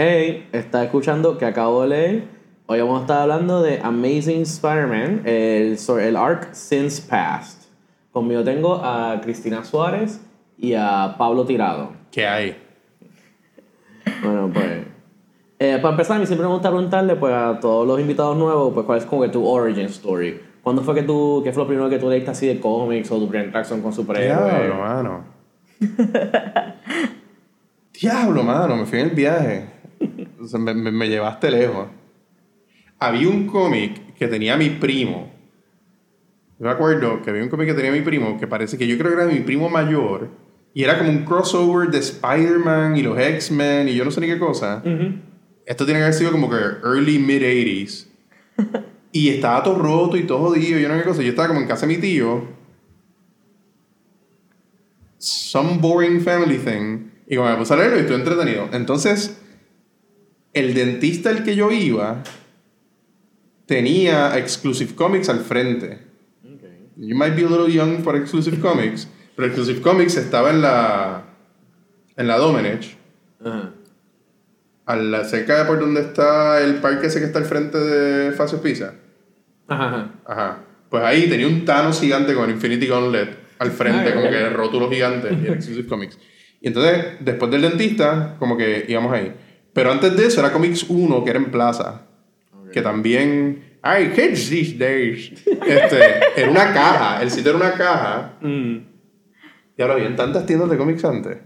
Hey, 0.00 0.48
está 0.52 0.84
escuchando 0.84 1.38
que 1.38 1.44
acabo 1.44 1.82
de 1.82 1.88
leer. 1.88 2.24
Hoy 2.66 2.78
vamos 2.78 2.98
a 2.98 3.00
estar 3.00 3.22
hablando 3.22 3.62
de 3.62 3.80
Amazing 3.82 4.42
Spider-Man, 4.42 5.22
el, 5.24 5.76
el 6.00 6.16
arc 6.16 6.52
Since 6.54 7.02
Past. 7.10 7.64
Conmigo 8.12 8.44
tengo 8.44 8.76
a 8.76 9.20
Cristina 9.20 9.64
Suárez 9.64 10.24
y 10.56 10.74
a 10.74 11.16
Pablo 11.18 11.44
Tirado. 11.44 11.94
¿Qué 12.12 12.24
hay? 12.28 12.56
Bueno, 14.22 14.48
pues. 14.54 14.82
eh, 15.58 15.78
para 15.82 15.90
empezar, 15.94 16.18
a 16.18 16.20
mí 16.20 16.26
siempre 16.26 16.46
me 16.46 16.52
gusta 16.52 16.68
preguntarle 16.70 17.16
pues, 17.16 17.34
a 17.34 17.58
todos 17.58 17.84
los 17.84 17.98
invitados 17.98 18.36
nuevos 18.36 18.72
pues, 18.72 18.86
cuál 18.86 18.98
es 18.98 19.04
como 19.04 19.22
que 19.22 19.30
tu 19.30 19.44
origin 19.44 19.86
story. 19.86 20.40
¿Cuándo 20.62 20.82
fue 20.82 20.94
que 20.94 21.02
tú, 21.02 21.40
qué 21.42 21.52
fue 21.52 21.64
lo 21.64 21.66
primero 21.66 21.90
que 21.90 21.98
tú 21.98 22.08
leíste 22.08 22.30
así 22.30 22.46
de 22.46 22.60
cómics 22.60 23.10
o 23.10 23.18
tu 23.18 23.26
primera 23.26 23.46
interacción 23.46 23.82
con 23.82 23.92
superhéroes? 23.92 24.44
Diablo, 24.44 24.74
mano. 24.76 25.24
Diablo, 28.00 28.44
mano, 28.44 28.76
me 28.76 28.86
fui 28.86 29.00
en 29.00 29.06
el 29.06 29.14
viaje. 29.16 29.77
O 30.48 30.50
sea, 30.50 30.58
me, 30.60 30.72
me- 30.72 30.90
me 30.90 31.08
llevaste 31.10 31.50
lejos. 31.50 31.88
Había 32.98 33.28
un 33.28 33.46
cómic 33.46 34.14
que 34.14 34.26
tenía 34.28 34.56
mi 34.56 34.70
primo. 34.70 35.30
Yo 36.58 36.64
me 36.64 36.70
acuerdo 36.70 37.20
que 37.22 37.28
había 37.28 37.42
un 37.42 37.50
cómic 37.50 37.68
que 37.68 37.74
tenía 37.74 37.92
mi 37.92 38.00
primo 38.00 38.40
que 38.40 38.46
parece 38.46 38.78
que 38.78 38.86
yo 38.86 38.96
creo 38.96 39.14
que 39.14 39.22
era 39.22 39.30
mi 39.30 39.40
primo 39.40 39.68
mayor. 39.68 40.30
Y 40.72 40.84
era 40.84 40.96
como 40.96 41.10
un 41.10 41.24
crossover 41.26 41.90
de 41.90 41.98
Spider-Man 41.98 42.96
y 42.96 43.02
los 43.02 43.18
X-Men 43.18 43.88
y 43.88 43.94
yo 43.94 44.04
no 44.06 44.10
sé 44.10 44.22
ni 44.22 44.26
qué 44.26 44.38
cosa. 44.38 44.82
Esto 45.66 45.84
tiene 45.84 46.00
que 46.00 46.04
haber 46.04 46.14
sido 46.14 46.32
como 46.32 46.48
que 46.48 46.56
early 46.56 47.18
mid-80s. 47.18 48.06
y 49.12 49.28
estaba 49.28 49.62
todo 49.62 49.78
roto 49.78 50.16
y 50.16 50.24
todo 50.24 50.38
jodido 50.38 50.78
yo 50.78 50.88
no 50.88 50.94
sé 50.94 51.00
qué 51.02 51.06
cosa. 51.08 51.22
Yo 51.22 51.28
estaba 51.28 51.48
como 51.48 51.60
en 51.60 51.66
casa 51.68 51.86
de 51.86 51.94
mi 51.94 52.00
tío. 52.00 52.42
Some 55.18 55.78
boring 55.78 56.20
family 56.22 56.58
thing. 56.58 57.10
Y 57.26 57.36
como 57.36 57.48
me 57.50 57.56
puse 57.56 57.74
a 57.74 57.76
leerlo 57.76 57.98
y 57.98 58.00
estoy 58.00 58.16
entretenido. 58.16 58.68
Entonces, 58.72 59.37
el 60.58 60.74
dentista 60.74 61.30
al 61.30 61.44
que 61.44 61.54
yo 61.56 61.70
iba 61.70 62.22
tenía 63.66 64.36
Exclusive 64.38 64.94
Comics 64.94 65.28
al 65.28 65.40
frente. 65.40 65.98
You 66.96 67.14
might 67.16 67.36
be 67.36 67.44
a 67.44 67.48
little 67.48 67.68
young 67.72 68.02
for 68.02 68.16
Exclusive 68.16 68.58
Comics, 68.58 69.06
pero 69.36 69.46
Exclusive 69.46 69.80
Comics 69.80 70.16
estaba 70.16 70.50
en 70.50 70.62
la 70.62 71.24
en 72.16 72.26
la 72.26 72.36
Domenech, 72.38 72.96
Ajá. 73.44 73.70
a 74.86 74.96
la, 74.96 75.24
cerca 75.24 75.58
de 75.60 75.64
por 75.66 75.78
donde 75.78 76.00
está 76.00 76.60
el 76.60 76.76
parque 76.80 77.06
ese 77.06 77.20
que 77.20 77.26
está 77.26 77.38
al 77.38 77.44
frente 77.44 77.78
de 77.78 78.32
Facio 78.32 78.60
Pizza. 78.60 78.94
Ajá, 79.68 79.86
ajá. 79.86 80.10
Ajá. 80.26 80.58
Pues 80.90 81.04
ahí 81.04 81.28
tenía 81.28 81.46
un 81.46 81.64
Thanos 81.64 82.00
gigante 82.00 82.34
con 82.34 82.50
Infinity 82.50 82.86
Gauntlet 82.88 83.36
al 83.60 83.70
frente, 83.70 84.08
Ah, 84.08 84.14
como 84.14 84.26
ok. 84.26 84.32
que 84.32 84.48
rótulo 84.50 84.90
gigante 84.90 85.28
y 85.32 85.46
Exclusive 85.46 85.86
Comics. 85.86 86.18
Y 86.60 86.66
entonces, 86.66 87.04
después 87.20 87.48
del 87.52 87.62
dentista, 87.62 88.34
como 88.40 88.56
que 88.56 88.86
íbamos 88.88 89.12
ahí. 89.12 89.32
Pero 89.72 89.92
antes 89.92 90.16
de 90.16 90.26
eso 90.26 90.40
era 90.40 90.52
Comics 90.52 90.86
1, 90.88 91.24
que 91.24 91.30
era 91.30 91.38
en 91.38 91.50
Plaza. 91.50 92.02
Que 92.72 92.82
también. 92.82 93.64
¡Ay, 93.80 94.08
kids 94.10 94.50
these 94.50 94.76
days! 94.76 95.32
Este, 95.46 96.00
era 96.36 96.50
una 96.50 96.72
caja. 96.74 97.22
El 97.22 97.30
sitio 97.30 97.50
era 97.52 97.58
una 97.58 97.72
caja. 97.72 98.34
Mm. 98.40 98.76
Y 99.76 99.82
ahora 99.82 99.94
habían 99.94 100.16
tantas 100.16 100.44
tiendas 100.46 100.68
de 100.68 100.76
cómics 100.76 101.04
antes. 101.04 101.38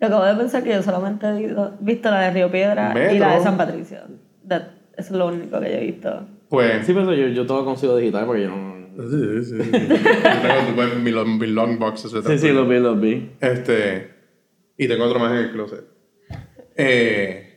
Yo 0.00 0.06
acabo 0.06 0.24
de 0.24 0.34
pensar 0.34 0.62
que 0.62 0.70
yo 0.70 0.82
solamente 0.82 1.26
he 1.26 1.54
visto, 1.80 2.10
la 2.10 2.20
de 2.20 2.30
Río 2.32 2.50
Piedra 2.50 2.90
y 2.92 2.94
Metro. 2.94 3.18
la 3.18 3.34
de 3.36 3.42
San 3.42 3.56
Patricio. 3.56 3.98
That- 4.46 4.68
eso 4.96 5.12
es 5.14 5.18
lo 5.18 5.26
único 5.28 5.58
que 5.60 5.70
yo 5.70 5.76
he 5.78 5.84
visto. 5.86 6.26
Pues. 6.50 6.84
Sí, 6.86 6.92
pero 6.92 7.14
yo, 7.14 7.28
yo 7.28 7.46
todo 7.46 7.64
consigo 7.64 7.96
digital 7.96 8.26
porque 8.26 8.42
yo 8.42 8.50
no. 8.50 8.70
Sí, 9.08 9.44
sí, 9.44 9.62
sí. 9.62 9.70
Yo 9.72 10.76
tengo 10.76 10.94
mi, 11.00 11.10
long- 11.10 11.38
mi 11.38 11.46
long 11.46 11.78
boxes 11.78 12.10
Sí, 12.26 12.38
sí, 12.38 12.48
los 12.50 12.68
vi, 12.68 12.78
los 12.80 13.00
vi. 13.00 13.30
Este. 13.40 14.10
Y 14.76 14.88
tengo 14.88 15.04
otro 15.04 15.18
más 15.18 15.30
en 15.32 15.38
el 15.38 15.52
closet. 15.52 15.84
Eh, 16.76 17.49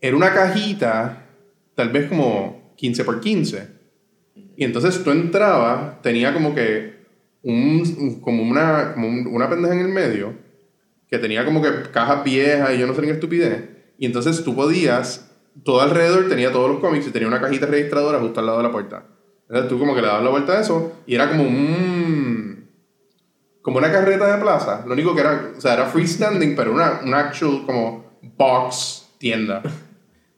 era 0.00 0.16
una 0.16 0.32
cajita, 0.32 1.26
tal 1.74 1.90
vez 1.90 2.08
como 2.08 2.72
15 2.76 3.04
por 3.04 3.20
15. 3.20 3.68
Y 4.56 4.64
entonces 4.64 5.02
tú 5.02 5.10
entrabas, 5.10 6.00
tenía 6.02 6.32
como 6.32 6.54
que 6.54 7.00
un, 7.42 8.20
como 8.20 8.42
una, 8.42 8.92
como 8.94 9.08
un- 9.08 9.26
una 9.28 9.48
pendeja 9.48 9.74
en 9.74 9.80
el 9.80 9.88
medio, 9.88 10.34
que 11.08 11.18
tenía 11.18 11.44
como 11.44 11.62
que 11.62 11.68
cajas 11.92 12.22
viejas 12.24 12.74
y 12.74 12.78
yo 12.78 12.86
no 12.86 12.94
sé 12.94 13.00
ni 13.00 13.08
qué 13.08 13.14
estupidez. 13.14 13.64
Y 13.98 14.06
entonces 14.06 14.44
tú 14.44 14.54
podías, 14.54 15.30
todo 15.64 15.80
alrededor 15.80 16.28
tenía 16.28 16.52
todos 16.52 16.70
los 16.70 16.80
cómics 16.80 17.06
y 17.06 17.10
tenía 17.10 17.28
una 17.28 17.40
cajita 17.40 17.66
registradora 17.66 18.20
justo 18.20 18.40
al 18.40 18.46
lado 18.46 18.58
de 18.58 18.64
la 18.64 18.72
puerta. 18.72 19.04
Entonces 19.48 19.68
tú 19.68 19.78
como 19.78 19.94
que 19.94 20.00
le 20.00 20.06
dabas 20.06 20.22
la 20.22 20.30
vuelta 20.30 20.52
a 20.52 20.60
eso 20.60 20.92
y 21.06 21.14
era 21.16 21.28
como 21.28 21.42
un 21.42 22.68
como 23.62 23.78
una 23.78 23.92
carreta 23.92 24.34
de 24.36 24.42
plaza. 24.42 24.84
Lo 24.86 24.94
único 24.94 25.14
que 25.14 25.20
era, 25.20 25.50
o 25.56 25.60
sea, 25.60 25.74
era 25.74 25.86
freestanding, 25.86 26.54
pero 26.56 26.72
una, 26.72 27.00
una 27.04 27.18
actual 27.20 27.62
como 27.66 28.04
box 28.38 29.08
tienda. 29.18 29.62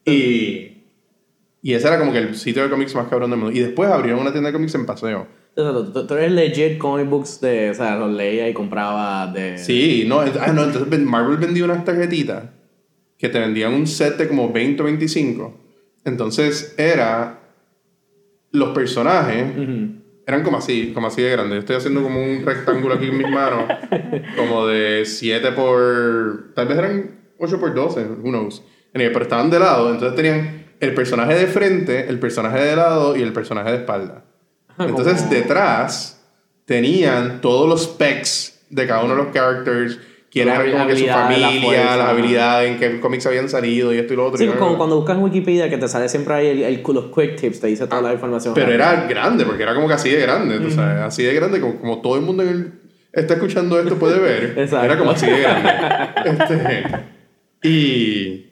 Y, 0.05 0.83
y 1.63 1.75
ese 1.75 1.89
era 1.89 1.99
como 1.99 2.13
que 2.13 2.19
el 2.19 2.35
sitio 2.37 2.63
de 2.63 2.71
cómics 2.71 2.95
más 2.95 3.09
cabrón 3.09 3.31
del 3.31 3.39
mundo. 3.39 3.57
Y 3.57 3.61
después 3.61 3.91
abrieron 3.91 4.21
una 4.21 4.33
tienda 4.33 4.49
de 4.51 4.55
cómics 4.55 4.75
en 4.75 4.87
paseo. 4.87 5.27
Exacto, 5.55 5.93
tú, 5.93 6.07
tú 6.07 6.15
eres 6.15 6.33
legit 6.33 6.79
comic 6.79 7.09
books 7.09 7.41
de. 7.41 7.71
O 7.71 7.75
sea, 7.75 7.97
los 7.97 8.11
leía 8.13 8.49
y 8.49 8.55
compraba 8.55 9.27
de. 9.27 9.59
Sí, 9.59 10.05
no, 10.07 10.21
ah, 10.21 10.53
no, 10.53 10.65
entonces 10.65 10.99
Marvel 11.01 11.37
vendía 11.37 11.65
unas 11.65 11.85
tarjetitas 11.85 12.45
que 13.19 13.29
te 13.29 13.39
vendían 13.39 13.75
un 13.75 13.87
set 13.87 14.17
de 14.17 14.27
como 14.29 14.51
20 14.53 14.83
o 14.83 14.85
25. 14.87 15.61
Entonces 16.05 16.75
era 16.79 17.39
los 18.51 18.71
personajes 18.71 19.57
Ujú. 19.57 20.03
eran 20.27 20.43
como 20.43 20.57
así, 20.59 20.91
como 20.93 21.07
así 21.07 21.23
de 21.23 21.31
grandes. 21.31 21.55
Yo 21.55 21.61
estoy 21.61 21.77
haciendo 21.77 22.03
como 22.03 22.21
un 22.23 22.45
rectángulo 22.45 22.95
aquí 22.95 23.07
en 23.07 23.19
mis 23.19 23.31
manos, 23.31 23.65
como 24.37 24.67
de 24.67 25.05
7 25.05 25.53
por. 25.53 26.53
Tal 26.55 26.67
vez 26.67 26.79
eran 26.79 27.21
8 27.39 27.61
por 27.61 27.75
12, 27.75 28.01
who 28.23 28.31
knows. 28.31 28.63
Pero 28.92 29.22
estaban 29.22 29.50
de 29.50 29.58
lado, 29.58 29.91
entonces 29.91 30.14
tenían 30.16 30.64
el 30.80 30.94
personaje 30.94 31.34
de 31.34 31.47
frente, 31.47 32.08
el 32.08 32.19
personaje 32.19 32.58
de 32.60 32.76
lado 32.76 33.16
y 33.16 33.22
el 33.22 33.32
personaje 33.32 33.70
de 33.70 33.76
espalda. 33.78 34.25
Entonces 34.78 35.28
detrás 35.30 36.20
tenían 36.64 37.41
todos 37.41 37.69
los 37.69 37.82
specs 37.84 38.60
de 38.70 38.86
cada 38.86 39.04
uno 39.04 39.14
de 39.16 39.22
los 39.25 39.32
characters. 39.32 39.98
Quién 40.30 40.48
era 40.48 40.64
como 40.72 40.86
que 40.86 40.97
su 40.97 41.04
la 41.06 41.14
familia, 41.14 41.62
fuerza. 41.62 41.97
las 41.98 42.08
habilidades, 42.08 42.70
en 42.70 42.78
qué 42.78 43.00
cómics 43.00 43.26
habían 43.26 43.50
salido 43.50 43.92
y 43.92 43.98
esto 43.98 44.14
y 44.14 44.16
lo 44.16 44.25
otro. 44.26 44.38
Sí, 44.38 44.44
y 44.44 44.48
como 44.48 44.78
cuando 44.78 44.97
buscas 44.97 45.19
en 45.19 45.22
Wikipedia 45.24 45.69
que 45.69 45.76
te 45.76 45.86
sale 45.88 46.09
siempre 46.09 46.32
ahí 46.34 46.47
el, 46.47 46.62
el- 46.62 46.82
los 46.86 47.04
quick 47.14 47.36
tips, 47.36 47.60
te 47.60 47.66
dice 47.66 47.86
toda 47.86 48.00
la 48.00 48.14
información. 48.14 48.54
Pero 48.54 48.72
era 48.72 49.06
grande, 49.06 49.44
porque 49.44 49.62
era 49.62 49.74
como 49.74 49.88
que 49.88 49.94
así 49.94 50.09
de 50.09 50.20
grande, 50.22 50.59
tú 50.59 50.70
sabes, 50.70 51.03
así 51.03 51.22
de 51.22 51.34
grande, 51.34 51.60
como, 51.60 51.78
como 51.78 52.00
todo 52.00 52.16
el 52.16 52.22
mundo 52.22 52.42
el- 52.44 52.72
está 53.12 53.34
escuchando 53.34 53.78
esto 53.78 53.97
puede 53.97 54.19
ver. 54.20 54.54
Exacto. 54.56 54.86
Era 54.86 54.98
como 54.98 55.10
así 55.10 55.26
de 55.26 55.38
grande. 55.38 55.70
Este, 56.24 56.84
y 57.69 58.52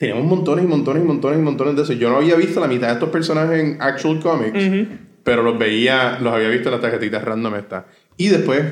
teníamos 0.00 0.24
montones 0.24 0.64
y 0.64 0.66
montones 0.66 1.02
y 1.02 1.06
montones 1.06 1.38
y 1.38 1.42
montones 1.42 1.76
de 1.76 1.82
eso. 1.82 1.92
Yo 1.92 2.08
no 2.08 2.16
había 2.16 2.34
visto 2.34 2.58
la 2.58 2.66
mitad 2.66 2.86
de 2.86 2.94
estos 2.94 3.10
personajes 3.10 3.60
en 3.60 3.76
actual 3.82 4.18
comics, 4.18 4.88
pero 5.22 5.42
los 5.42 5.58
veía, 5.58 6.18
los 6.22 6.32
había 6.32 6.48
visto 6.48 6.70
en 6.70 6.72
las 6.72 6.80
tarjetitas 6.80 7.22
random 7.22 7.54
esta. 7.56 7.84
Y 8.16 8.28
después, 8.28 8.64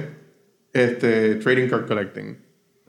este, 0.73 1.35
trading 1.35 1.69
card 1.69 1.87
collecting, 1.87 2.39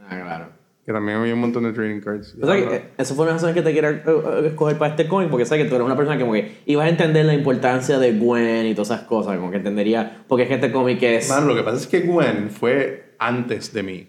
Ah, 0.08 0.22
claro. 0.24 0.46
que 0.86 0.94
también 0.94 1.18
había 1.18 1.34
un 1.34 1.42
montón 1.42 1.66
de 1.66 1.74
trading 1.74 2.00
cards. 2.00 2.34
O 2.42 2.46
sea, 2.48 2.56
que, 2.56 2.76
eh, 2.78 2.84
eso 2.98 3.14
fue 3.14 3.26
una 3.26 3.34
razón 3.34 3.54
que 3.54 3.62
te 3.62 3.74
quiera 3.74 3.90
eh, 3.90 4.04
eh, 4.06 4.48
escoger 4.48 4.78
para 4.78 4.92
este 4.92 5.06
cómic, 5.10 5.30
porque 5.30 5.46
sabes 5.46 5.66
que 5.66 5.70
tú 5.70 5.76
eres 5.76 5.86
una 5.86 5.98
persona 5.98 6.16
que 6.18 6.22
como 6.24 6.34
que 6.34 6.60
ibas 6.66 6.86
a 6.86 6.90
entender 6.90 7.26
la 7.26 7.34
importancia 7.34 8.00
de 8.00 8.14
Gwen 8.14 8.68
y 8.68 8.74
todas 8.74 8.92
esas 8.92 9.02
cosas, 9.02 9.36
como 9.38 9.52
que 9.52 9.58
entendería, 9.58 10.24
porque 10.30 10.44
es 10.44 10.48
que 10.48 10.56
este 10.56 10.72
cómic 10.72 11.04
es... 11.04 11.28
Mano, 11.28 11.48
lo 11.48 11.56
que 11.56 11.64
pasa 11.64 11.76
es 11.76 11.88
que 11.88 12.00
Gwen 12.00 12.50
fue 12.50 13.16
antes 13.20 13.74
de 13.74 13.84
mí. 13.84 14.08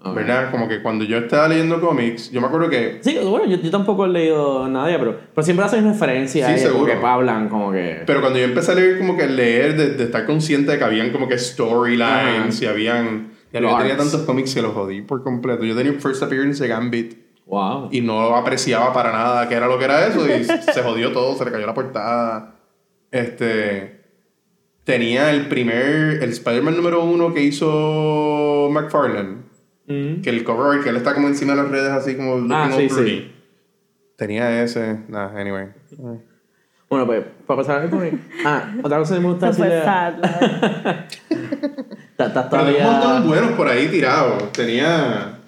Ok. 0.00 0.14
¿Verdad? 0.14 0.50
Como 0.52 0.68
que 0.68 0.80
cuando 0.80 1.04
yo 1.04 1.18
estaba 1.18 1.48
leyendo 1.48 1.80
cómics, 1.80 2.30
yo 2.30 2.40
me 2.40 2.46
acuerdo 2.46 2.68
que. 2.70 2.98
Sí, 3.00 3.18
bueno, 3.24 3.46
yo, 3.46 3.56
yo 3.56 3.70
tampoco 3.70 4.04
he 4.04 4.08
leído 4.08 4.66
ella, 4.68 4.96
pero, 4.98 5.18
pero 5.34 5.44
siempre 5.44 5.66
hacen 5.66 5.84
referencia 5.84 6.46
Sí, 6.46 6.52
a 6.52 6.56
ella, 6.56 6.70
como 6.72 6.86
que 6.86 6.92
hablan 6.92 7.48
como 7.48 7.72
que... 7.72 8.02
Pero 8.06 8.20
cuando 8.20 8.38
yo 8.38 8.44
empecé 8.44 8.72
a 8.72 8.74
leer, 8.76 8.98
como 8.98 9.16
que 9.16 9.26
leer, 9.26 9.76
de, 9.76 9.90
de 9.94 10.04
estar 10.04 10.24
consciente 10.24 10.70
de 10.70 10.78
que 10.78 10.84
habían 10.84 11.10
como 11.10 11.26
que 11.26 11.36
storylines 11.36 12.62
y 12.62 12.66
habían. 12.66 13.32
Yo 13.52 13.60
los 13.60 13.76
tenía 13.78 13.96
tantos 13.96 14.20
cómics 14.22 14.54
que 14.54 14.62
los 14.62 14.72
jodí 14.72 15.02
por 15.02 15.24
completo. 15.24 15.64
Yo 15.64 15.74
tenía 15.74 15.92
first 15.94 16.22
appearance 16.22 16.62
de 16.62 16.68
Gambit 16.68 17.18
Wow. 17.46 17.88
y 17.90 18.02
no 18.02 18.36
apreciaba 18.36 18.92
para 18.92 19.10
nada 19.10 19.48
qué 19.48 19.54
era 19.54 19.66
lo 19.66 19.78
que 19.78 19.86
era 19.86 20.06
eso 20.06 20.20
y 20.28 20.44
se 20.72 20.82
jodió 20.82 21.12
todo, 21.12 21.34
se 21.34 21.44
le 21.46 21.50
cayó 21.50 21.66
la 21.66 21.74
portada. 21.74 22.54
Este. 23.10 23.98
Tenía 24.84 25.30
el 25.32 25.48
primer. 25.48 26.22
El 26.22 26.30
Spider-Man 26.30 26.76
número 26.76 27.02
uno 27.02 27.32
que 27.34 27.42
hizo 27.42 28.68
McFarlane. 28.70 29.47
Mm. 29.88 30.20
Que 30.20 30.30
el 30.30 30.44
cover 30.44 30.82
que 30.82 30.90
él 30.90 30.96
está 30.96 31.14
como 31.14 31.28
encima 31.28 31.54
de 31.54 31.62
las 31.62 31.70
redes, 31.70 31.90
así 31.90 32.14
como 32.16 32.36
looking 32.36 32.52
Ah, 32.52 32.70
sí, 32.76 32.88
sí. 32.88 33.32
Tenía 34.16 34.62
ese. 34.62 35.00
Nah, 35.08 35.28
anyway. 35.38 35.68
Bueno, 36.90 37.06
pues, 37.06 37.24
para 37.46 37.58
pasar 37.58 37.90
cómic... 37.90 38.14
Ah, 38.44 38.74
otra 38.82 38.98
cosa 38.98 39.14
que 39.14 39.20
me 39.20 39.28
gusta 39.28 39.48
Eso 39.48 39.58
fue 39.58 39.68
decirle... 39.68 41.06
Estás 42.18 42.46
Pero 42.50 42.64
tengo 42.64 42.78
un 42.78 42.84
montón 42.84 43.00
todavía... 43.00 43.28
buenos 43.28 43.50
por 43.52 43.68
ahí 43.68 43.88
tirados. 43.88 44.52
Tenía. 44.52 45.38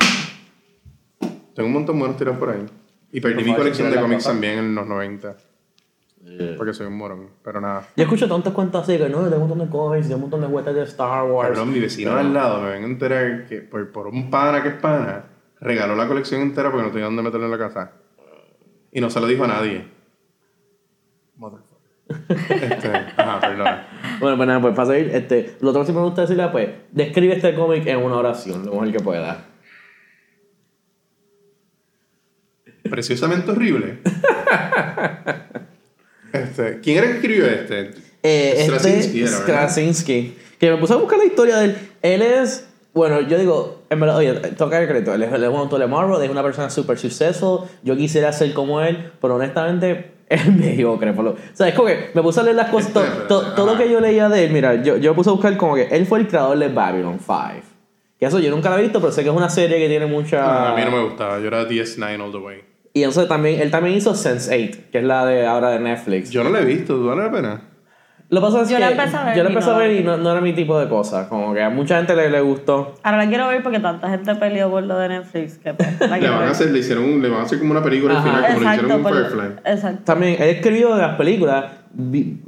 Tengo 1.55 1.67
un 1.67 1.73
montón 1.73 1.99
buenos 1.99 2.17
tirados 2.17 2.39
por 2.39 2.51
ahí. 2.51 2.65
Y 3.13 3.21
perdí 3.21 3.43
mi 3.43 3.55
colección 3.55 3.91
de 3.91 4.01
cómics 4.01 4.25
también 4.25 4.59
en 4.59 4.75
los 4.75 4.87
90. 4.87 5.37
Porque 6.56 6.75
soy 6.75 6.87
un 6.87 6.96
morón. 6.96 7.28
Pero 7.43 7.61
nada. 7.61 7.88
Yo 7.96 8.05
escucho 8.05 8.28
tantos 8.28 8.52
cuentos 8.52 8.82
así 8.82 8.99
que 8.99 9.08
no, 9.08 9.22
tengo 9.22 9.43
un 9.43 9.49
montón 9.49 9.67
de 9.67 9.70
cómics, 9.70 10.05
tengo 10.06 10.17
un 10.17 10.22
montón 10.22 10.40
de 10.43 10.46
juguetes 10.49 10.75
de 10.75 10.82
Star 10.82 11.25
Wars. 11.25 11.50
Perdón, 11.50 11.72
mi 11.72 11.81
vecino 11.81 12.11
Pero- 12.11 12.20
al 12.20 12.34
lado 12.34 12.61
me 12.61 12.70
ven 12.70 12.82
a 12.82 12.87
enterar 12.87 13.46
que 13.46 13.61
por, 13.62 13.90
por 13.90 14.06
un 14.06 14.31
pana 14.31 14.62
que 14.62 14.69
es 14.69 14.75
pana, 14.75 15.25
regaló 15.61 15.96
la 15.96 16.06
colección 16.06 16.43
entera 16.43 16.70
porque 16.70 16.84
no 16.87 16.90
tenía 16.93 17.06
dónde 17.06 17.22
meterla 17.22 17.46
en 17.46 17.52
la 17.52 17.58
casa. 17.58 17.93
Y 18.93 19.00
no 19.00 19.08
se 19.08 19.20
lo 19.20 19.26
dijo 19.26 19.44
a 19.44 19.49
nadie. 19.49 19.87
Motherfucker. 21.37 21.70
este, 22.49 22.88
ajá, 23.17 23.40
perdona. 23.40 23.87
Bueno, 24.20 24.37
pues 24.37 24.46
nada, 24.46 24.61
pues 24.61 24.75
para 24.75 24.88
seguir, 24.88 25.14
este, 25.14 25.56
lo 25.61 25.70
otro 25.70 25.82
que 25.82 25.87
sí 25.87 25.93
me 25.93 26.00
gusta 26.00 26.22
decirle, 26.22 26.49
pues, 26.49 26.69
describe 26.93 27.34
este 27.34 27.55
cómic 27.55 27.87
en 27.87 27.99
una 27.99 28.17
oración, 28.17 28.67
lo 28.67 28.72
mejor 28.72 28.93
que 28.93 29.00
pueda. 29.00 29.44
Preciosamente 32.90 33.50
horrible. 33.52 34.00
este, 36.32 36.81
¿Quién 36.81 36.99
era 36.99 37.06
que 37.09 37.12
escribió 37.15 37.47
este? 37.47 37.91
Eh, 38.23 38.55
este 38.59 38.65
Straczynski 38.79 39.23
¿verdad? 39.23 39.38
Straczynski, 39.43 40.35
que 40.59 40.71
me 40.71 40.77
puse 40.77 40.93
a 40.93 40.97
buscar 40.97 41.19
la 41.19 41.25
historia 41.25 41.56
de 41.59 41.65
él. 41.67 41.77
Él 42.03 42.23
es, 42.23 42.69
bueno, 42.93 43.21
yo 43.23 43.38
digo, 43.38 43.82
en 43.88 44.00
verdad, 44.00 44.17
oye, 44.19 44.32
toca 44.56 44.81
el 44.81 44.88
crédito. 44.88 45.15
Él 45.15 45.23
es, 45.23 45.32
él 45.32 45.43
es 45.43 45.49
un 45.49 45.56
autor 45.56 45.81
de 45.81 45.87
Marvel, 45.87 46.23
es 46.23 46.31
una 46.31 46.43
persona 46.43 46.69
súper 46.71 46.99
successful. 46.99 47.61
Yo 47.82 47.97
quisiera 47.97 48.32
ser 48.32 48.53
como 48.53 48.81
él, 48.82 49.11
pero 49.21 49.37
honestamente 49.37 50.12
es 50.29 50.47
mediocre. 50.55 51.12
Por 51.12 51.25
lo, 51.25 51.31
o 51.32 51.37
sea, 51.55 51.69
es 51.69 51.75
como 51.75 51.88
que 51.88 52.11
me 52.15 52.23
puse 52.23 52.41
a 52.41 52.43
leer 52.43 52.56
las 52.56 52.69
cosas, 52.71 52.93
to- 52.93 53.03
Espera, 53.03 53.27
to- 53.27 53.38
espera, 53.41 53.55
todo 53.56 53.67
lo 53.73 53.79
que 53.79 53.91
yo 53.91 54.00
leía 54.00 54.29
de 54.29 54.44
él. 54.44 54.53
Mira, 54.53 54.82
yo, 54.82 54.97
yo 54.99 55.15
puse 55.15 55.31
a 55.31 55.32
buscar 55.32 55.56
como 55.56 55.75
que 55.75 55.88
él 55.91 56.05
fue 56.06 56.19
el 56.21 56.29
creador 56.29 56.59
de 56.59 56.69
Babylon 56.69 57.19
5. 57.19 57.38
Que 58.19 58.27
eso 58.27 58.38
yo 58.38 58.50
nunca 58.50 58.69
lo 58.69 58.77
he 58.77 58.82
visto, 58.82 59.00
pero 59.00 59.12
sé 59.12 59.23
que 59.23 59.31
es 59.31 59.35
una 59.35 59.49
serie 59.49 59.79
que 59.79 59.88
tiene 59.88 60.05
mucha. 60.05 60.73
A 60.73 60.77
mí 60.77 60.82
no 60.85 60.91
me 60.91 61.03
gustaba. 61.05 61.38
Yo 61.41 61.47
era 61.47 61.67
DS9 61.67 62.21
all 62.21 62.31
the 62.32 62.37
way. 62.38 62.59
Y 62.93 63.01
entonces 63.03 63.29
también, 63.29 63.61
él 63.61 63.71
también 63.71 63.97
hizo 63.97 64.13
Sense8, 64.15 64.91
que 64.91 64.99
es 64.99 65.05
la 65.05 65.25
de 65.27 65.47
ahora 65.47 65.71
de 65.71 65.79
Netflix. 65.81 66.31
Yo 66.31 66.43
no 66.43 66.51
la 66.51 66.61
he 66.61 66.65
visto. 66.65 67.03
¿Vale 67.05 67.23
la 67.23 67.31
pena? 67.31 67.61
Lo 68.31 68.41
pasa 68.41 68.63
es 68.63 68.69
Yo 68.69 68.77
que 68.77 68.81
la 68.81 68.91
empecé 68.93 69.17
a 69.17 69.25
ver 69.25 69.37
yo 69.37 69.43
la 69.43 69.49
empecé 69.49 69.71
a 69.71 69.77
ver 69.77 69.91
y 69.91 70.05
no, 70.05 70.17
no 70.17 70.31
era 70.31 70.41
mi 70.41 70.53
tipo 70.53 70.79
de 70.79 70.89
cosa. 70.89 71.29
Como 71.29 71.53
que 71.53 71.63
a 71.63 71.69
mucha 71.71 71.97
gente 71.97 72.15
le, 72.15 72.31
le 72.31 72.41
gustó. 72.41 72.95
Ahora 73.03 73.19
la 73.25 73.29
quiero 73.29 73.49
ver 73.49 73.61
porque 73.63 73.81
tanta 73.81 74.09
gente 74.09 74.35
peleó 74.37 74.71
por 74.71 74.85
lo 74.85 74.97
de 74.99 75.09
Netflix 75.09 75.59
que 75.59 75.75
pues, 75.75 75.89
la 76.01 76.17
Le 76.19 76.31
van 76.31 76.45
a 76.45 76.51
hacer, 76.51 76.71
le 76.71 76.79
hicieron 76.79 77.05
un- 77.05 77.21
le 77.23 77.29
van 77.29 77.41
a 77.41 77.43
hacer 77.45 77.59
como 77.59 77.73
una 77.73 77.83
película 77.83 78.17
al 78.19 78.23
final, 78.23 78.43
como 78.43 78.49
le 78.61 78.67
Exacto, 78.67 78.85
hicieron 78.87 79.03
con 79.03 79.13
por- 79.13 79.31
Firefly. 79.31 79.73
exacto. 79.73 80.03
También 80.05 80.37
él 80.43 80.49
escribió 80.49 80.95
de 80.95 81.03
las 81.03 81.17
películas, 81.17 81.65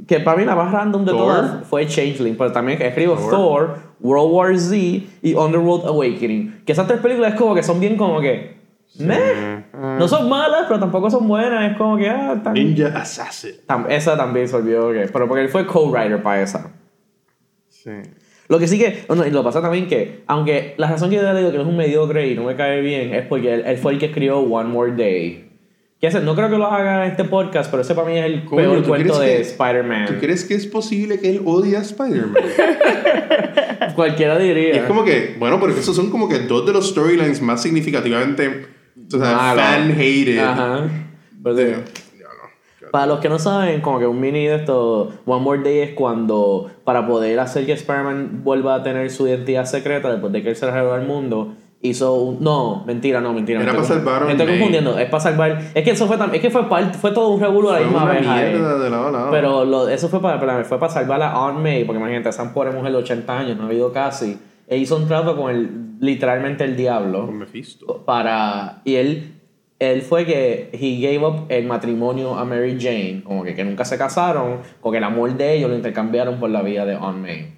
que 0.07 0.19
para 0.21 0.37
mí 0.37 0.45
la 0.45 0.55
más 0.55 0.71
random 0.71 1.03
de 1.03 1.11
Thor. 1.11 1.19
todas 1.19 1.67
fue 1.67 1.85
Changeling, 1.85 2.37
pero 2.37 2.51
también 2.53 2.81
escribió 2.81 3.15
Thor. 3.15 3.29
Thor, 3.29 3.77
World 3.99 4.31
War 4.33 4.57
Z 4.57 4.75
y 5.21 5.33
Underworld 5.35 5.85
Awakening. 5.87 6.61
Que 6.65 6.71
esas 6.71 6.87
tres 6.87 6.99
películas 7.01 7.33
es 7.33 7.39
como 7.39 7.53
que 7.55 7.63
son 7.63 7.81
bien 7.81 7.97
como 7.97 8.21
que... 8.21 8.57
meh. 8.99 9.62
No 9.83 10.07
son 10.07 10.29
malas, 10.29 10.63
pero 10.67 10.79
tampoco 10.79 11.09
son 11.09 11.27
buenas. 11.27 11.71
Es 11.71 11.77
como 11.77 11.97
que... 11.97 12.09
Ah, 12.09 12.39
tan- 12.43 12.53
Ninja 12.53 12.87
Assassin. 12.95 13.51
tam- 13.67 13.85
esa 13.89 14.15
también 14.15 14.47
se 14.47 14.55
olvidó 14.55 14.91
que... 14.93 15.09
Pero 15.11 15.27
porque 15.27 15.43
él 15.43 15.49
fue 15.49 15.65
co-writer 15.65 16.23
para 16.23 16.41
esa. 16.41 16.71
Sí. 17.69 17.91
Lo 18.47 18.59
que 18.59 18.67
sí 18.67 18.77
que, 18.79 19.03
no, 19.13 19.25
y 19.25 19.31
lo 19.31 19.43
pasa 19.43 19.61
también 19.61 19.87
que, 19.87 20.23
aunque 20.27 20.73
la 20.77 20.87
razón 20.89 21.09
que 21.09 21.15
yo 21.17 21.23
le 21.23 21.37
digo 21.37 21.51
que 21.51 21.57
no 21.57 21.63
es 21.63 21.69
un 21.69 21.77
mediocre 21.77 22.27
y 22.29 22.35
no 22.35 22.43
me 22.43 22.55
cae 22.55 22.81
bien 22.81 23.13
es 23.13 23.25
porque 23.27 23.53
él, 23.53 23.63
él 23.65 23.77
fue 23.77 23.93
el 23.93 23.99
que 23.99 24.05
escribió 24.07 24.39
One 24.39 24.69
More 24.69 24.91
Day. 24.91 25.49
Que 25.99 26.07
ese, 26.07 26.19
no 26.21 26.35
creo 26.35 26.49
que 26.49 26.57
lo 26.57 26.67
haga 26.67 27.05
en 27.05 27.11
este 27.11 27.23
podcast, 27.23 27.71
pero 27.71 27.81
ese 27.81 27.95
para 27.95 28.07
mí 28.07 28.17
es 28.17 28.25
el 28.25 28.43
Coño, 28.45 28.61
peor 28.61 28.81
¿tú 28.83 28.87
cuento 28.89 29.19
de 29.19 29.41
Spider-Man. 29.41 30.05
¿Tú 30.07 30.13
crees 30.19 30.43
que 30.45 30.53
es 30.55 30.67
posible 30.67 31.19
que 31.19 31.29
él 31.29 31.41
odie 31.45 31.77
a 31.77 31.79
Spider-Man? 31.81 32.35
Cualquiera 33.95 34.37
diría. 34.37 34.75
Y 34.75 34.77
es 34.79 34.83
como 34.83 35.03
que, 35.05 35.35
bueno, 35.39 35.59
porque 35.59 35.79
esos 35.79 35.95
son 35.95 36.09
como 36.09 36.27
que 36.27 36.39
dos 36.39 36.65
de 36.65 36.73
los 36.73 36.89
storylines 36.89 37.41
más 37.41 37.61
significativamente 37.61 38.67
o 39.07 39.17
sea, 39.17 39.35
Malo. 39.35 39.61
fan-hated. 39.61 40.39
Ajá. 40.39 40.81
Pues, 41.41 41.55
de- 41.55 41.75
sí. 41.75 41.81
Para 42.91 43.07
los 43.07 43.19
que 43.19 43.29
no 43.29 43.39
saben, 43.39 43.81
como 43.81 43.97
que 43.97 44.05
un 44.05 44.19
mini 44.19 44.45
de 44.45 44.55
esto, 44.55 45.09
One 45.25 45.41
More 45.43 45.63
Day 45.63 45.79
es 45.79 45.91
cuando, 45.93 46.69
para 46.83 47.07
poder 47.07 47.39
hacer 47.39 47.65
que 47.65 47.71
Spider-Man 47.73 48.41
vuelva 48.43 48.75
a 48.75 48.83
tener 48.83 49.09
su 49.09 49.27
identidad 49.27 49.65
secreta 49.65 50.11
después 50.11 50.31
de 50.31 50.43
que 50.43 50.49
él 50.49 50.55
se 50.55 50.69
reveló 50.69 50.93
al 50.93 51.07
mundo, 51.07 51.55
hizo 51.81 52.13
un... 52.13 52.37
No, 52.43 52.83
mentira, 52.85 53.19
no, 53.19 53.33
mentira. 53.33 53.61
Era 53.63 53.71
me 53.71 53.77
para 53.79 53.87
salvar 53.87 54.21
a 54.23 54.25
Me 54.27 54.31
estoy 54.33 54.47
confundiendo, 54.47 54.99
es 54.99 55.09
para 55.09 55.23
salvar... 55.23 55.59
Es 55.73 55.83
que 55.83 55.89
eso 55.91 56.05
fue, 56.05 56.17
es 56.33 56.39
que 56.41 56.51
fue, 56.51 56.69
parte- 56.69 56.95
fue 56.99 57.11
todo 57.11 57.29
un 57.29 57.41
revuelo 57.41 57.71
a 57.71 57.79
la 57.79 57.85
misma 57.87 58.05
vez. 58.05 58.27
ahí. 58.27 58.49
mierda 58.51 58.77
de 58.77 58.89
lado 58.91 59.07
a 59.07 59.11
lado. 59.11 59.31
Pero 59.31 59.65
lo, 59.65 59.89
eso 59.89 60.07
fue 60.07 60.21
para, 60.21 60.35
espérame, 60.35 60.63
fue 60.63 60.77
para 60.79 60.93
salvar 60.93 61.21
a 61.23 61.31
Aunt 61.31 61.59
May, 61.61 61.85
porque 61.85 61.99
imagínate, 61.99 62.29
esa 62.29 62.53
pobre 62.53 62.69
mujer 62.71 62.91
de 62.91 62.97
80 62.99 63.39
años, 63.39 63.57
no 63.57 63.63
ha 63.63 63.65
habido 63.67 63.91
casi. 63.91 64.37
E 64.67 64.77
hizo 64.77 64.97
un 64.97 65.07
trato 65.07 65.35
con 65.35 65.49
el, 65.49 65.92
literalmente 66.03 66.63
el 66.63 66.75
diablo 66.75 67.25
Con 67.27 67.37
Mephisto. 67.37 68.03
para 68.05 68.81
y 68.83 68.95
él 68.95 69.29
él 69.79 70.01
fue 70.01 70.25
que 70.25 70.69
he 70.71 71.01
gave 71.01 71.25
up 71.25 71.45
el 71.49 71.65
matrimonio 71.65 72.35
a 72.37 72.45
Mary 72.45 72.77
Jane 72.79 73.21
como 73.23 73.43
que, 73.43 73.53
que 73.55 73.63
nunca 73.63 73.85
se 73.85 73.97
casaron 73.97 74.59
porque 74.81 74.97
el 74.99 75.03
amor 75.03 75.33
de 75.35 75.53
ellos 75.55 75.69
lo 75.69 75.75
intercambiaron 75.75 76.39
por 76.39 76.49
la 76.49 76.61
vida 76.61 76.85
de 76.85 76.93
Aunt 76.95 77.19
May 77.19 77.53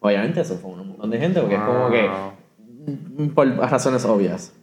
obviamente 0.00 0.40
eso 0.42 0.56
fue 0.56 0.70
un 0.72 0.88
montón 0.88 1.10
de 1.10 1.18
gente 1.18 1.40
porque 1.40 1.56
es 1.56 1.60
como 1.62 1.90
que 1.90 2.02
Wow. 2.08 3.26
mm, 3.26 3.28
por 3.34 3.48
razones 3.58 4.04
obvias 4.04 4.54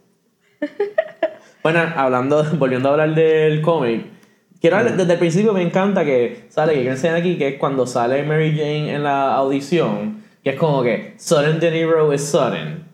bueno 1.62 1.80
hablando 1.96 2.44
volviendo 2.58 2.88
a 2.88 2.92
hablar 2.92 3.14
del 3.14 3.60
cómic 3.60 4.06
quiero 4.60 4.76
hablar- 4.78 4.96
desde 4.96 5.12
el 5.12 5.18
principio 5.18 5.52
me 5.52 5.62
encanta 5.62 6.04
que 6.04 6.46
sale 6.48 6.74
que 6.74 6.88
enseñar 6.88 7.16
aquí 7.16 7.36
que 7.36 7.48
es 7.48 7.58
cuando 7.58 7.86
sale 7.86 8.22
Mary 8.22 8.52
Jane 8.56 8.94
en 8.94 9.02
la 9.02 9.34
audición 9.34 10.21
que 10.42 10.50
es 10.50 10.56
como 10.58 10.82
que 10.82 11.14
sudden 11.18 11.58
De 11.60 11.70
Niro 11.70 12.12
is 12.12 12.22
sudden 12.24 12.84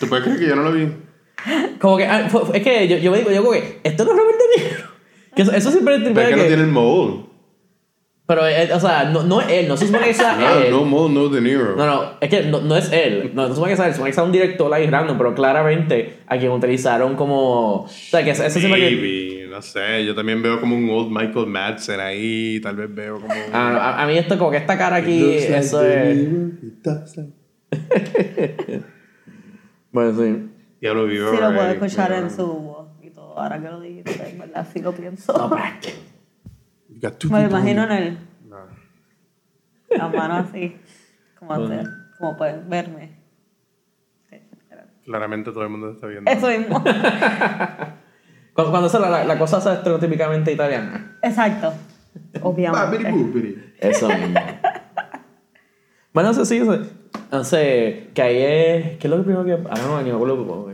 ¿Tú 0.00 0.08
puedes 0.08 0.24
creer 0.24 0.38
que 0.40 0.46
yo 0.48 0.56
no 0.56 0.62
lo 0.64 0.72
vi? 0.72 0.88
Como 1.80 1.96
que, 1.96 2.04
ah, 2.06 2.28
fue- 2.28 2.44
fue- 2.44 2.58
es 2.58 2.64
que 2.64 2.88
yo, 2.88 2.96
yo 2.98 3.10
me 3.12 3.18
digo, 3.18 3.30
yo 3.30 3.40
como 3.42 3.52
que, 3.52 3.80
esto 3.84 4.04
no 4.04 4.10
es 4.12 4.18
Robert 4.18 4.38
De 4.38 4.62
Niro. 4.64 4.90
Que 5.34 5.42
eso, 5.42 5.52
eso 5.52 5.70
siempre 5.70 5.94
es 5.94 6.02
triple 6.04 6.24
que 6.24 6.30
que, 6.30 6.36
no 6.36 6.42
tiene 6.44 6.62
el 6.64 6.68
mold. 6.68 7.26
Pero, 8.30 8.46
él, 8.46 8.70
o 8.70 8.78
sea, 8.78 9.10
no, 9.10 9.24
no 9.24 9.40
es 9.40 9.48
él, 9.50 9.66
no 9.66 9.76
se 9.76 9.86
supone 9.86 10.06
que 10.06 10.14
sea 10.14 10.36
Ah, 10.38 10.62
él. 10.64 10.70
no 10.70 10.84
mold, 10.84 11.12
no 11.12 11.28
De 11.28 11.40
Niro. 11.40 11.74
No, 11.74 11.84
no, 11.84 12.12
es 12.20 12.30
que 12.30 12.42
no, 12.44 12.60
no 12.60 12.76
es 12.76 12.92
él. 12.92 13.32
No, 13.34 13.42
no 13.42 13.48
se 13.48 13.54
supone 13.54 13.72
que 13.72 13.76
sea 13.76 13.86
él, 13.86 13.90
se 13.90 13.96
supone 13.96 14.10
que 14.10 14.14
sea 14.14 14.22
un 14.22 14.30
director 14.30 14.72
ahí 14.72 14.86
random, 14.86 15.18
pero 15.18 15.34
claramente 15.34 16.18
a 16.28 16.38
quien 16.38 16.52
utilizaron 16.52 17.16
como. 17.16 17.82
O 17.82 17.88
sea, 17.88 18.22
que 18.22 18.30
eso 18.30 18.48
siempre 18.48 18.80
que. 18.80 18.90
Maybe, 18.94 19.48
no 19.50 19.60
sé, 19.60 20.06
yo 20.06 20.14
también 20.14 20.40
veo 20.42 20.60
como 20.60 20.76
un 20.76 20.88
old 20.90 21.10
Michael 21.10 21.48
Madsen 21.48 21.98
ahí, 21.98 22.60
tal 22.60 22.76
vez 22.76 22.94
veo 22.94 23.20
como... 23.20 23.34
Ah, 23.52 23.70
no, 23.72 23.80
a, 23.80 24.00
a 24.00 24.06
mí 24.06 24.16
esto, 24.16 24.38
como 24.38 24.52
que 24.52 24.58
esta 24.58 24.78
cara 24.78 24.94
aquí, 24.94 25.34
eso 25.34 25.84
es. 25.84 26.28
Bueno, 29.90 30.16
sí. 30.16 30.50
Ya 30.80 30.94
lo 30.94 31.04
vi. 31.06 31.16
Sí 31.16 31.22
lo 31.22 31.52
puedo 31.52 31.68
escuchar 31.68 32.12
en 32.12 32.30
su 32.30 32.46
voz 32.46 32.90
y 33.02 33.10
todo. 33.10 33.36
Ahora 33.36 33.60
que 33.60 33.68
lo 33.68 33.80
dijiste, 33.80 34.36
verdad, 34.38 34.64
sí 34.72 34.80
lo 34.80 34.92
pienso. 34.92 35.32
No, 35.32 35.50
Me 37.30 37.42
lo 37.42 37.48
imagino 37.48 37.84
en 37.84 37.92
el, 37.92 38.18
No. 38.48 38.56
la 39.90 40.08
mano 40.08 40.34
así, 40.36 40.76
como, 41.38 41.52
hacer, 41.54 41.86
como 42.18 42.36
pueden 42.36 42.68
verme. 42.68 43.18
Claramente 45.04 45.50
todo 45.50 45.64
el 45.64 45.70
mundo 45.70 45.90
está 45.92 46.06
viendo. 46.06 46.30
Eso 46.30 46.48
mismo. 46.48 46.82
Cuando, 48.52 48.72
cuando 48.72 48.86
esa- 48.88 48.98
la, 48.98 49.24
la 49.24 49.38
cosa 49.38 49.58
es 49.58 49.66
estereotípicamente 49.66 50.52
italiana. 50.52 51.16
Exacto. 51.22 51.72
Obviamente. 52.42 53.74
Eso 53.78 54.08
mismo. 54.08 54.40
bueno, 56.12 56.28
no 56.30 56.34
sé, 56.34 56.44
sí, 56.44 56.56
eso. 56.58 56.78
No 57.30 57.44
sé, 57.44 58.10
que 58.12 58.22
ahí 58.22 58.36
es. 58.42 58.98
¿Qué 58.98 59.06
es 59.06 59.10
lo 59.10 59.22
primero 59.22 59.44
que.? 59.44 59.52
Ah, 59.70 59.76
no, 59.86 60.02
ni 60.02 60.10
me 60.10 60.16
acuerdo. 60.16 60.69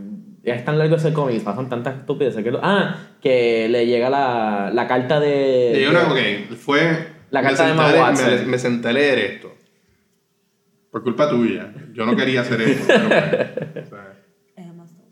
Ya 0.47 0.55
es 0.55 0.65
tan 0.65 0.79
largo 0.79 0.95
ese 0.97 1.12
cómic, 1.12 1.43
pasan 1.43 1.69
tantas 1.69 1.97
estupideces. 1.97 2.43
Que 2.45 2.50
lo- 2.53 2.61
ah, 2.62 2.97
que 3.21 3.69
le 3.69 3.85
llega 3.87 4.09
la, 4.09 4.71
la 4.73 4.87
carta 4.87 5.19
de. 5.21 5.81
Yo 5.83 5.93
no, 5.93 6.12
ok, 6.12 6.57
fue... 6.57 7.15
La 7.31 7.43
me 7.43 7.49
carta 7.49 7.65
de 7.65 7.69
senté 7.71 7.83
a 7.83 7.88
Emma 7.88 7.91
leer- 7.93 8.00
Watson. 8.00 8.35
Me, 8.45 8.47
me 8.53 8.59
senté 8.59 8.88
a 8.88 8.93
leer 8.93 9.19
esto. 9.19 9.53
Por 10.93 11.03
culpa 11.03 11.29
tuya. 11.29 11.73
Yo 11.93 12.07
no 12.07 12.15
quería 12.17 12.43
hacer 12.43 12.61
esto. 12.62 12.85
pero 12.87 13.09
bueno, 13.09 13.17
o 13.85 13.88
sea, 13.91 14.15
Emma 14.57 14.85
Stone. 14.85 15.11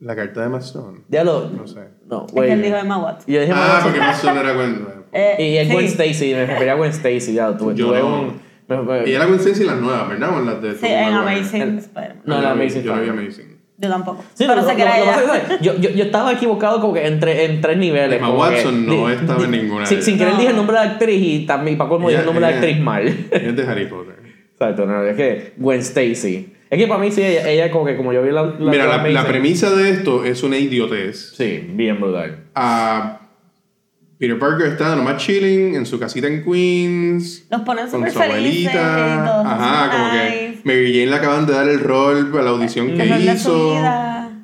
la 0.00 0.16
carta 0.16 0.40
de 0.40 0.46
Emma 0.46 0.58
Stone. 0.58 1.00
Diablo. 1.08 1.50
No 1.54 1.66
sé. 1.66 1.80
No, 2.06 2.24
Es 2.26 2.32
güey. 2.32 2.50
él 2.50 2.62
dijo 2.62 2.76
Emma 2.76 2.96
Watson. 2.98 3.24
Y 3.30 3.34
yo 3.34 3.40
dije, 3.42 3.52
Ah, 3.54 3.66
"Bueno, 3.66 3.82
porque 3.84 3.98
Emma 3.98 4.12
Stone 4.12 4.40
era 4.40 4.52
Gwen. 4.54 4.86
Eh, 5.12 5.36
Y 5.52 5.56
es 5.58 5.66
sí. 5.68 5.74
Gwen 5.74 5.86
Stacy, 5.86 6.34
me 6.34 6.46
refería 6.46 6.72
a 6.72 6.76
Gwen 6.76 6.90
Stacy, 6.92 7.34
ya, 7.34 7.56
tuve, 7.56 7.74
Yo 7.74 7.88
tuve 7.88 7.98
no. 7.98 8.20
un... 8.22 8.40
me- 8.68 8.82
me- 8.82 9.08
Y 9.10 9.12
era 9.12 9.26
Gwen 9.26 9.40
Stacy 9.40 9.64
las 9.64 9.80
nuevas, 9.80 10.08
¿verdad? 10.08 10.36
O 10.36 10.38
en 10.38 10.46
las 10.46 10.62
de 10.62 10.74
Sí, 10.76 10.86
en. 10.86 11.12
Amazing 11.14 11.78
Spider-Man. 11.78 12.22
No, 12.24 12.38
vi- 12.40 12.46
Amazing 12.46 12.82
Yo 12.84 12.94
no 12.94 13.00
vi 13.02 13.06
Spider-Man. 13.08 13.24
Amazing. 13.26 13.49
Yo 13.80 13.88
tampoco. 13.88 14.22
Sí, 14.34 14.44
pero 14.46 14.56
lo- 14.60 14.68
sé 14.68 14.76
que 14.76 14.82
era 14.82 14.98
ella. 15.00 15.16
que 15.58 15.64
yo, 15.64 15.76
yo, 15.78 15.90
yo 15.90 16.04
estaba 16.04 16.32
equivocado 16.32 16.80
como 16.80 16.92
que 16.92 17.06
entre, 17.06 17.46
en 17.46 17.60
tres 17.62 17.78
niveles. 17.78 18.18
Emma 18.18 18.28
que- 18.30 18.36
Watson 18.36 18.86
no 18.86 19.06
di- 19.08 19.14
estaba 19.14 19.44
en 19.44 19.50
ninguna 19.52 19.86
Sin, 19.86 20.02
sin 20.02 20.18
querer 20.18 20.34
No. 20.34 20.38
dije 20.38 20.50
el 20.50 20.56
nombre 20.56 20.76
de 20.78 20.84
la 20.84 20.90
actriz 20.92 21.22
y 21.22 21.46
también 21.46 21.78
para 21.78 21.88
colmo 21.88 22.08
dije 22.08 22.20
el 22.20 22.24
Ella- 22.26 22.32
nombre 22.32 22.46
de 22.46 22.52
la 22.52 22.58
actriz 22.58 22.80
mal. 22.80 23.08
Es 23.30 23.56
de 23.56 23.62
Harry 23.66 23.86
Potter. 23.86 24.16
Exacto, 24.52 24.84
no, 24.84 25.02
es 25.04 25.16
que 25.16 25.52
Gwen 25.56 25.80
Stacy. 25.80 26.52
Es 26.68 26.78
que 26.78 26.86
para 26.86 27.00
mí 27.00 27.10
sí, 27.10 27.22
ella, 27.22 27.48
ella 27.50 27.70
como 27.70 27.86
que 27.86 27.96
como 27.96 28.12
yo 28.12 28.22
vi 28.22 28.30
la... 28.30 28.42
la 28.44 28.70
Mira, 28.70 28.86
la, 28.86 29.02
Amazing- 29.02 29.12
la 29.14 29.26
premisa 29.26 29.70
de 29.70 29.90
esto 29.90 30.24
es 30.24 30.42
una 30.42 30.58
idiotez. 30.58 31.32
Sí, 31.36 31.64
bien 31.72 31.98
brutal. 32.00 32.44
Ah, 32.54 33.19
Peter 34.20 34.38
Parker 34.38 34.66
está 34.66 34.94
nomás 34.94 35.16
chilling 35.24 35.74
en 35.76 35.86
su 35.86 35.98
casita 35.98 36.26
en 36.28 36.44
Queens. 36.44 37.46
Los 37.50 37.62
ponen 37.62 37.86
con 37.88 38.00
súper 38.00 38.12
su 38.12 38.18
felices 38.18 38.74
y 38.74 38.76
abuelita. 38.76 39.24
todos 39.26 39.46
Ajá, 39.46 39.90
como 39.90 40.10
que. 40.12 40.58
Mary 40.62 40.92
Jane 40.92 41.06
le 41.06 41.16
acaban 41.16 41.46
de 41.46 41.52
dar 41.54 41.66
el 41.68 41.80
rol 41.80 42.30
para 42.30 42.44
la 42.44 42.50
audición 42.50 42.88
que 42.94 43.02
El 43.02 43.24
hizo. 43.34 43.74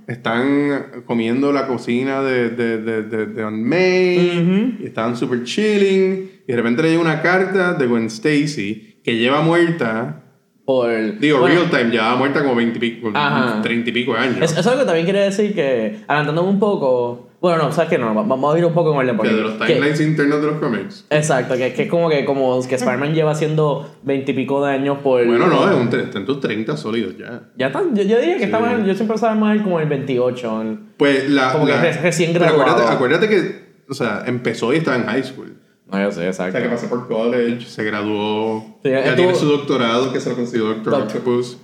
Están 0.06 1.02
comiendo 1.04 1.52
la 1.52 1.66
cocina 1.66 2.22
de, 2.22 2.48
de, 2.50 2.78
de, 2.78 3.02
de, 3.02 3.26
de 3.26 3.42
Aunt 3.42 3.62
May. 3.66 4.76
Y 4.80 4.86
estaban 4.86 5.16
súper 5.16 5.42
chilling. 5.44 6.30
Y 6.46 6.52
de 6.52 6.56
repente 6.56 6.82
le 6.82 6.90
llega 6.90 7.00
una 7.02 7.20
carta 7.20 7.74
de 7.74 7.86
Gwen 7.86 8.06
Stacy 8.06 9.00
que 9.04 9.16
lleva 9.18 9.42
muerta 9.42 10.22
por... 10.64 11.18
Digo, 11.18 11.40
bueno, 11.40 11.60
real 11.66 11.70
time, 11.70 11.92
ya 11.94 12.14
muerta 12.14 12.40
como 12.42 12.54
20 12.54 12.76
y 12.78 12.80
pico, 12.80 13.10
Ajá. 13.14 13.60
30 13.62 13.90
y 13.90 13.92
pico 13.92 14.14
de 14.14 14.20
años. 14.20 14.36
Es- 14.40 14.52
Eso 14.52 14.60
es 14.60 14.66
algo 14.68 14.80
que 14.80 14.86
también 14.86 15.04
quiere 15.06 15.20
decir 15.24 15.54
que, 15.54 15.98
adelantándome 16.08 16.48
un 16.50 16.58
poco, 16.60 17.25
bueno, 17.40 17.64
no, 17.64 17.72
¿sabes 17.72 17.90
qué? 17.90 17.98
No, 17.98 18.14
va- 18.14 18.22
vamos 18.22 18.54
a 18.54 18.58
ir 18.58 18.64
un 18.64 18.72
poco 18.74 18.90
en 18.92 18.96
orden. 18.98 19.10
que 19.10 19.16
Porque, 19.16 19.34
de 19.34 19.40
los 19.42 19.52
que- 19.54 19.66
timelines 19.74 20.00
internos 20.00 20.40
de 20.40 20.46
los 20.46 20.56
cómics. 20.58 21.06
exacto, 21.10 21.54
que, 21.56 21.72
que 21.74 21.82
es 21.84 21.88
como 21.90 22.08
que, 22.08 22.24
como 22.24 22.60
que 22.66 22.74
Spider-Man 22.74 23.14
lleva 23.14 23.32
haciendo 23.32 23.94
veintipico 24.02 24.64
de 24.64 24.72
años 24.72 24.98
por... 25.02 25.24
Bueno, 25.26 25.46
no, 25.46 25.70
es 25.70 25.76
un, 25.76 25.88
está 26.00 26.18
en 26.18 26.24
tus 26.26 26.40
30 26.40 26.76
sólidos 26.76 27.16
ya. 27.18 27.42
Ya 27.56 27.66
está, 27.68 27.82
yo, 27.92 28.02
yo 28.02 28.18
diría 28.18 28.34
que 28.34 28.38
Sí. 28.38 28.44
está 28.44 28.58
mal, 28.58 28.84
yo 28.86 28.94
siempre 28.94 29.14
estaba 29.16 29.34
mal 29.34 29.62
como 29.62 29.78
el 29.80 29.88
28. 29.88 30.62
el- 30.62 30.78
Pues 30.96 31.28
la. 31.30 31.52
Como 31.52 31.66
que 31.66 31.72
recién 31.76 32.32
graduado. 32.32 32.62
Acuérdate, 32.62 32.92
acuérdate 32.94 33.28
que, 33.28 33.66
o 33.88 33.94
sea, 33.94 34.22
empezó 34.26 34.72
y 34.72 34.78
estaba 34.78 34.96
en 34.96 35.04
high 35.06 35.22
school. 35.24 35.56
No, 35.92 36.00
yo 36.02 36.10
sé, 36.10 36.22
O 36.22 36.24
exacto. 36.24 36.52
sea, 36.52 36.62
que 36.62 36.68
pasó 36.68 36.88
por 36.88 37.06
college, 37.06 37.64
se 37.66 37.84
graduó, 37.84 38.80
Sí, 38.82 38.90
ya 38.90 38.98
estuvo- 39.00 39.14
tiene 39.16 39.34
su 39.36 39.46
doctorado, 39.46 40.12
que 40.12 40.18
se 40.20 40.30
lo 40.30 40.36
consiguió 40.36 40.66
Doctor 40.66 40.92
Doc- 40.94 41.02
Octopus. 41.02 41.58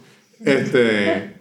Este. 0.44 1.32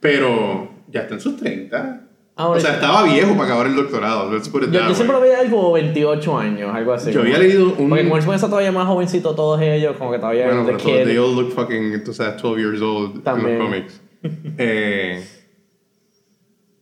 pero 0.00 0.70
ya 0.88 1.00
está 1.02 1.14
en 1.14 1.20
sus 1.20 1.36
30. 1.36 2.07
O 2.40 2.60
sea, 2.60 2.74
estaba 2.74 3.02
viejo 3.02 3.32
para 3.32 3.44
acabar 3.46 3.66
el 3.66 3.74
doctorado. 3.74 4.32
Let's 4.32 4.48
put 4.48 4.62
it 4.62 4.70
Yo, 4.70 4.78
that 4.78 4.88
yo 4.88 4.94
siempre 4.94 5.16
lo 5.16 5.20
veía 5.20 5.50
como 5.50 5.72
28 5.72 6.38
años, 6.38 6.72
algo 6.72 6.92
así. 6.92 7.10
Yo 7.10 7.20
como- 7.20 7.34
había 7.34 7.38
leído 7.38 7.74
un. 7.76 7.88
Porque 7.88 8.08
como 8.08 8.16
él 8.32 8.34
está 8.36 8.46
todavía 8.48 8.70
más 8.70 8.86
jovencito 8.86 9.34
todos 9.34 9.60
ellos, 9.60 9.96
como 9.96 10.12
que 10.12 10.18
todavía 10.18 10.46
Bueno, 10.46 10.62
pero 10.64 10.78
todos, 10.78 11.04
they 11.04 11.16
all 11.16 11.34
look 11.34 11.50
fucking, 11.52 12.04
tú 12.04 12.14
sabes, 12.14 12.40
12 12.40 12.60
years 12.60 12.80
old 12.80 13.22
También. 13.24 13.50
en 13.50 13.58
los 13.58 13.68
cómics. 13.68 14.00
Eh, 14.58 15.24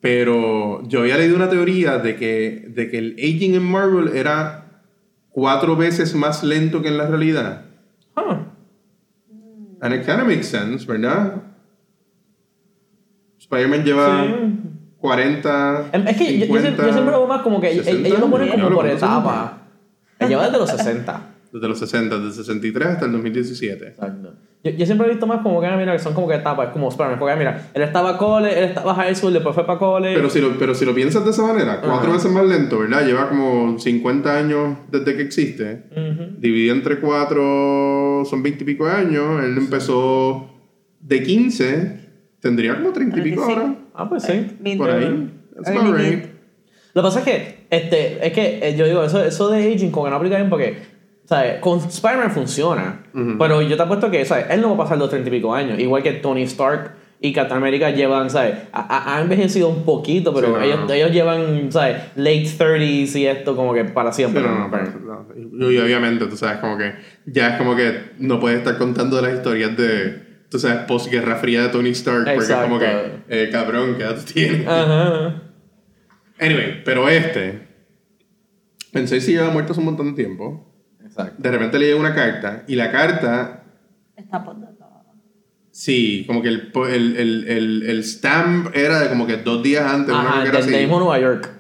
pero 0.01 0.83
yo 0.89 1.01
había 1.01 1.17
leído 1.17 1.37
una 1.37 1.49
teoría 1.51 1.99
de 1.99 2.17
que, 2.17 2.65
de 2.69 2.91
que 2.91 2.99
el 2.99 3.15
aging 3.19 3.55
en 3.55 3.63
Marvel 3.63 4.17
era 4.17 4.83
cuatro 5.31 5.75
veces 5.77 6.15
más 6.15 6.45
lento 6.45 6.81
que 6.83 6.89
en 6.89 6.97
la 6.99 7.07
realidad. 7.07 7.65
Huh. 8.17 8.37
And 9.81 9.95
it 9.95 10.07
kind 10.07 10.21
of 10.21 10.27
makes 10.27 10.45
sense, 10.45 10.87
¿verdad? 10.87 11.43
Spider-Man 13.39 13.85
lleva 13.85 14.25
Sí. 14.25 14.66
40. 15.07 15.85
Em, 15.93 16.09
Es 16.09 16.17
que 16.17 16.25
yo, 16.25 16.47
yo 16.47 16.47
50, 16.47 16.61
siempre, 16.61 16.87
yo 16.87 16.93
siempre 16.93 17.13
lo 17.13 17.19
veo 17.21 17.29
más 17.29 17.43
como 17.43 17.61
que 17.61 17.71
ellos, 17.71 17.85
60 17.85 18.09
ellos 18.09 18.21
lo 18.21 18.31
ponen 18.31 18.49
como 18.51 18.63
por 18.71 18.85
Claro, 18.85 18.99
¿cuántos 18.99 19.03
etapa. 19.03 19.59
Él 20.19 20.29
lleva 20.29 20.45
desde 20.47 20.59
los 20.59 20.71
60. 20.71 21.21
Desde 21.53 21.69
los 21.69 21.79
60, 21.79 22.19
desde 22.19 22.43
63 22.45 22.87
hasta 22.89 23.07
el 23.07 23.13
2017. 23.13 23.87
Exacto. 23.87 24.35
Yo, 24.63 24.73
yo 24.73 24.85
siempre 24.85 25.07
he 25.07 25.11
visto 25.11 25.27
más 25.27 25.41
como 25.41 25.59
que, 25.61 25.67
ah, 25.69 25.77
mira, 25.77 25.93
que 25.93 26.01
son 26.01 26.13
como 26.13 26.29
que 26.29 26.35
etapas, 26.35 26.67
es 26.67 26.73
como 26.73 26.89
Spider-Man. 26.89 27.19
Porque, 27.19 27.33
ah, 27.33 27.37
mira, 27.37 27.69
él 27.73 27.83
estaba 27.83 28.19
college, 28.19 28.59
él 28.59 28.65
estaba 28.65 28.95
high 28.95 29.15
school, 29.15 29.33
después 29.33 29.55
fue 29.55 29.65
para 29.65 29.79
college. 29.79 30.17
Pero 30.17 30.29
si, 30.29 30.41
lo, 30.41 30.59
pero 30.59 30.75
si 30.75 30.85
lo 30.85 30.95
piensas 30.95 31.25
de 31.25 31.31
esa 31.31 31.45
manera, 31.45 31.81
cuatro 31.81 32.09
Ajá. 32.09 32.13
veces 32.13 32.31
más 32.33 32.45
lento, 32.45 32.81
¿verdad? 32.81 33.07
Lleva 33.07 33.29
como 33.31 33.79
50 33.79 34.37
años 34.37 34.77
desde 34.91 35.17
que 35.17 35.23
existe. 35.23 35.85
Ujú. 35.93 36.37
Dividido 36.39 36.75
entre 36.75 36.99
cuatro, 36.99 38.25
son 38.29 38.43
20 38.43 38.65
y 38.65 38.67
pico 38.67 38.87
años. 38.87 39.43
Él 39.43 39.57
empezó 39.57 40.51
de 41.01 41.23
15, 41.23 42.01
tendría 42.41 42.75
como 42.77 42.93
30 42.93 43.19
y 43.19 43.23
pico 43.23 43.47
35. 43.47 43.61
ahora. 43.61 43.77
Ah, 43.97 44.09
pues 44.09 44.23
sí. 44.25 44.47
Por 44.77 44.91
ahí. 44.91 45.31
That's 45.55 45.71
about 45.77 45.97
right. 45.99 46.25
Lo 46.95 47.03
que 47.03 47.07
pasa 47.09 47.19
es 47.21 47.25
que, 47.25 47.67
este, 47.71 48.27
es 48.27 48.33
que 48.33 48.59
eh, 48.69 48.77
yo 48.77 48.87
digo, 48.87 49.03
eso, 49.05 49.23
eso 49.25 49.49
de 49.51 49.73
aging 49.75 49.91
como 49.91 50.05
que 50.07 50.11
no 50.11 50.17
aplica 50.17 50.37
bien 50.37 50.49
porque, 50.49 50.79
¿sabes? 51.25 51.59
Con 51.61 51.79
Spider-Man 51.79 52.31
funciona, 52.31 53.03
pero 53.39 53.61
yo 53.63 53.77
te 53.77 53.83
apuesto 53.83 54.11
que, 54.11 54.25
¿sabes? 54.25 54.47
Él 54.51 54.61
no 54.63 54.69
va 54.69 54.75
a 54.75 54.79
pasar 54.79 54.99
los 54.99 55.11
30 55.11 55.29
y 55.29 55.33
pico 55.33 55.55
años, 55.55 55.79
igual 55.79 56.03
que 56.03 56.13
Tony 56.13 56.43
Stark 56.45 56.93
y 57.21 57.33
Captain 57.33 57.59
America 57.59 57.91
llevan, 57.91 58.29
¿sabes? 58.31 58.55
Ha, 58.73 58.81
ha- 58.81 59.17
ha 59.17 59.21
envejecido 59.23 59.69
un 59.69 59.85
poquito, 59.85 60.33
pero 60.35 60.49
Sí, 60.49 60.53
no, 60.55 60.63
ellos, 60.63 60.81
no. 60.87 60.93
ellos 60.93 61.11
llevan, 61.13 61.73
¿sabes? 61.73 61.97
Late 62.17 62.47
30s 62.59 63.17
y 63.17 63.27
esto 63.27 63.57
como 63.57 63.73
que 63.75 63.85
para 63.85 64.13
siempre. 64.13 64.43
Pero 64.43 64.55
no, 64.55 64.71
Pero- 64.71 64.93
no, 65.05 65.27
no. 65.53 65.71
Y 65.71 65.79
obviamente, 65.79 66.27
tú 66.27 66.37
sabes, 66.37 66.59
como 66.59 66.77
que 66.79 66.93
ya 67.27 67.49
es 67.55 67.59
como 67.59 67.75
que 67.77 67.93
no 68.19 68.39
puedes 68.41 68.59
estar 68.59 68.77
contando 68.79 69.21
las 69.21 69.35
historias 69.35 69.77
de, 69.77 70.26
tú 70.57 70.61
sabes, 70.61 70.85
postguerra 70.87 71.37
fría 71.37 71.65
de 71.65 71.69
Tony 71.69 71.91
Stark, 71.91 72.25
porque 72.25 72.53
es 72.53 72.59
como 72.59 72.79
que, 72.79 72.87
Exacto. 72.87 73.23
eh, 73.29 73.49
cabrón, 73.53 73.95
¿qué 73.97 74.03
edad 74.05 74.25
tienes? 74.25 74.67
Ajá. 74.67 75.43
Anyway, 76.41 76.83
pero 76.83 77.09
este, 77.11 77.69
pensé 78.91 79.21
si 79.21 79.33
lleva 79.33 79.51
muerto 79.51 79.73
hace 79.73 79.81
un 79.81 79.87
montón 79.87 80.15
de 80.15 80.23
tiempo. 80.23 80.73
Exacto. 81.05 81.35
De 81.43 81.51
repente 81.51 81.79
le 81.79 81.87
llega 81.87 82.01
una 82.01 82.15
carta, 82.15 82.65
y 82.67 82.75
la 82.75 82.91
carta, 82.91 83.65
Está 84.17 84.43
por 84.43 84.59
dato. 84.59 84.87
sí, 85.71 86.25
como 86.27 86.41
que 86.41 86.49
el, 86.49 86.73
el, 86.89 87.17
el, 87.17 87.49
el, 87.49 87.83
el 87.91 88.05
stamp 88.05 88.75
era 88.75 89.01
de 89.01 89.09
como 89.11 89.27
que 89.27 89.37
dos 89.37 89.63
días 89.63 89.85
antes, 89.93 90.15
una 90.15 90.41
Ajá, 90.41 90.47
era 90.47 90.61
del 90.63 90.71
mismo 90.81 90.99
Nueva 91.01 91.19
York. 91.21 91.51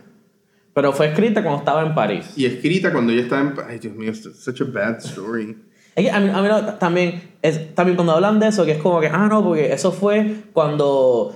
Pero 0.72 0.92
fue 0.92 1.08
escrita 1.08 1.42
cuando 1.42 1.58
estaba 1.60 1.82
en 1.86 1.94
París. 1.94 2.32
Y 2.36 2.44
escrita 2.46 2.92
cuando 2.92 3.12
ella 3.12 3.22
estaba 3.22 3.42
en... 3.42 3.54
Ay, 3.66 3.78
Dios 3.78 3.94
mío, 3.94 4.10
it's 4.10 4.42
such 4.42 4.60
a 4.60 4.64
bad 4.64 4.98
story. 4.98 5.56
Es 5.96 6.04
que 6.04 6.10
a 6.10 6.20
mí, 6.20 6.30
a 6.32 6.40
mí 6.42 6.48
no- 6.48 6.74
también, 6.74 7.22
es, 7.42 7.74
también 7.74 7.96
cuando 7.96 8.12
hablan 8.12 8.38
de 8.38 8.48
eso, 8.48 8.64
que 8.64 8.72
es 8.72 8.78
como 8.78 9.00
que, 9.00 9.08
ah, 9.08 9.26
no, 9.28 9.42
porque 9.42 9.72
eso 9.72 9.90
fue 9.90 10.42
cuando. 10.52 11.34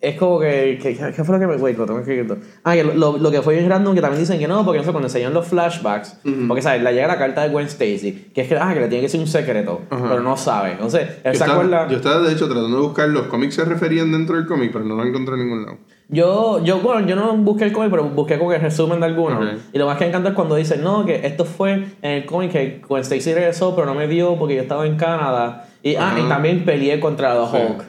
Es 0.00 0.16
como 0.16 0.40
que. 0.40 0.78
¿Qué 0.82 1.22
fue 1.24 1.34
lo 1.34 1.40
que 1.40 1.46
me.? 1.46 1.56
Wait, 1.62 1.76
lo 1.76 1.84
tengo 1.84 2.00
escrito. 2.00 2.38
Ah, 2.64 2.72
que 2.74 2.82
lo, 2.82 3.18
lo 3.18 3.30
que 3.30 3.42
fue 3.42 3.56
bien 3.56 3.68
random, 3.68 3.94
que 3.94 4.00
también 4.00 4.20
dicen 4.22 4.38
que 4.38 4.48
no, 4.48 4.64
porque 4.64 4.80
eso 4.80 4.92
cuando 4.92 5.08
enseñan 5.08 5.34
los 5.34 5.46
flashbacks, 5.46 6.16
porque, 6.48 6.62
¿sabes? 6.62 6.82
Le 6.82 6.94
llega 6.94 7.06
la 7.08 7.18
carta 7.18 7.42
de 7.42 7.50
Gwen 7.50 7.66
Stacy, 7.66 8.30
que 8.34 8.40
es 8.40 8.48
que, 8.48 8.56
ah, 8.56 8.72
que 8.72 8.80
le 8.80 8.88
tiene 8.88 9.02
que 9.02 9.10
ser 9.10 9.20
un 9.20 9.26
secreto, 9.26 9.82
Ajá. 9.90 10.06
pero 10.08 10.22
no 10.22 10.38
sabe. 10.38 10.72
Entonces, 10.72 11.02
él 11.02 11.16
Yo 11.16 11.20
se 11.24 11.30
estaba, 11.32 11.52
acuerda. 11.52 11.88
yo 11.90 11.96
estaba, 11.98 12.20
de 12.26 12.32
hecho, 12.32 12.46
tratando 12.46 12.76
de 12.78 12.82
buscar 12.82 13.10
los 13.10 13.26
cómics 13.26 13.54
se 13.56 13.64
referían 13.66 14.10
dentro 14.10 14.36
del 14.36 14.46
cómic, 14.46 14.70
pero 14.72 14.86
no 14.86 14.94
lo 14.96 15.04
encontré 15.04 15.34
en 15.34 15.40
ningún 15.40 15.64
lado. 15.66 15.76
Yo, 16.10 16.62
yo, 16.64 16.80
bueno, 16.80 17.06
yo 17.06 17.14
no 17.14 17.36
busqué 17.36 17.64
el 17.64 17.72
cómic, 17.72 17.90
pero 17.90 18.04
busqué 18.04 18.36
como 18.36 18.50
que 18.50 18.56
el 18.56 18.62
resumen 18.62 18.98
de 19.00 19.06
algunos. 19.06 19.42
Ok. 19.54 19.60
Y 19.72 19.78
lo 19.78 19.86
más 19.86 19.96
que 19.96 20.04
me 20.04 20.08
encanta 20.08 20.30
es 20.30 20.34
cuando 20.34 20.56
dicen, 20.56 20.82
no, 20.82 21.04
que 21.04 21.24
esto 21.26 21.44
fue 21.44 21.72
en 22.02 22.10
el 22.10 22.26
cómic 22.26 22.50
que 22.50 22.82
Gwen 22.86 23.02
Stacy 23.02 23.32
regresó, 23.32 23.74
pero 23.76 23.86
no 23.86 23.94
me 23.94 24.08
dio 24.08 24.36
porque 24.36 24.56
yo 24.56 24.62
estaba 24.62 24.86
en 24.86 24.96
Canadá. 24.96 25.68
Y, 25.82 25.94
ah, 25.94 26.14
y 26.16 26.20
Ajá. 26.20 26.28
también 26.28 26.64
peleé 26.64 26.98
contra 26.98 27.34
los 27.34 27.50
Sí. 27.50 27.56
Hulk. 27.56 27.84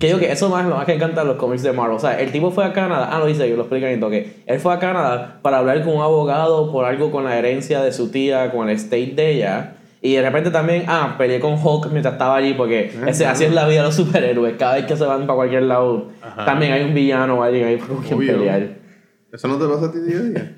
Que 0.00 0.06
digo 0.06 0.18
que 0.18 0.32
eso 0.32 0.48
más 0.48 0.66
lo 0.66 0.76
más 0.76 0.86
que 0.86 0.94
encanta 0.94 1.24
los 1.24 1.36
cómics 1.36 1.62
de 1.62 1.72
Marvel. 1.72 1.96
O 1.96 2.00
sea, 2.00 2.18
el 2.18 2.32
tipo 2.32 2.50
fue 2.50 2.64
a 2.64 2.72
Canadá, 2.72 3.10
ah, 3.12 3.18
lo 3.18 3.26
dice, 3.26 3.48
yo 3.48 3.54
lo 3.56 3.62
explico 3.62 3.86
en 3.86 4.02
el 4.02 4.10
que 4.10 4.42
él 4.46 4.58
fue 4.58 4.72
a 4.72 4.78
Canadá 4.78 5.38
para 5.42 5.58
hablar 5.58 5.84
con 5.84 5.94
un 5.94 6.02
abogado 6.02 6.72
por 6.72 6.86
algo 6.86 7.10
con 7.10 7.24
la 7.24 7.36
herencia 7.38 7.82
de 7.82 7.92
su 7.92 8.10
tía, 8.10 8.50
con 8.50 8.68
el 8.70 8.76
estate 8.76 9.12
de 9.14 9.30
ella. 9.32 9.74
Y 10.02 10.14
de 10.14 10.22
repente 10.22 10.50
también, 10.50 10.84
ah, 10.88 11.16
peleé 11.18 11.40
con 11.40 11.54
Hulk 11.62 11.90
mientras 11.90 12.14
estaba 12.14 12.36
allí, 12.36 12.54
porque 12.54 12.90
ese, 13.06 13.26
así 13.26 13.44
es 13.44 13.52
la 13.52 13.66
vida 13.68 13.80
de 13.80 13.86
los 13.88 13.94
superhéroes. 13.96 14.56
Cada 14.56 14.76
vez 14.76 14.86
que 14.86 14.96
se 14.96 15.04
van 15.04 15.26
para 15.26 15.34
cualquier 15.36 15.64
lado, 15.64 16.10
Ajá. 16.22 16.44
también 16.46 16.72
hay 16.72 16.84
un 16.84 16.94
villano 16.94 17.34
o 17.38 17.42
alguien 17.42 17.66
ahí 17.66 17.76
por 17.76 18.00
quien 18.02 18.14
Obvio. 18.14 18.32
pelear. 18.38 18.78
¿Eso 19.30 19.46
no 19.46 19.58
te 19.58 19.66
pasa 19.66 19.86
a 19.86 19.92
ti 19.92 19.98
día 20.00 20.16
a 20.16 20.22
día? 20.22 20.56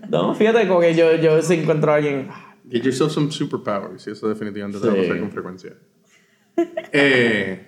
No, 0.08 0.34
fíjate, 0.34 0.66
como 0.68 0.80
que 0.80 0.94
yo, 0.94 1.14
yo 1.16 1.40
si 1.42 1.54
encuentro 1.54 1.92
a 1.92 1.96
alguien. 1.96 2.28
Get 2.70 2.82
yourself 2.84 3.12
some 3.12 3.30
superpowers, 3.32 4.06
y 4.06 4.10
eso 4.12 4.28
definitivamente 4.28 4.78
te 4.80 4.86
va 4.86 4.92
a 4.92 4.96
Sí. 4.96 5.02
pasar 5.02 5.20
con 5.20 5.30
frecuencia. 5.32 5.72
eh, 6.92 7.66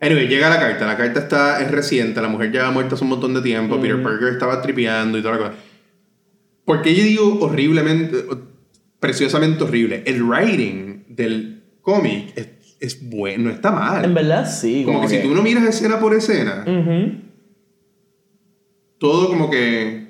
anyway, 0.00 0.28
llega 0.28 0.48
la 0.50 0.58
carta. 0.60 0.86
La 0.86 0.96
carta 0.96 1.20
está, 1.20 1.60
es 1.62 1.70
reciente, 1.70 2.20
la 2.22 2.28
mujer 2.28 2.52
ya 2.52 2.68
ha 2.68 2.70
muerto 2.70 2.94
hace 2.94 3.04
un 3.04 3.10
montón 3.10 3.34
de 3.34 3.42
tiempo, 3.42 3.80
Peter 3.80 4.02
Parker 4.02 4.28
estaba 4.28 4.60
tripeando 4.62 5.18
y 5.18 5.22
toda 5.22 5.34
la 5.34 5.38
cosa. 5.40 5.54
¿Por 6.64 6.82
qué 6.82 6.94
yo 6.94 7.02
digo 7.04 7.38
horriblemente, 7.40 8.24
preciosamente 9.04 9.62
horrible? 9.64 10.02
El 10.06 10.22
writing 10.22 11.04
del 11.08 11.62
cómic 11.82 12.32
es, 12.36 12.48
es 12.80 13.08
bueno, 13.10 13.44
no 13.44 13.50
está 13.50 13.70
mal. 13.70 14.04
En 14.04 14.14
verdad, 14.14 14.50
sí. 14.50 14.82
Como 14.84 15.02
que 15.02 15.08
si 15.08 15.18
tú 15.22 15.34
no 15.34 15.42
miras 15.42 15.64
escena 15.64 16.00
por 16.00 16.14
escena, 16.14 16.64
Ujú. 16.66 17.20
todo 18.98 19.28
como 19.28 19.50
que... 19.50 20.04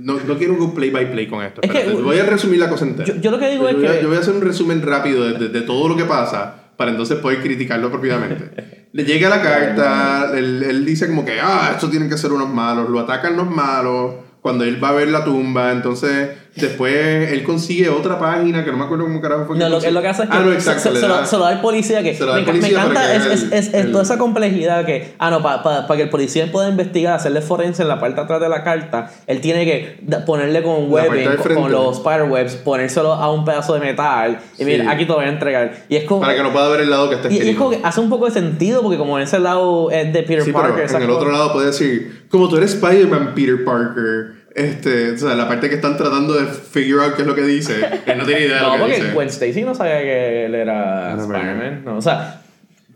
No, 0.00 0.18
no 0.20 0.38
quiero 0.38 0.56
go 0.56 0.72
play 0.72 0.90
by 0.90 1.10
play 1.10 1.26
con 1.26 1.44
esto. 1.44 1.60
Es 1.62 1.70
que- 1.70 1.90
voy 1.94 2.18
a 2.18 2.24
resumir 2.24 2.60
la 2.60 2.68
cosa 2.68 2.84
entera. 2.84 3.06
Yo, 3.08 3.20
yo 3.20 3.30
lo 3.32 3.38
que 3.40 3.50
digo 3.50 3.64
yo, 3.64 3.68
es 3.70 3.74
voy 3.76 3.86
que. 3.88 4.02
yo 4.02 4.08
voy 4.08 4.16
a 4.16 4.20
hacer 4.20 4.34
un 4.34 4.40
resumen 4.40 4.82
rápido 4.82 5.24
de, 5.24 5.38
de- 5.38 5.48
de 5.48 5.60
todo 5.62 5.88
lo 5.88 5.96
que 5.96 6.04
pasa 6.04 6.72
para 6.76 6.90
entonces 6.92 7.18
poder 7.18 7.40
criticarlo 7.40 7.90
propiamente. 7.90 8.84
Le 8.92 9.04
llega 9.04 9.28
la 9.28 9.42
carta, 9.42 10.30
él, 10.36 10.62
él 10.62 10.84
dice 10.84 11.08
como 11.08 11.24
que, 11.24 11.40
ah, 11.40 11.70
estos 11.74 11.90
tienen 11.90 12.08
que 12.08 12.16
ser 12.16 12.30
unos 12.32 12.48
malos, 12.48 12.88
lo 12.88 13.00
atacan 13.00 13.36
los 13.36 13.50
malos, 13.50 14.14
cuando 14.40 14.62
él 14.62 14.82
va 14.82 14.90
a 14.90 14.92
ver 14.92 15.08
la 15.08 15.24
tumba, 15.24 15.72
entonces 15.72 16.28
después 16.56 17.32
él 17.32 17.42
consigue 17.42 17.88
otra 17.88 18.18
página 18.18 18.64
que 18.64 18.70
no 18.70 18.76
me 18.78 18.84
acuerdo 18.84 19.04
cómo 19.04 19.20
carajo 19.20 19.46
fue. 19.46 19.56
que 19.58 19.64
No, 19.64 19.68
lo, 19.68 19.90
lo 19.90 20.02
que 20.02 20.08
hace 20.08 20.22
es 20.24 20.28
que 20.30 20.36
Ah, 20.36 20.40
no, 20.40 20.48
se, 20.50 20.54
exacto, 20.54 20.94
se- 20.94 21.08
lo, 21.08 21.26
se 21.26 21.36
lo 21.36 21.42
da 21.42 21.48
al 21.50 21.60
policía 21.60 22.02
que 22.02 22.14
Se 22.14 22.24
lo 22.24 22.32
da 22.34 22.40
me, 22.40 22.68
encanta 22.68 23.14
es, 23.14 23.26
el- 23.26 23.32
es- 23.32 23.52
es 23.52 23.74
el- 23.74 23.90
toda 23.92 24.04
esa 24.04 24.18
complejidad 24.18 24.84
que 24.86 25.14
ah 25.18 25.30
no 25.30 25.42
para 25.42 25.84
que 25.96 26.02
el 26.02 26.10
policía 26.10 26.50
pueda 26.52 26.68
investigar 26.68 27.14
hacerle 27.16 27.40
forense 27.40 27.82
en 27.82 27.88
la 27.88 27.98
parte 27.98 28.16
de 28.16 28.22
atrás 28.22 28.40
de 28.40 28.48
la 28.48 28.62
carta 28.62 29.10
él 29.26 29.40
tiene 29.40 29.64
que 29.64 29.98
ponerle 30.26 30.62
con 30.62 30.90
webbing 30.92 31.28
con, 31.54 31.72
los 31.72 31.96
spiderwebs 31.98 32.54
ponérselo 32.56 33.12
a 33.14 33.32
un 33.32 33.44
pedazo 33.44 33.74
de 33.74 33.80
metal 33.80 34.38
y 34.54 34.58
Sí. 34.58 34.64
mira 34.64 34.90
aquí 34.90 35.04
te 35.04 35.08
lo 35.10 35.16
voy 35.16 35.24
a 35.26 35.28
entregar 35.30 35.72
y 35.88 35.96
es 35.96 36.04
como 36.04 36.20
Para 36.20 36.34
que 36.34 36.42
no 36.42 36.52
pueda 36.52 36.68
ver 36.68 36.80
el 36.82 36.90
lado 36.90 37.08
que 37.08 37.16
está 37.16 37.28
y, 37.28 37.32
y 37.32 37.34
escrito. 37.38 37.52
es 37.52 37.58
como 37.58 37.70
que 37.70 37.80
hace 37.82 38.00
un 38.00 38.08
poco 38.10 38.26
de 38.26 38.30
sentido 38.30 38.82
porque 38.82 38.96
como 38.98 39.18
en 39.18 39.24
ese 39.24 39.38
lado 39.40 39.90
es 39.90 40.12
de 40.12 40.22
Peter 40.22 40.42
Sí, 40.44 40.52
Parker 40.52 40.84
pero 40.86 40.98
en 40.98 41.02
el 41.04 41.10
otro 41.10 41.30
lado 41.32 41.52
puede 41.52 41.66
decir, 41.66 42.24
como 42.30 42.48
tú 42.48 42.56
eres 42.56 42.74
Spider-Man, 42.74 43.32
Peter 43.34 43.64
Parker, 43.64 44.43
este, 44.54 45.12
o 45.12 45.18
sea, 45.18 45.34
la 45.34 45.48
parte 45.48 45.68
que 45.68 45.74
están 45.76 45.96
tratando 45.96 46.34
de 46.34 46.46
figure 46.46 47.04
out 47.04 47.14
qué 47.14 47.22
es 47.22 47.28
lo 47.28 47.34
que 47.34 47.42
dice, 47.42 47.74
él 48.06 48.18
no 48.18 48.24
tiene 48.24 48.42
idea 48.46 48.56
de 48.56 48.60
no 48.62 48.68
lo 48.68 48.72
que 48.74 48.80
porque 48.80 48.94
dice. 48.96 49.12
Gwen 49.12 49.28
Stacy 49.28 49.62
no 49.62 49.74
sabía 49.74 50.00
que 50.02 50.46
él 50.46 50.54
era 50.54 51.14
no, 51.16 51.22
Spider-Man 51.22 51.82
no, 51.84 51.96
o 51.98 52.02
sea 52.02 52.40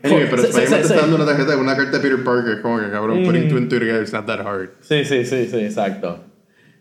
Anyway, 0.01 0.27
pero 0.29 0.43
Spider-Man 0.43 0.79
te 0.81 0.87
está 0.87 1.01
dando 1.01 1.15
una 1.17 1.25
tarjeta, 1.25 1.57
una 1.57 1.75
carta 1.75 1.97
de 1.97 1.99
Peter 1.99 2.23
Parker, 2.23 2.61
como 2.61 2.79
que 2.79 2.89
cabrón, 2.89 3.23
putting 3.25 3.49
two 3.49 3.57
and 3.57 3.69
two 3.69 3.79
together, 3.79 4.01
it's 4.01 4.13
not 4.13 4.25
that 4.25 4.39
hard. 4.39 4.69
Sí, 4.81 5.03
sí, 5.03 5.25
sí, 5.25 5.47
sí, 5.51 5.57
exacto. 5.59 6.23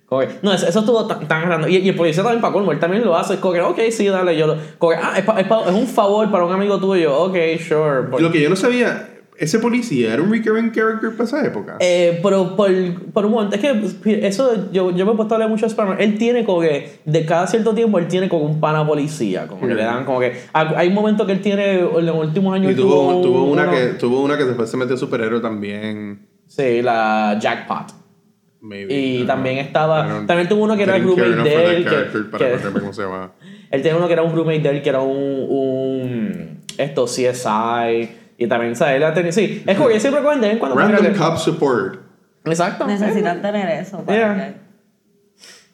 Como 0.07 0.21
que, 0.23 0.29
no, 0.41 0.55
eso, 0.55 0.69
eso 0.69 0.79
estuvo 0.79 1.05
tan, 1.07 1.27
tan 1.27 1.43
grande. 1.47 1.69
Y, 1.71 1.79
y 1.79 1.89
el 1.89 1.97
policía 1.97 2.23
también 2.23 2.41
para 2.41 2.53
colmo, 2.53 2.71
él 2.73 2.79
también 2.79 3.05
lo 3.05 3.17
hace. 3.17 3.35
Es 3.35 3.41
como 3.41 3.55
que, 3.55 3.61
ok, 3.61 3.79
sí, 3.91 4.07
dale, 4.07 4.37
yo 4.39 4.47
lo. 4.47 4.57
Como 4.79 4.93
que, 4.93 4.99
ah, 5.03 5.15
es, 5.19 5.25
pa- 5.25 5.39
es, 5.41 5.47
pa- 5.49 5.65
es 5.69 5.75
un 5.75 5.87
favor 5.89 6.31
para 6.31 6.45
un 6.45 6.53
amigo 6.53 6.79
tuyo. 6.79 7.15
Ok, 7.15 7.35
sure. 7.59 8.03
Por- 8.09 8.23
Lo 8.23 8.31
que 8.31 8.41
yo 8.41 8.49
no 8.49 8.55
sabía, 8.57 9.09
ese 9.39 9.59
policía 9.61 10.13
era 10.15 10.23
un 10.23 10.31
recurring 10.33 10.73
character 10.73 11.11
para 11.13 11.25
esa 11.25 11.47
época. 11.47 11.77
Eh, 11.81 12.19
pero 12.23 12.57
por, 12.57 12.69
por 13.13 13.25
un 13.27 13.33
momento, 13.33 13.55
es 13.57 13.63
que 13.63 13.73
pues, 13.75 13.97
eso 14.25 14.71
yo, 14.73 14.91
yo 14.91 15.07
me 15.07 15.13
he 15.13 15.15
puesto 15.15 15.35
a 15.35 15.37
hablar 15.37 15.49
mucho 15.49 15.67
de 15.67 15.69
Spider-Man. 15.69 16.01
Él 16.01 16.19
tiene 16.19 16.45
como 16.45 16.61
que, 16.61 16.99
de 17.05 17.25
cada 17.25 17.47
cierto 17.47 17.75
tiempo, 17.75 17.99
él 17.99 18.09
tiene 18.09 18.29
como 18.29 18.45
un 18.45 18.59
pana 18.61 18.87
policía. 18.87 19.47
Como 19.47 19.61
que 19.67 19.75
le 19.75 19.83
dan 19.85 20.05
como 20.05 20.21
que. 20.21 20.33
Hay 20.53 20.89
un 20.89 20.95
momento 20.95 21.25
que 21.25 21.33
él 21.33 21.41
tiene, 21.41 21.79
en 21.81 22.07
los 22.07 22.17
últimos 22.17 22.55
años. 22.55 22.73
y 22.73 22.75
tuvo, 22.75 23.17
un- 23.17 23.23
tuvo, 23.23 23.45
una 23.45 23.71
que, 23.71 23.87
tuvo 23.99 24.23
una 24.23 24.37
que 24.37 24.45
después 24.45 24.69
se 24.71 24.77
metió 24.77 24.97
superhéroe 24.97 25.41
también. 25.41 26.27
Sí, 26.47 26.83
la 26.83 27.39
Jackpot. 27.41 27.95
Maybe. 28.61 28.93
Y 28.93 29.25
también 29.25 29.59
estaba- 29.59 30.25
también 30.27 30.49
tuvo 30.49 30.65
uno 30.65 30.77
que 30.77 30.83
era 30.83 30.97
el 30.97 31.05
roommate 31.05 31.43
de 31.49 31.77
él, 31.77 31.85
que- 31.85 32.19
para 32.31 32.59
que- 32.59 32.81
cómo 32.81 32.93
se 32.93 33.03
llama. 33.03 33.33
Él 33.71 33.83
tenía 33.83 33.97
uno 33.99 34.07
que 34.07 34.15
era 34.15 34.23
un 34.23 34.35
roommate 34.35 34.61
de 34.61 34.69
él, 34.71 34.83
que 34.83 34.89
era 34.89 35.01
un. 35.03 35.47
un 35.49 36.59
esto, 36.79 37.05
CSI. 37.07 38.09
Y 38.39 38.47
también, 38.47 38.75
¿sabes? 38.77 38.97
Él 38.97 39.05
ha 39.05 39.13
tenido- 39.13 39.33
Sí, 39.33 39.63
es 39.67 39.77
como 39.77 39.89
que 39.89 39.99
siempre 40.01 40.23
de 40.23 40.37
vez 40.39 40.53
en 40.53 40.59
cuando. 40.59 40.79
Random 40.79 40.97
porque- 41.05 41.19
cop 41.19 41.37
support. 41.37 42.01
Exacto. 42.45 42.87
Necesitan 42.87 43.43
tener 43.43 43.69
eso 43.83 43.99
para, 44.05 44.17
Yeah. 44.19 44.35
que- 44.37 44.69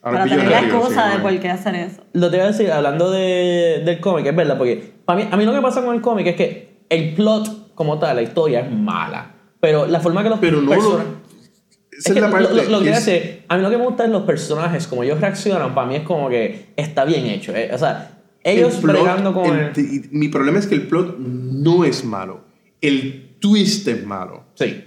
Ahora 0.03 0.19
para 0.21 0.31
tener 0.31 0.51
la 0.51 0.61
excusa 0.61 1.11
sí, 1.11 1.17
de 1.17 1.23
por 1.23 1.41
qué 1.41 1.51
hacer 1.51 1.75
eso. 1.77 2.03
Lo 2.15 2.31
te 2.31 2.37
voy 2.39 2.45
a 2.47 2.49
decir, 2.49 2.71
hablando 2.73 3.11
de, 3.11 3.83
del 3.85 4.01
cómic, 4.01 4.27
es 4.27 4.35
verdad, 4.37 4.59
porque 4.59 4.95
para 5.05 5.19
mí, 5.23 5.29
a 5.31 5.37
mí 5.37 5.45
lo 5.45 5.53
que 5.53 5.61
pasa 5.61 5.83
con 5.83 5.95
el 5.95 6.01
cómic 6.01 6.27
es 6.27 6.37
que 6.37 6.79
el 6.89 7.15
plot, 7.15 7.75
como 7.75 7.99
tal, 7.99 8.17
la 8.17 8.23
historia 8.23 8.61
es 8.61 8.71
mala. 8.71 9.31
Pero 9.61 9.87
la 9.87 10.01
forma 10.01 10.23
que 10.23 10.29
los 10.31 10.39
Pero 10.41 10.61
no 10.61 10.73
Esa 10.73 12.09
es, 12.09 12.13
que 12.15 12.21
la 12.21 12.31
parte. 12.31 12.53
Lo, 12.55 12.63
lo- 12.79 12.83
que 12.83 12.91
es- 12.91 13.05
decir, 13.07 13.45
a 13.49 13.57
mí 13.57 13.63
lo 13.63 13.71
que 13.71 13.79
me 13.79 13.85
gusta 13.85 14.05
es 14.05 14.11
los 14.11 14.23
personajes, 14.25 14.87
como 14.87 15.05
ellos 15.05 15.21
reaccionan, 15.21 15.75
para 15.75 15.87
mí 15.87 15.97
es 15.97 16.03
como 16.03 16.29
que 16.29 16.73
está 16.77 17.05
bien 17.05 17.27
hecho. 17.27 17.55
eh. 17.55 17.71
O 17.73 17.79
sea, 17.79 18.11
ellos 18.43 18.75
el 18.77 18.83
plot- 18.83 18.93
bregando 18.93 19.33
con 19.33 19.47
el- 19.57 19.73
el... 19.77 20.09
Mi 20.11 20.29
problema 20.29 20.59
es 20.59 20.67
que 20.67 20.75
el 20.75 20.87
plot 20.89 21.17
no 21.19 21.85
es 21.85 22.05
malo. 22.05 22.43
El 22.87 23.37
twist 23.41 23.89
es 23.89 24.05
malo. 24.05 24.45
Sí. 24.55 24.85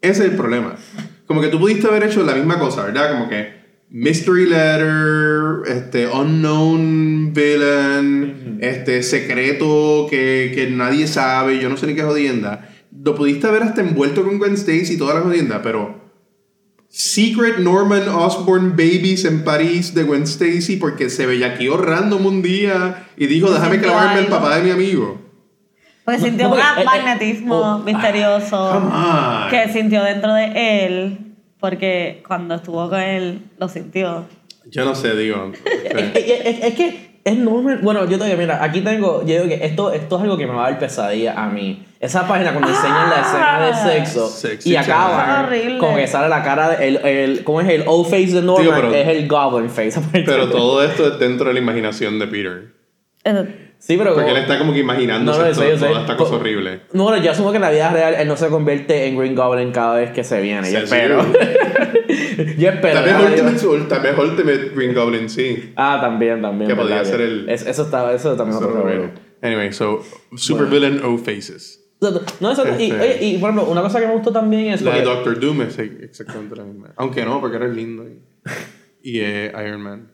Ese 0.00 0.24
es 0.24 0.30
el 0.30 0.36
problema. 0.36 0.76
Como 1.26 1.40
que 1.40 1.48
tú 1.48 1.58
pudiste 1.58 1.86
haber 1.86 2.04
hecho 2.04 2.24
la 2.24 2.34
misma 2.34 2.58
cosa, 2.58 2.84
¿verdad? 2.84 3.12
Como 3.12 3.28
que 3.28 3.58
mystery 3.90 4.46
letter, 4.46 5.62
este 5.66 6.06
unknown 6.06 7.32
villain, 7.32 8.58
este 8.60 9.02
secreto 9.02 10.06
que, 10.10 10.52
que 10.54 10.68
nadie 10.70 11.06
sabe, 11.06 11.60
yo 11.60 11.68
no 11.68 11.76
sé 11.76 11.86
ni 11.86 11.94
qué 11.94 12.02
jodienda. 12.02 12.68
Lo 13.04 13.14
pudiste 13.14 13.46
haber 13.46 13.62
hasta 13.62 13.82
envuelto 13.82 14.24
con 14.24 14.38
Gwen 14.38 14.54
Stacy 14.54 14.94
y 14.94 14.98
toda 14.98 15.14
la 15.14 15.20
jodienda, 15.20 15.62
pero 15.62 15.98
Secret 16.88 17.58
Norman 17.58 18.08
Osborn 18.08 18.70
Babies 18.70 19.24
en 19.26 19.44
París 19.44 19.94
de 19.94 20.04
Gwen 20.04 20.22
Stacy 20.22 20.76
porque 20.76 21.10
se 21.10 21.26
bellaqueó 21.26 21.76
random 21.76 22.24
un 22.26 22.42
día 22.42 23.08
y 23.16 23.26
dijo, 23.26 23.50
déjame 23.52 23.78
clavarme 23.78 24.20
el 24.20 24.26
papá 24.26 24.56
de 24.56 24.64
mi 24.64 24.70
amigo. 24.70 25.27
Porque 26.08 26.20
No, 26.20 26.26
sintió 26.26 26.48
no, 26.48 26.54
un 26.54 26.58
eh, 26.60 26.62
eh, 26.78 26.84
magnetismo 26.84 27.54
oh, 27.56 27.78
misterioso 27.80 28.70
come 28.72 28.86
on. 28.94 29.50
que 29.50 29.68
sintió 29.70 30.02
dentro 30.02 30.32
de 30.32 30.86
él, 30.86 31.18
porque 31.60 32.22
cuando 32.26 32.54
estuvo 32.54 32.88
con 32.88 32.98
él 32.98 33.42
lo 33.58 33.68
sintió. 33.68 34.24
Yo 34.70 34.86
no 34.86 34.94
sé, 34.94 35.14
digo. 35.14 35.52
Es, 35.84 36.16
es- 36.16 36.46
es- 36.46 36.64
es 36.64 36.74
que 36.74 37.20
es 37.24 37.36
normal. 37.36 37.80
Bueno, 37.82 38.08
yo 38.08 38.18
te 38.18 38.24
digo, 38.24 38.38
mira, 38.38 38.64
aquí 38.64 38.80
tengo. 38.80 39.20
Yo 39.26 39.34
digo 39.42 39.48
que 39.48 39.62
esto, 39.66 39.92
esto 39.92 40.16
es 40.16 40.22
algo 40.22 40.38
que 40.38 40.46
me 40.46 40.54
va 40.54 40.68
a 40.68 40.70
dar 40.70 40.78
pesadilla 40.78 41.34
a 41.34 41.46
mí. 41.50 41.84
Esa 42.00 42.26
página 42.26 42.52
cuando 42.52 42.70
enseñan 42.70 43.10
la 43.10 43.20
escena 43.20 43.66
de 43.66 43.74
sexo 43.74 44.28
Sexy 44.28 44.70
y 44.70 44.76
acaban 44.76 45.46
como 45.78 45.94
que 45.96 46.06
sale 46.06 46.30
la 46.30 46.42
cara 46.42 46.70
de 46.70 46.88
el, 46.88 46.96
el 47.04 47.44
¿cómo 47.44 47.60
es 47.60 47.68
el 47.68 47.82
old 47.86 48.06
face 48.06 48.28
de 48.32 48.40
Norman? 48.40 48.62
Digo, 48.64 48.74
pero- 48.76 48.94
es 48.94 49.08
el 49.08 49.28
goblin 49.28 49.68
face. 49.68 50.00
Pero 50.24 50.48
todo 50.48 50.82
esto 50.82 51.06
es 51.12 51.18
dentro 51.18 51.48
de 51.48 51.52
la 51.52 51.60
imaginación 51.60 52.18
de 52.18 52.26
Peter. 52.28 52.72
Sí, 53.78 53.96
pero 53.96 54.12
Porque 54.14 54.26
como- 54.26 54.36
él 54.36 54.42
está 54.42 54.58
como 54.58 54.72
que 54.72 54.80
imaginándose 54.80 55.38
No, 55.38 55.44
no, 55.46 55.52
yo 55.52 55.70
yo 55.70 55.78
toda 55.78 56.00
esta 56.00 56.16
cosa 56.16 56.30
Co- 56.32 56.36
horrible. 56.38 56.80
No, 56.92 57.04
bueno, 57.04 57.22
yo 57.22 57.30
asumo 57.30 57.50
que 57.50 57.56
en 57.56 57.62
la 57.62 57.70
vida 57.70 57.90
real 57.92 58.14
él 58.18 58.26
no 58.28 58.36
se 58.36 58.48
convierte 58.48 59.06
en 59.06 59.16
Green 59.16 59.34
Goblin 59.36 59.70
cada 59.72 59.94
vez 59.96 60.10
que 60.10 60.24
se 60.24 60.40
viene. 60.40 60.70
Yo 60.70 60.78
Sí, 60.78 60.84
espero. 60.84 61.24
yo 62.58 62.68
espero. 62.70 62.94
Tal 62.94 63.04
vez 63.04 63.12
¿verdad? 63.14 63.30
Ultimate 63.30 63.58
Soul, 63.58 63.88
tal 63.88 64.00
vez 64.02 64.18
Ultimate 64.18 64.70
Green 64.74 64.94
Goblin, 64.94 65.28
sí. 65.30 65.72
Ah, 65.76 65.98
también, 66.00 66.42
también. 66.42 66.68
Que 66.68 66.76
podría 66.76 67.04
ser 67.04 67.20
el- 67.20 67.48
Es- 67.48 67.66
eso, 67.66 67.82
está, 67.82 68.12
eso 68.12 68.34
también 68.36 68.58
es 68.58 68.64
otro 68.64 68.78
So, 68.80 68.84
rollo. 68.86 69.10
Anyway, 69.42 69.72
so, 69.72 70.02
super 70.36 70.66
villain 70.66 71.00
O 71.04 71.16
Faces. 71.18 71.84
No, 72.40 72.50
eso, 72.52 72.64
y, 72.78 72.90
Este- 72.90 73.00
oye, 73.00 73.18
y 73.26 73.38
por 73.38 73.50
ejemplo, 73.50 73.70
una 73.70 73.82
cosa 73.82 74.00
que 74.00 74.06
me 74.06 74.12
gustó 74.12 74.32
también 74.32 74.72
es 74.72 74.82
La 74.82 74.94
de 74.96 75.02
Doctor 75.02 75.38
Doom 75.40 75.62
es 75.62 75.78
exactamente 75.78 76.54
la 76.56 76.64
misma. 76.64 76.92
Aunque 76.96 77.24
no, 77.24 77.40
porque 77.40 77.56
eres 77.56 77.74
lindo. 77.74 78.04
Y, 78.08 78.20
y 79.02 79.20
eh, 79.20 79.52
Iron 79.66 79.80
Man. 79.82 80.12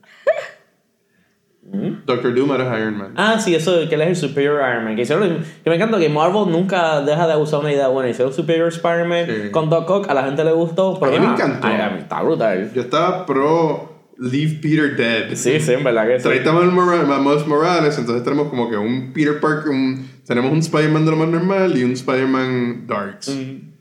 Doctor 2.06 2.34
Doom 2.34 2.52
era 2.52 2.78
Iron 2.78 2.98
Man. 2.98 3.14
Ah, 3.16 3.38
sí, 3.40 3.54
eso, 3.54 3.88
que 3.88 3.94
él 3.94 4.02
es 4.02 4.08
el 4.08 4.16
Superior 4.16 4.60
Iron 4.70 4.84
Man. 4.84 4.94
Que, 4.96 5.02
hicieron, 5.02 5.38
que 5.64 5.70
me 5.70 5.76
encanta 5.76 5.98
que 5.98 6.08
Marvel 6.08 6.50
nunca 6.52 7.00
deja 7.00 7.26
de 7.26 7.36
usar 7.36 7.60
una 7.60 7.72
idea 7.72 7.88
buena. 7.88 8.10
Hicieron 8.10 8.32
Superior 8.32 8.68
Spider-Man 8.68 9.26
Sí. 9.26 9.50
con 9.50 9.70
Doc 9.70 9.88
Ock, 9.90 10.08
a 10.08 10.14
la 10.14 10.24
gente 10.24 10.44
le 10.44 10.52
gustó. 10.52 10.98
Pero 11.00 11.16
A 11.16 11.18
mí 11.18 11.26
me 11.26 11.32
encantó. 11.32 11.66
ay, 11.66 11.80
a 11.80 11.90
mí 11.90 11.98
está 12.00 12.22
brutal. 12.22 12.70
Yo 12.74 12.82
estaba 12.82 13.26
pro 13.26 13.92
Leave 14.18 14.58
Peter 14.62 14.94
Dead. 14.96 15.34
Sí, 15.34 15.58
sí, 15.58 15.72
en 15.72 15.82
verdad 15.82 16.06
que 16.06 16.18
sí. 16.18 16.24
Traitamos 16.28 16.62
a 16.64 17.18
Miles 17.18 17.46
Morales, 17.46 17.98
entonces 17.98 18.22
tenemos 18.22 18.48
como 18.48 18.70
que 18.70 18.76
un 18.76 19.12
Peter 19.12 19.40
Parker, 19.40 19.70
un, 19.70 20.08
tenemos 20.26 20.52
un 20.52 20.58
Spider-Man 20.58 21.04
de 21.06 21.10
lo 21.10 21.16
más 21.16 21.28
normal 21.28 21.76
y 21.76 21.82
un 21.82 21.92
Spider-Man 21.92 22.86
Darks. 22.86 23.30
Mm. 23.34 23.72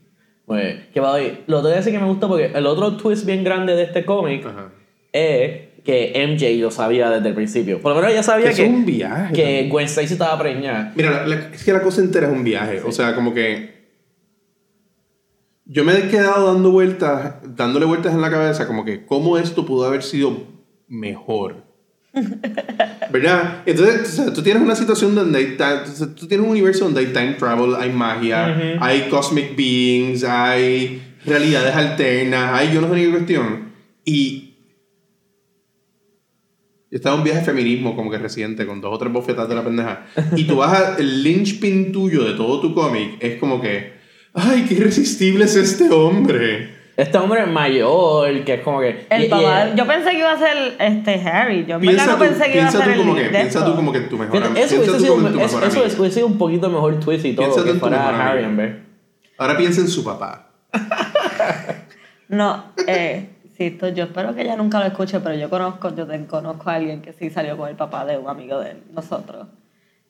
Pues, 0.46 0.76
que 0.92 1.00
va 1.00 1.12
hoy. 1.12 1.38
Lo 1.46 1.58
te 1.58 1.64
voy 1.64 1.72
a 1.74 1.76
decir 1.76 1.92
que 1.92 1.98
me 2.00 2.06
gustó 2.06 2.28
porque 2.28 2.46
el 2.54 2.66
otro 2.66 2.96
twist 2.96 3.24
bien 3.24 3.44
grande 3.44 3.74
de 3.76 3.84
este 3.84 4.04
cómic 4.04 4.44
Ajá. 4.44 4.70
es 5.12 5.60
que 5.84 6.12
MJ 6.26 6.60
lo 6.62 6.70
sabía 6.70 7.10
desde 7.10 7.28
el 7.28 7.34
principio. 7.34 7.80
Por 7.80 7.90
lo 7.90 7.96
menos 7.96 8.10
ella 8.12 8.22
sabía 8.22 8.48
Que 8.50 8.56
que, 8.56 8.62
es 8.64 8.68
un 8.70 8.86
viaje 8.86 9.32
que 9.34 9.42
también. 9.42 9.68
Gwen 9.68 9.84
Stacy 9.86 10.14
estaba 10.14 10.38
preñada. 10.38 10.92
Mira, 10.96 11.10
la- 11.10 11.26
la- 11.26 11.48
es 11.52 11.62
que 11.62 11.72
la 11.72 11.82
cosa 11.82 12.00
entera 12.00 12.26
es 12.28 12.32
un 12.32 12.42
viaje. 12.44 12.80
O 12.86 12.90
sea, 12.92 13.14
como 13.14 13.34
que. 13.34 13.74
Yo 15.66 15.82
me 15.84 15.96
he 15.96 16.08
quedado 16.08 16.52
dando 16.52 16.70
vueltas, 16.70 17.36
dándole 17.56 17.86
vueltas 17.86 18.12
en 18.14 18.20
la 18.20 18.30
cabeza, 18.30 18.66
como 18.66 18.84
que 18.84 19.06
cómo 19.06 19.38
esto 19.38 19.64
pudo 19.64 19.86
haber 19.86 20.02
sido 20.02 20.46
mejor. 20.88 21.64
¿Verdad? 23.10 23.62
Entonces, 23.66 24.02
o 24.02 24.24
sea, 24.24 24.32
tú 24.32 24.42
tienes 24.42 24.62
una 24.62 24.76
situación 24.76 25.14
donde 25.14 25.38
hay 25.38 25.56
ta- 25.56 25.82
o 25.84 25.86
sea, 25.86 26.06
tú 26.14 26.26
tienes 26.28 26.44
un 26.44 26.50
universo 26.52 26.84
donde 26.84 27.00
hay 27.00 27.06
time 27.08 27.34
travel, 27.34 27.74
hay 27.76 27.90
magia, 27.90 28.78
hay 28.80 29.08
cosmic 29.08 29.56
beings, 29.56 30.22
hay 30.24 31.02
realidades 31.24 31.74
alternas, 31.74 32.52
hay 32.52 32.72
yo 32.72 32.80
no 32.80 32.88
sé 32.88 32.94
ni 32.96 33.02
qué 33.06 33.10
cuestión. 33.10 33.72
Y 34.04 34.43
yo 36.94 36.98
estaba 36.98 37.16
en 37.16 37.22
un 37.22 37.24
viaje 37.24 37.40
de 37.40 37.44
feminismo 37.46 37.96
como 37.96 38.08
que 38.08 38.18
reciente, 38.18 38.64
con 38.66 38.80
dos 38.80 38.94
o 38.94 38.98
tres 38.98 39.12
bofetas 39.12 39.48
de 39.48 39.56
la 39.56 39.64
pendeja. 39.64 40.04
Y 40.36 40.44
tú 40.44 40.58
vas 40.58 40.72
a, 40.80 40.96
el 40.96 41.24
linchpin 41.24 41.90
tuyo 41.90 42.22
de 42.22 42.34
todo 42.34 42.60
tu 42.60 42.72
cómic 42.72 43.16
es 43.18 43.36
como 43.40 43.60
que, 43.60 43.94
ay, 44.32 44.64
qué 44.68 44.74
irresistible 44.74 45.44
es 45.46 45.56
este 45.56 45.90
hombre. 45.90 46.72
Este 46.96 47.18
hombre 47.18 47.44
mayor, 47.46 48.44
que 48.44 48.54
es 48.54 48.60
como 48.60 48.78
que. 48.78 49.06
El 49.10 49.22
y- 49.22 49.26
y- 49.26 49.28
papá, 49.28 49.74
yo 49.74 49.84
pensé 49.88 50.10
que 50.10 50.18
iba 50.18 50.30
a 50.30 50.38
ser 50.38 50.76
este 50.78 51.14
Harry. 51.28 51.66
Yo 51.66 51.80
Piensa 51.80 52.06
no 52.06 52.12
tú, 52.12 52.18
pensé 52.20 52.44
que 52.44 52.58
iba 52.58 52.68
a 52.68 52.70
piensa 52.70 52.78
ser 52.78 52.84
tú 52.84 52.90
el 52.92 52.96
como 52.98 53.14
que, 53.16 53.24
piensa 53.24 53.64
tú 53.64 53.74
como 53.74 53.92
que 53.92 54.00
tu 54.02 54.16
mejor 54.16 54.30
Fíjate, 54.36 54.46
am- 54.50 54.56
eso 54.56 54.68
piensa 54.68 54.76
hubiese 54.76 54.92
tú 54.92 55.00
sido, 55.02 55.14
como 55.16 55.26
en 55.26 55.32
tu 55.32 55.40
eso, 55.40 55.46
mejor 55.56 55.68
eso 55.68 55.80
amigo. 55.80 55.98
hubiese 55.98 56.14
sido 56.14 56.26
un 56.28 56.38
poquito 56.38 56.70
mejor 56.70 57.00
twist 57.00 57.24
y 57.24 57.32
todo 57.34 57.46
Piénsate 57.46 57.64
que 57.64 57.70
en 57.72 57.76
tu 57.80 57.80
fuera 57.80 57.98
mejor 57.98 58.14
Harry 58.14 58.44
amigo. 58.44 58.50
en 58.50 58.56
vez. 58.74 58.82
Ahora 59.36 59.56
piensa 59.56 59.80
en 59.80 59.88
su 59.88 60.04
papá. 60.04 60.52
No, 62.28 62.64
eh, 62.86 63.28
esto- 63.58 63.88
yo 63.88 64.04
espero 64.04 64.34
que 64.34 64.42
ella 64.42 64.56
nunca 64.56 64.80
lo 64.80 64.86
escuche, 64.86 65.20
pero 65.20 65.34
yo 65.34 65.48
conozco, 65.50 65.94
yo 65.94 66.06
te- 66.06 66.26
conozco 66.26 66.70
a 66.70 66.74
alguien 66.74 67.00
que 67.02 67.12
sí 67.12 67.30
salió 67.30 67.56
con 67.56 67.68
el 67.68 67.76
papá 67.76 68.04
de 68.04 68.18
un 68.18 68.28
amigo 68.28 68.58
de 68.60 68.76
nosotros. 68.92 69.46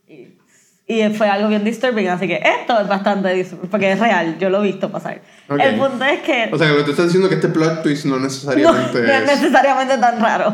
Y, 0.08 0.38
y 0.86 1.08
fue 1.14 1.28
algo 1.28 1.48
bien 1.48 1.64
disturbing, 1.64 2.08
así 2.08 2.26
que 2.28 2.42
esto 2.42 2.78
es 2.80 2.88
bastante 2.88 3.32
disturbing, 3.34 3.68
porque 3.70 3.92
es 3.92 3.98
real, 4.00 4.38
yo 4.38 4.50
lo 4.50 4.62
he 4.62 4.66
visto 4.66 4.90
pasar. 4.90 5.20
Ok. 5.48 5.58
El 5.60 5.76
punto 5.78 6.04
es 6.04 6.20
que 6.20 6.50
O 6.52 6.58
sea, 6.58 6.68
lo 6.68 6.76
que 6.78 6.84
tú 6.84 6.90
estás 6.90 7.06
diciendo 7.06 7.26
es 7.28 7.30
que 7.30 7.34
este 7.46 7.48
plot 7.48 7.82
twist 7.82 8.04
no 8.06 8.16
no, 8.16 8.22
necesariamente 8.24 9.00
no 9.02 9.08
es 9.12 9.20
es... 9.22 9.26
necesariamente 9.42 9.98
tan 9.98 10.20
raro. 10.20 10.52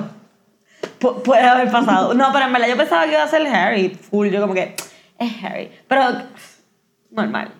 Pu- 1.00 1.22
puede 1.22 1.42
haber 1.42 1.70
pasado. 1.70 2.14
No, 2.14 2.30
pero 2.32 2.46
en 2.46 2.52
verdad 2.52 2.68
yo 2.68 2.76
pensaba 2.76 3.04
que 3.06 3.12
iba 3.12 3.22
a 3.22 3.28
ser 3.28 3.46
Harry, 3.48 3.90
full, 3.90 4.28
yo 4.28 4.40
como 4.40 4.54
que 4.54 4.74
es 5.18 5.44
Harry, 5.44 5.70
pero 5.88 6.04
normal. 7.10 7.52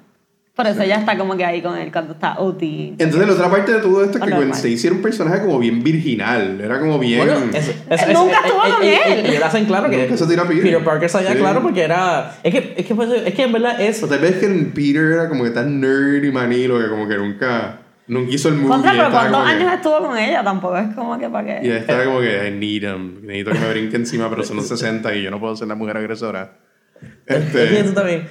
Por 0.55 0.67
eso 0.67 0.83
ella 0.83 0.97
está 0.97 1.17
como 1.17 1.37
que 1.37 1.45
ahí 1.45 1.63
con 1.63 1.77
él 1.79 1.91
cuando 1.91 2.13
está 2.13 2.39
OT. 2.39 2.63
Entonces 2.99 3.27
la 3.27 3.33
otra 3.33 3.49
parte 3.51 3.73
de 3.73 3.79
todo 3.79 4.05
esto 4.05 4.19
es 4.19 4.25
que 4.25 4.31
Gwen 4.31 4.49
normal. 4.49 4.57
Stacy 4.59 4.87
era 4.89 4.97
un 4.97 5.01
personaje 5.03 5.41
como 5.41 5.59
bien 5.59 5.83
virginal. 5.83 6.61
Era 6.61 6.79
como 6.81 6.99
bien... 6.99 7.19
Bueno, 7.27 7.41
eso, 7.55 7.73
eso, 7.89 8.07
Él 8.07 8.13
nunca 8.13 8.37
estuvo 8.45 8.61
con 8.61 8.83
él. 8.85 9.27
Ellos 9.27 9.43
hacen 9.43 9.65
claro 9.65 9.89
que 9.89 9.97
Nunca 10.03 10.17
se 10.19 10.27
tira 10.27 10.43
a 10.43 10.47
Peter. 10.49 10.63
Peter 10.63 10.85
Parker 10.85 11.09
sabía 11.09 11.33
Sí. 11.33 11.39
claro 11.39 11.63
porque 11.63 11.83
era. 11.83 12.37
Es 12.43 12.53
que, 12.53 12.75
es 12.77 12.85
que, 12.85 12.95
pues, 12.95 13.09
es 13.25 13.33
que 13.33 13.43
en 13.45 13.53
verdad 13.53 13.81
es. 13.81 14.03
O 14.03 14.07
tal 14.09 14.19
vez 14.19 14.37
que 14.37 14.49
Peter 14.75 15.03
era 15.05 15.29
como 15.31 15.45
que 15.45 15.51
tan 15.51 15.81
nerd 15.81 16.25
y 16.25 16.31
manilo 16.33 16.79
que 16.79 16.89
como 16.89 17.09
que 17.09 17.17
nunca... 17.17 17.79
Nunca 18.09 18.33
hizo 18.35 18.49
el 18.49 18.57
movie. 18.57 18.69
Contra, 18.69 18.91
pero 18.91 19.11
¿cuántos 19.11 19.33
como 19.33 19.45
que- 19.45 19.51
años 19.53 19.73
estuvo 19.73 19.99
con 20.01 20.19
ella? 20.19 20.43
Tampoco 20.43 20.77
es 20.77 20.95
como 20.97 21.17
que 21.19 21.29
para 21.31 21.59
Y 21.59 21.61
qué. 21.63 21.67
ella 21.69 21.79
estaba 21.79 22.05
como 22.05 22.21
que, 22.21 22.49
I 22.49 22.51
need 22.51 22.83
him. 22.83 23.21
Necesito 23.23 23.53
que 23.53 23.59
me 23.61 23.71
brinque 23.71 23.97
encima, 23.97 24.29
pero 24.29 24.43
son 24.43 24.57
los 24.57 24.67
60 24.69 25.15
y 25.15 25.23
yo 25.23 25.31
no 25.31 25.39
puedo 25.41 25.55
ser 25.57 25.69
la 25.69 25.77
mujer 25.77 25.97
agresora. 25.97 26.55
Es 27.25 27.45
que 27.53 27.63
Este, 27.79 27.93
también. 27.93 28.27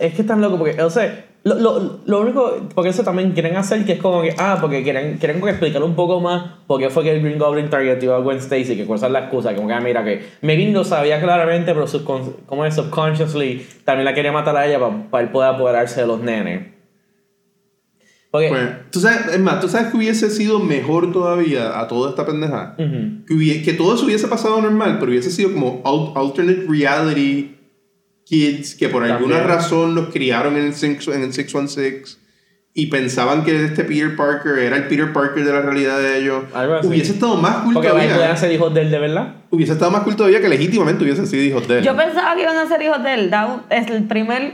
Es 0.00 0.12
que 0.14 0.20
es 0.22 0.26
tan 0.26 0.40
loco 0.42 0.58
porque, 0.58 0.82
o 0.82 0.90
sea, 0.90 1.24
Lo, 1.44 1.54
lo, 1.54 2.00
lo 2.04 2.20
único, 2.20 2.68
porque 2.74 2.90
eso 2.90 3.04
también 3.04 3.30
quieren 3.32 3.56
hacer 3.56 3.84
que 3.86 3.92
es 3.92 3.98
como 4.02 4.20
que, 4.22 4.34
ah, 4.38 4.58
porque 4.60 4.82
quieren, 4.82 5.18
quieren 5.18 5.38
explicar 5.48 5.82
un 5.82 5.94
poco 5.94 6.20
más 6.20 6.42
por 6.66 6.80
qué 6.80 6.90
fue 6.90 7.04
que 7.04 7.12
el 7.16 7.22
Green 7.22 7.38
Goblin 7.38 7.70
targetó 7.70 8.14
a 8.14 8.18
Gwen 8.18 8.38
Stacy, 8.38 8.76
que 8.76 8.84
cuál 8.84 9.02
es 9.02 9.10
la 9.10 9.20
excusa, 9.20 9.54
como 9.54 9.68
que, 9.68 9.74
ah, 9.74 9.80
mira, 9.80 10.04
que 10.04 10.22
Megan 10.42 10.72
lo 10.74 10.84
sabía 10.84 11.20
claramente, 11.20 11.72
pero 11.74 11.86
como 12.46 12.66
es 12.66 12.74
subconsciously 12.74 13.64
también 13.84 14.04
la 14.04 14.14
quería 14.14 14.32
matar 14.32 14.56
a 14.56 14.66
ella 14.66 14.78
para, 14.80 15.10
para 15.10 15.24
él 15.24 15.30
poder 15.30 15.54
apoderarse 15.54 16.00
de 16.00 16.06
los 16.08 16.20
nenes. 16.20 16.66
Porque, 18.30 18.50
Bueno, 18.50 18.70
¿tú 18.90 19.00
sabes, 19.00 19.28
es 19.32 19.40
más, 19.40 19.60
¿tú 19.60 19.68
sabes 19.68 19.90
que 19.90 19.96
hubiese 19.96 20.28
sido 20.28 20.58
mejor 20.58 21.12
todavía 21.12 21.80
a 21.80 21.88
toda 21.88 22.10
esta 22.10 22.26
pendeja? 22.26 22.74
ujú. 22.78 23.24
Que, 23.26 23.34
hubie- 23.34 23.64
que 23.64 23.72
todo 23.72 23.94
eso 23.94 24.04
hubiese 24.04 24.28
pasado 24.28 24.60
normal, 24.60 24.96
pero 25.00 25.10
hubiese 25.12 25.30
sido 25.30 25.52
como 25.54 25.80
al- 25.84 26.12
alternate 26.22 26.66
reality 26.68 27.54
kids 28.28 28.74
que 28.74 28.88
por 28.88 29.02
alguna 29.04 29.36
También. 29.38 29.56
razón 29.56 29.94
los 29.94 30.08
criaron 30.10 30.56
en 30.56 30.66
el, 30.66 30.74
six- 30.74 31.08
en 31.08 31.22
el 31.22 31.32
616 31.32 32.18
y 32.74 32.86
pensaban 32.86 33.42
que 33.44 33.64
este 33.64 33.82
Peter 33.84 34.14
Parker 34.14 34.58
era 34.58 34.76
el 34.76 34.86
Peter 34.86 35.12
Parker 35.12 35.44
de 35.44 35.52
la 35.52 35.62
realidad 35.62 35.98
de 35.98 36.18
ellos. 36.18 36.44
Hubiese 36.84 37.12
estado 37.12 37.36
más 37.36 37.56
cool 37.64 37.74
porque 37.74 37.88
todavía. 37.88 38.14
podían 38.14 38.36
ser 38.36 38.52
hijos 38.52 38.72
de 38.74 38.82
él 38.82 38.90
de 38.90 38.98
verdad. 38.98 39.34
Hubiese 39.50 39.72
estado 39.72 39.90
más 39.90 40.02
cool 40.02 40.14
todavía 40.14 40.40
que 40.40 40.48
legítimamente 40.48 41.02
hubiesen 41.02 41.26
sido 41.26 41.42
hijos 41.42 41.66
de 41.66 41.78
él. 41.78 41.84
Yo 41.84 41.96
pensaba 41.96 42.36
que 42.36 42.42
iban 42.42 42.56
a 42.56 42.66
ser 42.68 42.80
hijos 42.82 43.02
de 43.02 43.14
él. 43.14 43.30
Es 43.70 43.86
el 43.88 44.04
primer. 44.04 44.52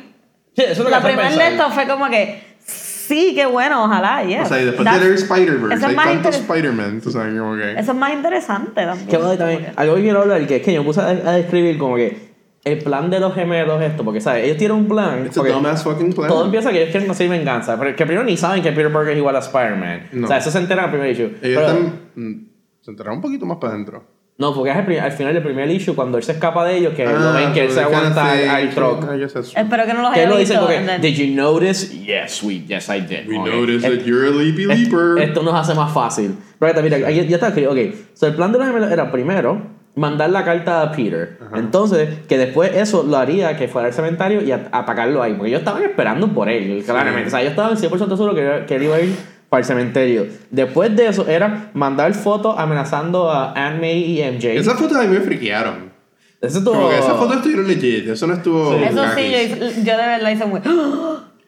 Sí, 0.56 0.62
eso 0.62 0.70
es 0.72 0.78
lo 0.78 0.84
que 0.86 0.90
La 0.92 1.02
primera 1.02 1.30
de 1.30 1.48
esto 1.48 1.70
fue 1.70 1.86
como 1.86 2.08
que. 2.08 2.54
Sí, 2.64 3.32
qué 3.34 3.44
bueno, 3.44 3.84
ojalá, 3.84 4.24
yeah. 4.24 4.44
o 4.44 4.46
sea, 4.46 4.62
y 4.62 4.64
después 4.64 4.88
That's- 4.88 4.94
de 5.00 5.04
leer 5.04 5.14
Spider-Verse, 5.18 5.74
es 5.74 5.84
hay 5.84 5.94
tantos 5.94 6.36
Spider-Man, 6.36 7.00
tú 7.02 7.10
sabes, 7.10 7.38
como 7.38 7.54
que... 7.54 7.72
Eso 7.72 7.92
es 7.92 7.98
más 7.98 8.14
interesante 8.14 8.70
también. 8.82 9.06
Que 9.06 9.18
bueno, 9.18 9.36
también, 9.36 9.66
algo 9.76 9.96
que 9.96 10.00
quiero 10.00 10.22
hablar, 10.22 10.46
que 10.46 10.56
es 10.56 10.62
que 10.62 10.72
yo 10.72 10.80
me 10.80 10.86
puse 10.86 11.02
a, 11.02 11.08
a 11.08 11.32
describir 11.32 11.76
como 11.76 11.96
que 11.96 12.33
el 12.64 12.78
plan 12.78 13.10
de 13.10 13.20
los 13.20 13.34
gemelos, 13.34 13.82
esto, 13.82 14.04
porque, 14.04 14.20
¿sabes? 14.20 14.44
Ellos 14.44 14.56
tienen 14.56 14.76
un 14.78 14.88
plan. 14.88 15.26
It's 15.26 15.36
a 15.36 15.40
porque 15.40 15.52
dumbass 15.52 15.84
fucking 15.84 16.12
plan. 16.14 16.28
Todo 16.28 16.46
empieza 16.46 16.70
que 16.70 16.78
ellos 16.78 16.90
quieren 16.90 17.06
conseguir 17.06 17.30
venganza, 17.30 17.78
pero 17.78 17.94
que 17.94 18.06
primero 18.06 18.24
ni 18.24 18.36
saben 18.36 18.62
que 18.62 18.72
Peter 18.72 18.90
Parker 18.92 19.12
es 19.12 19.18
igual 19.18 19.36
a 19.36 19.40
Spider-Man. 19.40 20.08
No. 20.12 20.24
O 20.24 20.28
sea, 20.28 20.38
eso 20.38 20.50
se 20.50 20.58
entera 20.58 20.82
en 20.82 20.84
el 20.86 20.90
primer 20.92 21.10
issue. 21.10 21.24
Ellos 21.42 21.62
Pero- 21.62 21.66
están... 21.68 21.92
mm, 22.14 22.46
Se 22.80 22.90
enteraron 22.90 23.16
un 23.18 23.22
poquito 23.22 23.44
más 23.46 23.58
para 23.58 23.74
adentro. 23.74 24.04
No, 24.36 24.52
porque 24.52 24.70
es 24.72 24.76
al, 24.76 24.84
pri- 24.84 24.98
al 24.98 25.12
final 25.12 25.32
del 25.32 25.42
primer 25.44 25.70
issue, 25.70 25.94
cuando 25.94 26.18
él 26.18 26.24
se 26.24 26.32
escapa 26.32 26.64
de 26.64 26.76
ellos, 26.78 26.92
que 26.94 27.04
lo 27.04 27.10
Ah, 27.16 27.32
ven 27.36 27.52
que 27.52 27.64
él 27.66 27.70
se 27.70 27.80
aguanta 27.80 28.32
al, 28.32 28.48
al 28.48 28.70
truck. 28.70 29.04
Espero 29.12 29.86
que 29.86 29.94
no 29.94 30.02
los 30.02 30.10
haya 30.12 30.28
lo 30.28 30.36
visto. 30.38 30.58
porque, 30.58 30.80
then- 30.80 31.00
¿Did 31.00 31.14
you 31.14 31.34
notice? 31.36 31.96
Yes, 32.04 32.42
we, 32.42 32.64
yes, 32.66 32.88
I 32.88 33.00
did. 33.00 33.28
We 33.28 33.38
Ok. 33.38 33.46
noticed 33.46 33.84
Eh, 33.84 33.96
that 33.98 34.04
you're 34.04 34.26
a 34.26 34.30
leapy 34.30 34.64
Es- 34.70 34.80
leaper. 34.90 35.22
Esto 35.22 35.42
nos 35.44 35.54
hace 35.54 35.74
más 35.74 35.92
fácil. 35.92 36.34
Pero 36.58 36.82
mira, 36.82 36.98
ya 36.98 37.22
está 37.22 37.48
escrito. 37.48 37.70
Ok, 37.70 37.78
so 38.14 38.26
el 38.26 38.34
plan 38.34 38.50
de 38.50 38.58
los 38.58 38.66
gemelos 38.66 38.90
era 38.90 39.12
primero 39.12 39.73
mandar 39.96 40.30
la 40.30 40.44
carta 40.44 40.82
a 40.82 40.92
Peter. 40.92 41.38
Entonces, 41.54 42.08
que 42.28 42.36
después 42.38 42.72
eso 42.74 43.04
lo 43.04 43.16
haría 43.16 43.56
que 43.56 43.68
fuera 43.68 43.88
al 43.88 43.94
cementerio 43.94 44.42
y 44.42 44.50
atacarlo 44.52 45.22
ahí. 45.22 45.34
Porque 45.34 45.50
ellos 45.50 45.60
estaban 45.60 45.82
esperando 45.82 46.28
por 46.28 46.48
él, 46.48 46.82
claramente. 46.84 47.28
O 47.28 47.30
sea, 47.30 47.40
ellos 47.40 47.50
estaban 47.52 47.76
100% 47.76 48.08
seguros 48.08 48.34
que, 48.34 48.64
que 48.66 48.74
él 48.76 48.82
iba 48.84 48.96
a 48.96 49.00
ir 49.00 49.14
para 49.48 49.60
el 49.60 49.64
cementerio. 49.64 50.26
Después 50.50 50.94
de 50.96 51.06
eso 51.06 51.26
era 51.28 51.70
mandar 51.74 52.12
fotos 52.14 52.56
amenazando 52.58 53.30
a 53.30 53.52
Anne 53.52 53.78
May 53.80 54.20
y 54.20 54.30
MJ. 54.32 54.48
Esas 54.58 54.74
fotos 54.78 54.96
a 54.96 55.02
mí 55.02 55.08
me 55.08 55.20
friquearon. 55.20 55.92
Eso 56.40 56.58
estuvo- 56.58 56.74
Como 56.74 56.88
que 56.90 56.98
esas 56.98 57.16
fotos 57.16 57.36
estuvieron 57.36 57.66
legit, 57.68 58.08
eso 58.08 58.26
no 58.26 58.34
estuvo. 58.34 58.76
Sí. 58.76 58.84
Eso 58.84 59.04
sí, 59.16 59.32
yo, 59.48 59.66
yo 59.84 59.96
de 59.96 60.06
verdad 60.06 60.30
hice 60.30 60.44
muy. 60.46 60.60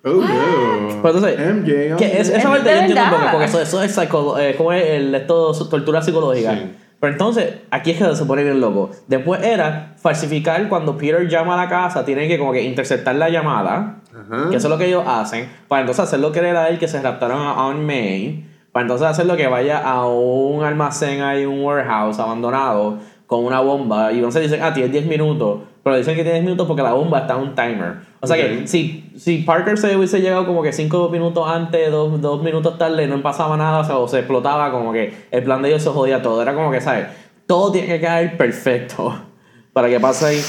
Oh, 0.09 0.11
no. 0.23 1.03
Pero 1.03 1.17
entonces, 1.17 1.37
MJ. 1.37 1.95
oh. 1.95 1.97
Que 1.97 2.21
es, 2.21 2.29
esa 2.29 2.39
Es 2.39 2.45
parte 2.45 2.69
de 2.69 2.75
yo 2.77 2.81
entiendo 2.83 3.03
un 3.03 3.09
poco, 3.11 3.19
verdad. 3.19 3.33
porque 3.33 3.47
eso, 3.47 3.61
eso 3.61 3.83
es, 3.83 3.91
psico- 3.99 4.39
eh, 4.39 4.55
como 4.57 4.73
es 4.73 4.85
el, 4.87 5.13
esto, 5.17 5.53
tortura 5.69 6.01
psicológica. 6.01 6.53
Sí. 6.55 6.61
Pero 7.07 7.15
entonces, 7.15 7.55
aquí 7.71 7.93
es 7.93 7.99
que 7.99 8.17
se 8.17 8.25
pone 8.25 8.43
bien 8.43 8.61
loco. 8.61 8.91
Después 9.07 9.41
era 9.41 9.95
falsificar 9.97 10.69
cuando 10.69 10.99
Peter 10.99 11.29
llama 11.29 11.55
a 11.55 11.57
la 11.65 11.69
casa, 11.69 12.05
tienen 12.05 12.27
que 12.27 12.37
como 12.37 12.51
que 12.51 12.65
interceptar 12.65 13.15
la 13.15 13.29
llamada, 13.29 13.99
Ajá. 14.11 14.51
que 14.51 14.57
eso 14.57 14.67
es 14.67 14.71
lo 14.73 14.77
que 14.77 14.87
ellos 14.87 15.05
hacen, 15.07 15.49
para 15.69 15.83
entonces 15.83 16.03
hacerlo 16.03 16.33
creer 16.33 16.57
a 16.57 16.69
él 16.69 16.81
que 16.81 16.89
se 16.89 17.01
raptaron 17.01 17.41
a 17.41 17.53
Aunt 17.53 17.79
May, 17.79 18.45
para 18.73 18.83
entonces 18.83 19.07
hacerlo 19.07 19.37
que 19.37 19.47
vaya 19.47 19.79
a 19.89 20.05
un 20.05 20.65
almacén 20.65 21.23
ahí, 21.23 21.47
un 21.47 21.63
warehouse 21.63 22.19
abandonado, 22.19 22.99
con 23.29 23.45
una 23.45 23.61
bomba, 23.61 24.11
y 24.11 24.17
entonces 24.17 24.43
dicen, 24.43 24.65
ah, 24.65 24.75
tienes 24.75 24.91
10 24.91 25.07
minutos, 25.07 25.61
pero 25.87 25.99
dicen 25.99 26.17
que 26.17 26.25
tienes 26.25 26.43
10 26.43 26.45
minutos 26.47 26.67
porque 26.67 26.83
la 26.83 26.95
bomba 26.95 27.21
está 27.21 27.35
en 27.35 27.43
un 27.43 27.55
timer. 27.55 27.99
O 28.19 28.27
sea 28.27 28.37
que 28.37 28.67
si, 28.67 29.09
si 29.17 29.39
Parker 29.43 29.79
se 29.79 29.97
hubiese 29.97 30.21
llegado 30.21 30.45
como 30.45 30.61
que 30.61 30.73
5 30.73 31.11
minutos 31.11 31.49
antes, 31.49 31.93
2 31.93 32.43
minutos 32.43 32.77
tarde, 32.77 33.07
no 33.07 33.23
pasaba 33.23 33.57
nada, 33.57 33.79
o, 33.79 33.85
sea, 33.85 33.97
o 33.99 34.09
se 34.09 34.19
explotaba, 34.19 34.73
como 34.73 34.93
que 34.93 35.15
el 35.31 35.45
plan 35.45 35.63
de 35.63 35.69
ellos 35.69 35.85
se 35.85 35.91
jodía 35.91 36.23
todo. 36.23 36.43
Era 36.43 36.55
como 36.55 36.73
que, 36.73 36.81
¿sabes? 36.81 37.07
Todo 37.47 37.71
tiene 37.71 37.87
que 37.87 38.01
caer 38.01 38.37
perfecto 38.37 39.17
para 39.73 39.89
que 39.89 40.01
pase 40.01 40.27
ahí. 40.27 40.41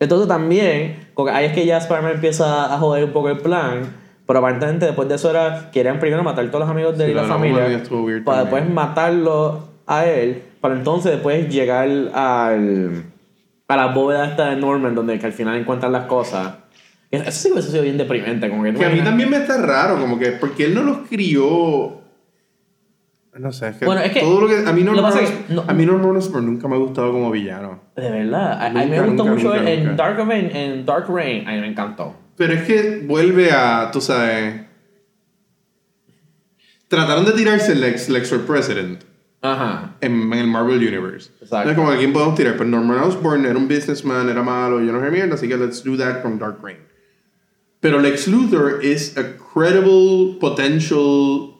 Entonces 0.00 0.26
también, 0.26 1.10
ahí 1.34 1.44
es 1.44 1.52
que 1.52 1.66
ya 1.66 1.76
Spider-Man 1.76 2.12
empieza 2.14 2.74
a 2.74 2.78
joder 2.78 3.04
un 3.04 3.12
poco 3.12 3.28
el 3.28 3.40
plan. 3.40 3.94
Pero 4.26 4.38
aparentemente 4.38 4.86
después 4.86 5.06
de 5.06 5.16
eso 5.16 5.28
era, 5.28 5.70
querían 5.70 6.00
primero 6.00 6.22
matar 6.22 6.46
a 6.46 6.48
todos 6.50 6.60
los 6.60 6.70
amigos 6.70 6.96
de 6.96 7.04
Sí, 7.04 7.10
él 7.10 7.18
y 7.18 7.20
la 7.20 7.24
familia. 7.24 7.60
Para 7.60 7.68
también. 7.68 8.24
después 8.24 8.70
matarlo 8.70 9.64
a 9.86 10.06
él. 10.06 10.44
Para 10.62 10.76
entonces 10.76 11.12
después 11.12 11.46
llegar 11.50 11.86
al, 12.14 13.04
a 13.68 13.76
la 13.76 13.86
bóveda 13.88 14.26
esta 14.26 14.50
de 14.50 14.56
Norman, 14.56 14.94
donde 14.94 15.18
que 15.18 15.26
al 15.26 15.32
final 15.32 15.56
encuentran 15.56 15.92
las 15.92 16.06
cosas. 16.06 16.54
Eso 17.10 17.30
sí 17.30 17.52
hubiese 17.52 17.70
sido 17.70 17.82
bien 17.82 17.98
deprimente. 17.98 18.48
Como 18.48 18.62
que, 18.64 18.74
Que 18.74 18.84
a 18.84 18.90
mí 18.90 19.00
también 19.00 19.30
me 19.30 19.36
está 19.38 19.58
raro, 19.58 19.98
como 20.00 20.18
que, 20.18 20.32
porque 20.32 20.64
él 20.64 20.74
no 20.74 20.82
los 20.82 20.98
crió. 21.08 22.00
No 23.34 23.52
sé, 23.52 23.68
es 23.68 23.76
que, 23.76 23.84
Bueno, 23.84 24.00
es 24.00 24.10
que 24.10 24.20
todo 24.20 24.40
lo 24.40 24.48
que 24.48 24.66
a 24.68 24.72
mí 24.72 24.82
Norman, 24.82 25.04
pasa 25.04 25.20
es 25.22 25.32
no- 25.50 25.64
a 25.66 25.72
mí 25.72 25.86
Norman 25.86 26.16
Osborn 26.16 26.44
nunca 26.44 26.66
me 26.66 26.74
ha 26.74 26.78
gustado 26.78 27.12
como 27.12 27.30
villano. 27.30 27.80
De 27.94 28.10
verdad. 28.10 28.52
A, 28.60 28.66
a 28.66 28.70
mí 28.70 28.74
me 28.90 28.96
Nunca, 28.96 29.02
gustó 29.06 29.24
nunca, 29.24 29.34
mucho 29.36 29.54
nunca, 29.56 29.70
en 29.70 29.84
nunca. 29.86 30.02
Dark 30.02 30.26
Rain, 30.26 30.50
en 30.56 30.84
Dark 30.86 31.06
Rain. 31.08 31.46
A 31.48 31.52
mí 31.52 31.60
me 31.60 31.68
encantó. 31.68 32.16
Pero 32.36 32.54
es 32.54 32.62
que 32.62 33.04
vuelve 33.06 33.52
a, 33.52 33.90
tú 33.92 34.00
sabes, 34.00 34.62
trataron 36.88 37.24
de 37.26 37.32
tirarse 37.32 37.72
el 37.72 38.24
for 38.26 38.44
President 38.46 39.02
Ajá. 39.40 39.96
en, 40.00 40.32
en 40.32 40.38
el 40.38 40.46
Marvel 40.48 40.78
Universe. 40.78 41.30
Exacto. 41.40 41.70
Es 41.70 41.76
como 41.76 41.90
a 41.90 41.96
quién 41.96 42.12
podemos 42.12 42.34
tirar, 42.34 42.56
pero 42.56 42.68
Norman 42.68 42.98
Osborn 42.98 43.46
era 43.46 43.56
un 43.56 43.68
businessman, 43.68 44.28
era 44.28 44.42
malo, 44.42 44.80
yo 44.80 44.92
no 44.92 45.00
sé 45.00 45.10
mierda, 45.10 45.34
así 45.34 45.48
que 45.48 45.56
let's 45.56 45.82
do 45.82 45.96
that 45.96 46.22
from 46.22 46.38
Dark 46.38 46.62
Reign. 46.62 46.78
Pero 47.80 48.00
Lex 48.00 48.26
Luthor 48.26 48.82
is 48.82 49.16
a 49.16 49.36
credible 49.36 50.36
potential, 50.40 51.57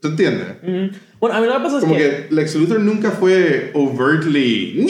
¿te 0.00 0.08
entiendes? 0.08 0.46
Ujú. 0.62 0.98
Bueno, 1.20 1.34
a 1.36 1.40
mí 1.40 1.46
lo 1.48 1.54
que 1.54 1.58
pasa 1.64 1.76
es 1.78 1.82
Como 1.82 1.96
que... 1.96 2.00
que 2.28 2.28
Lex 2.30 2.54
Luthor 2.54 2.78
nunca 2.78 3.10
fue 3.10 3.72
overtly 3.74 4.86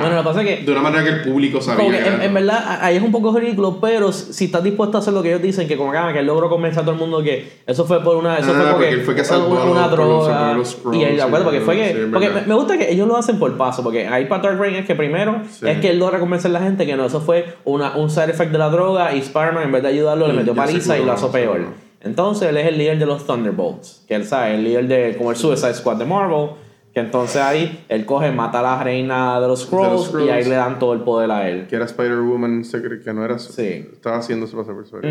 Bueno, 0.00 0.14
lo 0.14 0.22
que 0.22 0.24
pasa 0.28 0.42
es 0.42 0.46
que... 0.60 0.64
de 0.64 0.70
una 0.70 0.80
manera 0.80 1.02
que 1.02 1.10
el 1.10 1.22
público 1.22 1.60
sabía. 1.60 1.90
Que 1.90 2.08
en, 2.08 2.22
en 2.22 2.34
verdad 2.34 2.78
ahí 2.80 2.96
es 2.98 3.02
un 3.02 3.10
poco 3.10 3.36
ridículo, 3.36 3.80
pero 3.80 4.12
si 4.12 4.44
estás 4.44 4.62
dispuesto 4.62 4.96
a 4.96 5.00
hacer 5.00 5.12
lo 5.12 5.22
que 5.22 5.30
ellos 5.30 5.42
dicen, 5.42 5.66
que 5.66 5.76
como 5.76 5.90
que, 5.90 5.98
ah, 5.98 6.12
que 6.12 6.20
él 6.20 6.26
logró 6.26 6.48
convencer 6.48 6.82
a 6.82 6.84
todo 6.84 6.94
el 6.94 7.00
mundo 7.00 7.20
que 7.22 7.48
eso 7.66 7.84
fue 7.84 8.00
por 8.04 8.16
una, 8.16 8.38
eso 8.38 8.50
Ah, 8.50 8.54
fue 8.54 8.70
porque, 8.70 8.72
porque 8.74 8.88
él 8.94 9.00
fue 9.02 9.14
que 9.16 9.24
salvó 9.24 9.70
una, 9.72 9.88
droga. 9.88 10.56
y 10.92 11.02
él, 11.02 11.14
sí, 11.16 11.20
acuerdo, 11.20 11.44
porque 11.46 11.60
fue 11.62 11.74
que, 11.76 11.92
sí, 11.94 11.98
porque 12.12 12.30
me, 12.30 12.42
me 12.42 12.54
gusta 12.54 12.78
que 12.78 12.92
ellos 12.92 13.08
lo 13.08 13.16
hacen 13.16 13.38
por 13.40 13.56
paso, 13.56 13.82
porque 13.82 14.06
ahí 14.06 14.26
para 14.26 14.42
Dark 14.42 14.60
Reign 14.60 14.76
es 14.76 14.86
que 14.86 14.94
primero 14.94 15.42
Sí. 15.50 15.66
es 15.68 15.78
que 15.80 15.90
él 15.90 15.98
logra 15.98 16.20
convencer 16.20 16.50
a 16.52 16.54
la 16.54 16.60
gente 16.60 16.86
que 16.86 16.94
no, 16.94 17.06
eso 17.06 17.20
fue 17.20 17.56
una, 17.64 17.96
un 17.96 18.08
side 18.08 18.30
effect 18.30 18.52
de 18.52 18.58
la 18.58 18.68
droga 18.68 19.12
y 19.14 19.18
Spider-Man 19.18 19.64
en 19.64 19.72
vez 19.72 19.82
de 19.82 19.88
ayudarlo 19.88 20.28
le 20.28 20.34
Y 20.34 20.36
metió 20.36 20.54
paliza 20.54 20.96
y 20.96 21.04
lo 21.04 21.14
hizo 21.14 21.32
peor. 21.32 21.82
Entonces 22.04 22.48
él 22.48 22.56
es 22.58 22.66
el 22.66 22.78
líder 22.78 22.98
de 22.98 23.06
los 23.06 23.26
Thunderbolts, 23.26 24.04
que 24.06 24.14
él 24.14 24.24
sabe, 24.24 24.54
el 24.56 24.64
líder 24.64 24.86
de 24.88 25.16
como 25.16 25.30
el 25.30 25.36
Suicide 25.36 25.74
Squad 25.74 25.96
de 25.96 26.04
Marvel. 26.04 26.50
Que 26.92 27.00
entonces 27.00 27.42
ahí 27.42 27.84
él 27.88 28.06
coge, 28.06 28.30
mata 28.30 28.60
a 28.60 28.62
la 28.62 28.82
reina 28.84 29.40
de 29.40 29.48
los 29.48 29.62
Skrulls 29.62 30.12
y 30.24 30.28
ahí 30.30 30.44
le 30.44 30.54
dan 30.54 30.78
todo 30.78 30.92
el 30.92 31.00
poder 31.00 31.28
a 31.32 31.48
él. 31.48 31.66
Que 31.66 31.74
era 31.74 31.86
Spider-Woman, 31.86 32.64
secret, 32.64 33.02
que 33.02 33.12
no 33.12 33.24
era. 33.24 33.36
Sí. 33.40 33.88
Estaba 33.92 34.18
haciéndose 34.18 34.54
pasar 34.56 34.74
por. 34.76 35.04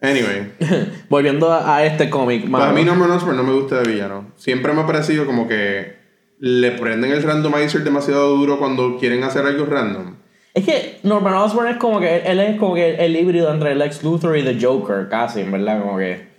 Anyway. 0.00 0.52
Volviendo 1.10 1.50
a, 1.52 1.76
a 1.76 1.84
este 1.84 2.08
cómic, 2.08 2.40
Pues 2.42 2.50
mano. 2.50 2.64
a 2.64 2.72
mí 2.72 2.82
Norman 2.84 3.10
Osborn 3.10 3.36
no 3.36 3.42
me 3.44 3.52
gusta 3.52 3.80
de 3.82 3.92
villano. 3.92 4.32
Siempre 4.36 4.72
me 4.72 4.80
ha 4.82 4.86
parecido 4.86 5.26
como 5.26 5.46
que 5.48 5.96
le 6.38 6.72
prenden 6.72 7.12
el 7.12 7.22
randomizer 7.22 7.84
demasiado 7.84 8.34
duro 8.36 8.58
cuando 8.58 8.96
quieren 8.98 9.22
hacer 9.22 9.44
algo 9.46 9.66
random. 9.66 10.14
Es 10.54 10.64
que 10.64 11.00
Norman 11.02 11.34
Osborn 11.34 11.68
es 11.68 11.76
como 11.78 11.98
que 12.00 12.18
él 12.18 12.38
es 12.40 12.58
como 12.60 12.74
que 12.74 12.94
el 12.94 13.16
híbrido 13.16 13.52
entre 13.52 13.72
el 13.72 13.78
Lex 13.80 14.02
Luthor 14.04 14.38
y 14.38 14.44
The 14.44 14.64
Joker, 14.64 15.08
casi, 15.08 15.40
en 15.40 15.50
verdad, 15.50 15.80
como 15.82 15.98
que. 15.98 16.32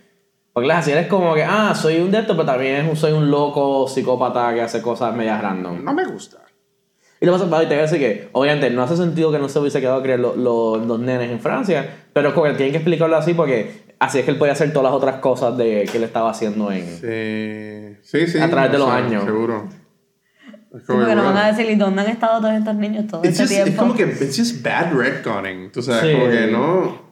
Porque 0.54 0.72
así 0.72 0.90
él 0.90 0.98
es 0.98 1.06
como 1.06 1.34
que, 1.34 1.44
ah, 1.44 1.74
soy 1.74 1.98
un 2.00 2.10
de 2.10 2.20
estos, 2.20 2.34
pero 2.34 2.46
también 2.46 2.96
soy 2.96 3.12
un 3.12 3.30
loco 3.30 3.86
psicópata 3.86 4.54
que 4.54 4.62
hace 4.62 4.80
cosas 4.80 5.14
medias 5.14 5.42
random. 5.42 5.84
No 5.84 5.92
me 5.92 6.06
gusta. 6.06 6.38
Y 7.20 7.26
lo 7.26 7.32
más 7.32 7.42
y 7.42 7.66
te 7.66 7.74
voy 7.74 7.78
a 7.78 7.82
decir 7.82 7.98
que, 7.98 8.28
obviamente, 8.32 8.70
no 8.70 8.82
hace 8.82 8.96
sentido 8.96 9.30
que 9.32 9.38
no 9.38 9.48
se 9.50 9.58
hubiese 9.58 9.80
quedado 9.80 9.98
a 9.98 10.02
criar 10.02 10.18
lo- 10.18 10.34
lo- 10.36 10.76
los 10.78 10.98
nenes 10.98 11.30
en 11.30 11.40
Francia, 11.40 11.86
pero 12.12 12.28
es 12.28 12.34
como 12.34 12.46
que 12.46 12.52
tienen 12.54 12.72
que 12.72 12.78
explicarlo 12.78 13.16
así 13.16 13.34
porque 13.34 13.84
así 13.98 14.18
es 14.18 14.24
que 14.24 14.30
él 14.30 14.38
puede 14.38 14.52
hacer 14.52 14.72
todas 14.72 14.84
las 14.90 14.94
otras 14.94 15.16
cosas 15.16 15.56
de, 15.58 15.86
que 15.90 15.98
él 15.98 16.04
estaba 16.04 16.30
haciendo 16.30 16.70
en. 16.72 16.86
Sí, 16.86 17.96
sí. 18.02 18.26
sí 18.32 18.38
A 18.38 18.48
través 18.50 18.72
de 18.72 18.78
los 18.78 18.88
sea, 18.88 18.96
años. 18.96 19.24
Seguro. 19.24 19.68
Como 20.84 20.98
porque 21.00 21.10
que, 21.10 21.16
nos 21.16 21.24
van 21.26 21.36
a 21.36 21.46
decir, 21.52 21.70
¿y 21.70 21.74
dónde 21.76 22.02
han 22.02 22.08
estado 22.08 22.40
todos 22.40 22.54
estos 22.54 22.74
niños 22.74 23.06
todo 23.06 23.20
it's 23.24 23.38
este 23.40 23.42
just- 23.44 23.52
tiempo? 23.54 23.70
es 23.70 23.76
como 23.78 23.94
que 23.94 24.02
it's 24.24 24.36
just 24.36 24.62
bad 24.62 24.92
retconning. 24.92 25.70
Tú 25.72 25.82
sabes, 25.82 26.02
Sí. 26.02 26.12
como 26.12 26.30
que 26.30 26.46
no. 26.48 27.06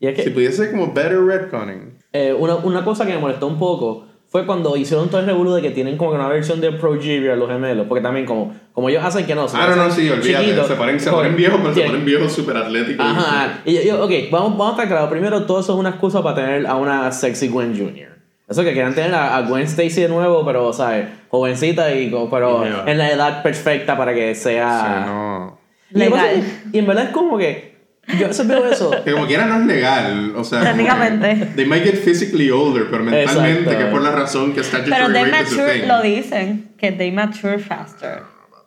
Y 0.00 0.06
es 0.06 0.14
que. 0.16 0.22
Si 0.24 0.30
pudiese 0.30 0.56
ser 0.56 0.70
como 0.70 0.92
better 0.92 1.20
retconning. 1.22 1.98
Eh, 2.12 2.34
una, 2.36 2.56
una 2.56 2.84
cosa 2.84 3.06
que 3.06 3.12
me 3.12 3.18
molestó 3.18 3.46
un 3.46 3.58
poco 3.58 4.06
fue 4.28 4.46
cuando 4.46 4.76
hicieron 4.76 5.08
todo 5.10 5.20
el 5.20 5.26
revuelo 5.26 5.54
de 5.54 5.62
que 5.62 5.70
tienen 5.70 5.96
como 5.96 6.10
que 6.12 6.16
una 6.16 6.28
versión 6.28 6.60
de 6.60 6.70
Progivia 6.72 7.34
los 7.34 7.48
gemelos, 7.50 7.86
porque 7.88 8.00
también 8.02 8.26
como, 8.26 8.54
como 8.72 8.88
ellos 8.88 9.04
hacen 9.04 9.26
que 9.26 9.34
no, 9.34 9.48
se 9.48 9.56
Ah, 9.56 9.66
no, 9.70 9.76
no, 9.76 9.90
sí, 9.90 10.08
olvídate. 10.08 10.44
chiquitos, 10.44 10.68
se 10.68 10.74
ponen, 10.76 11.00
se 11.00 11.10
ponen 11.10 11.34
viejos, 11.36 11.58
pero 11.60 11.74
se 11.74 11.80
ponen 11.82 12.04
viejos 12.04 12.32
súper 12.32 12.56
atléticos. 12.56 13.04
Ajá. 13.04 13.60
Y 13.64 13.74
yo, 13.74 13.82
yo, 13.82 14.04
ok, 14.04 14.10
vamos, 14.30 14.50
vamos 14.56 14.68
a 14.68 14.70
estar 14.82 14.88
claros. 14.88 15.10
Primero, 15.10 15.44
todo 15.46 15.58
eso 15.60 15.72
es 15.72 15.78
una 15.80 15.90
excusa 15.90 16.22
para 16.22 16.36
tener 16.36 16.66
a 16.66 16.76
una 16.76 17.10
sexy 17.10 17.48
Gwen 17.48 17.76
Jr. 17.76 18.09
Eso 18.50 18.64
que 18.64 18.72
quieran 18.72 18.94
tener 18.94 19.14
a, 19.14 19.36
a 19.36 19.42
Gwen 19.42 19.62
Stacy 19.62 20.02
de 20.02 20.08
nuevo, 20.08 20.44
pero, 20.44 20.72
¿sabes? 20.72 21.06
Jovencita 21.28 21.94
y 21.94 22.12
pero 22.30 22.64
Yeah. 22.64 22.84
en 22.86 22.98
la 22.98 23.10
edad 23.10 23.42
perfecta 23.44 23.96
para 23.96 24.12
que 24.12 24.34
sea. 24.34 24.66
O 24.66 24.80
sea, 24.80 25.04
no. 25.06 25.60
Legal. 25.90 26.42
y 26.72 26.78
en 26.78 26.86
verdad 26.86 27.04
es 27.04 27.10
como 27.10 27.38
que. 27.38 27.70
Yo 28.18 28.26
veo 28.44 28.66
eso. 28.66 28.90
Que 29.04 29.12
como 29.12 29.26
quiera 29.26 29.46
no 29.46 29.60
es 29.60 29.66
legal. 29.66 30.32
O 30.36 30.42
sea. 30.42 30.62
Técnicamente. 30.64 31.46
They 31.54 31.64
might 31.66 31.84
get 31.84 31.94
physically 32.02 32.50
older, 32.50 32.86
pero 32.90 33.04
mentalmente, 33.04 33.60
Exacto. 33.60 33.78
que 33.78 33.84
es 33.84 33.90
por 33.90 34.02
la 34.02 34.10
razón 34.10 34.52
que 34.52 34.64
statutory 34.64 34.90
Pero 35.00 35.12
they 35.12 35.30
mature, 35.30 35.86
lo 35.86 36.02
dicen, 36.02 36.72
que 36.76 36.90
they 36.90 37.12
mature 37.12 37.58
faster. 37.60 38.22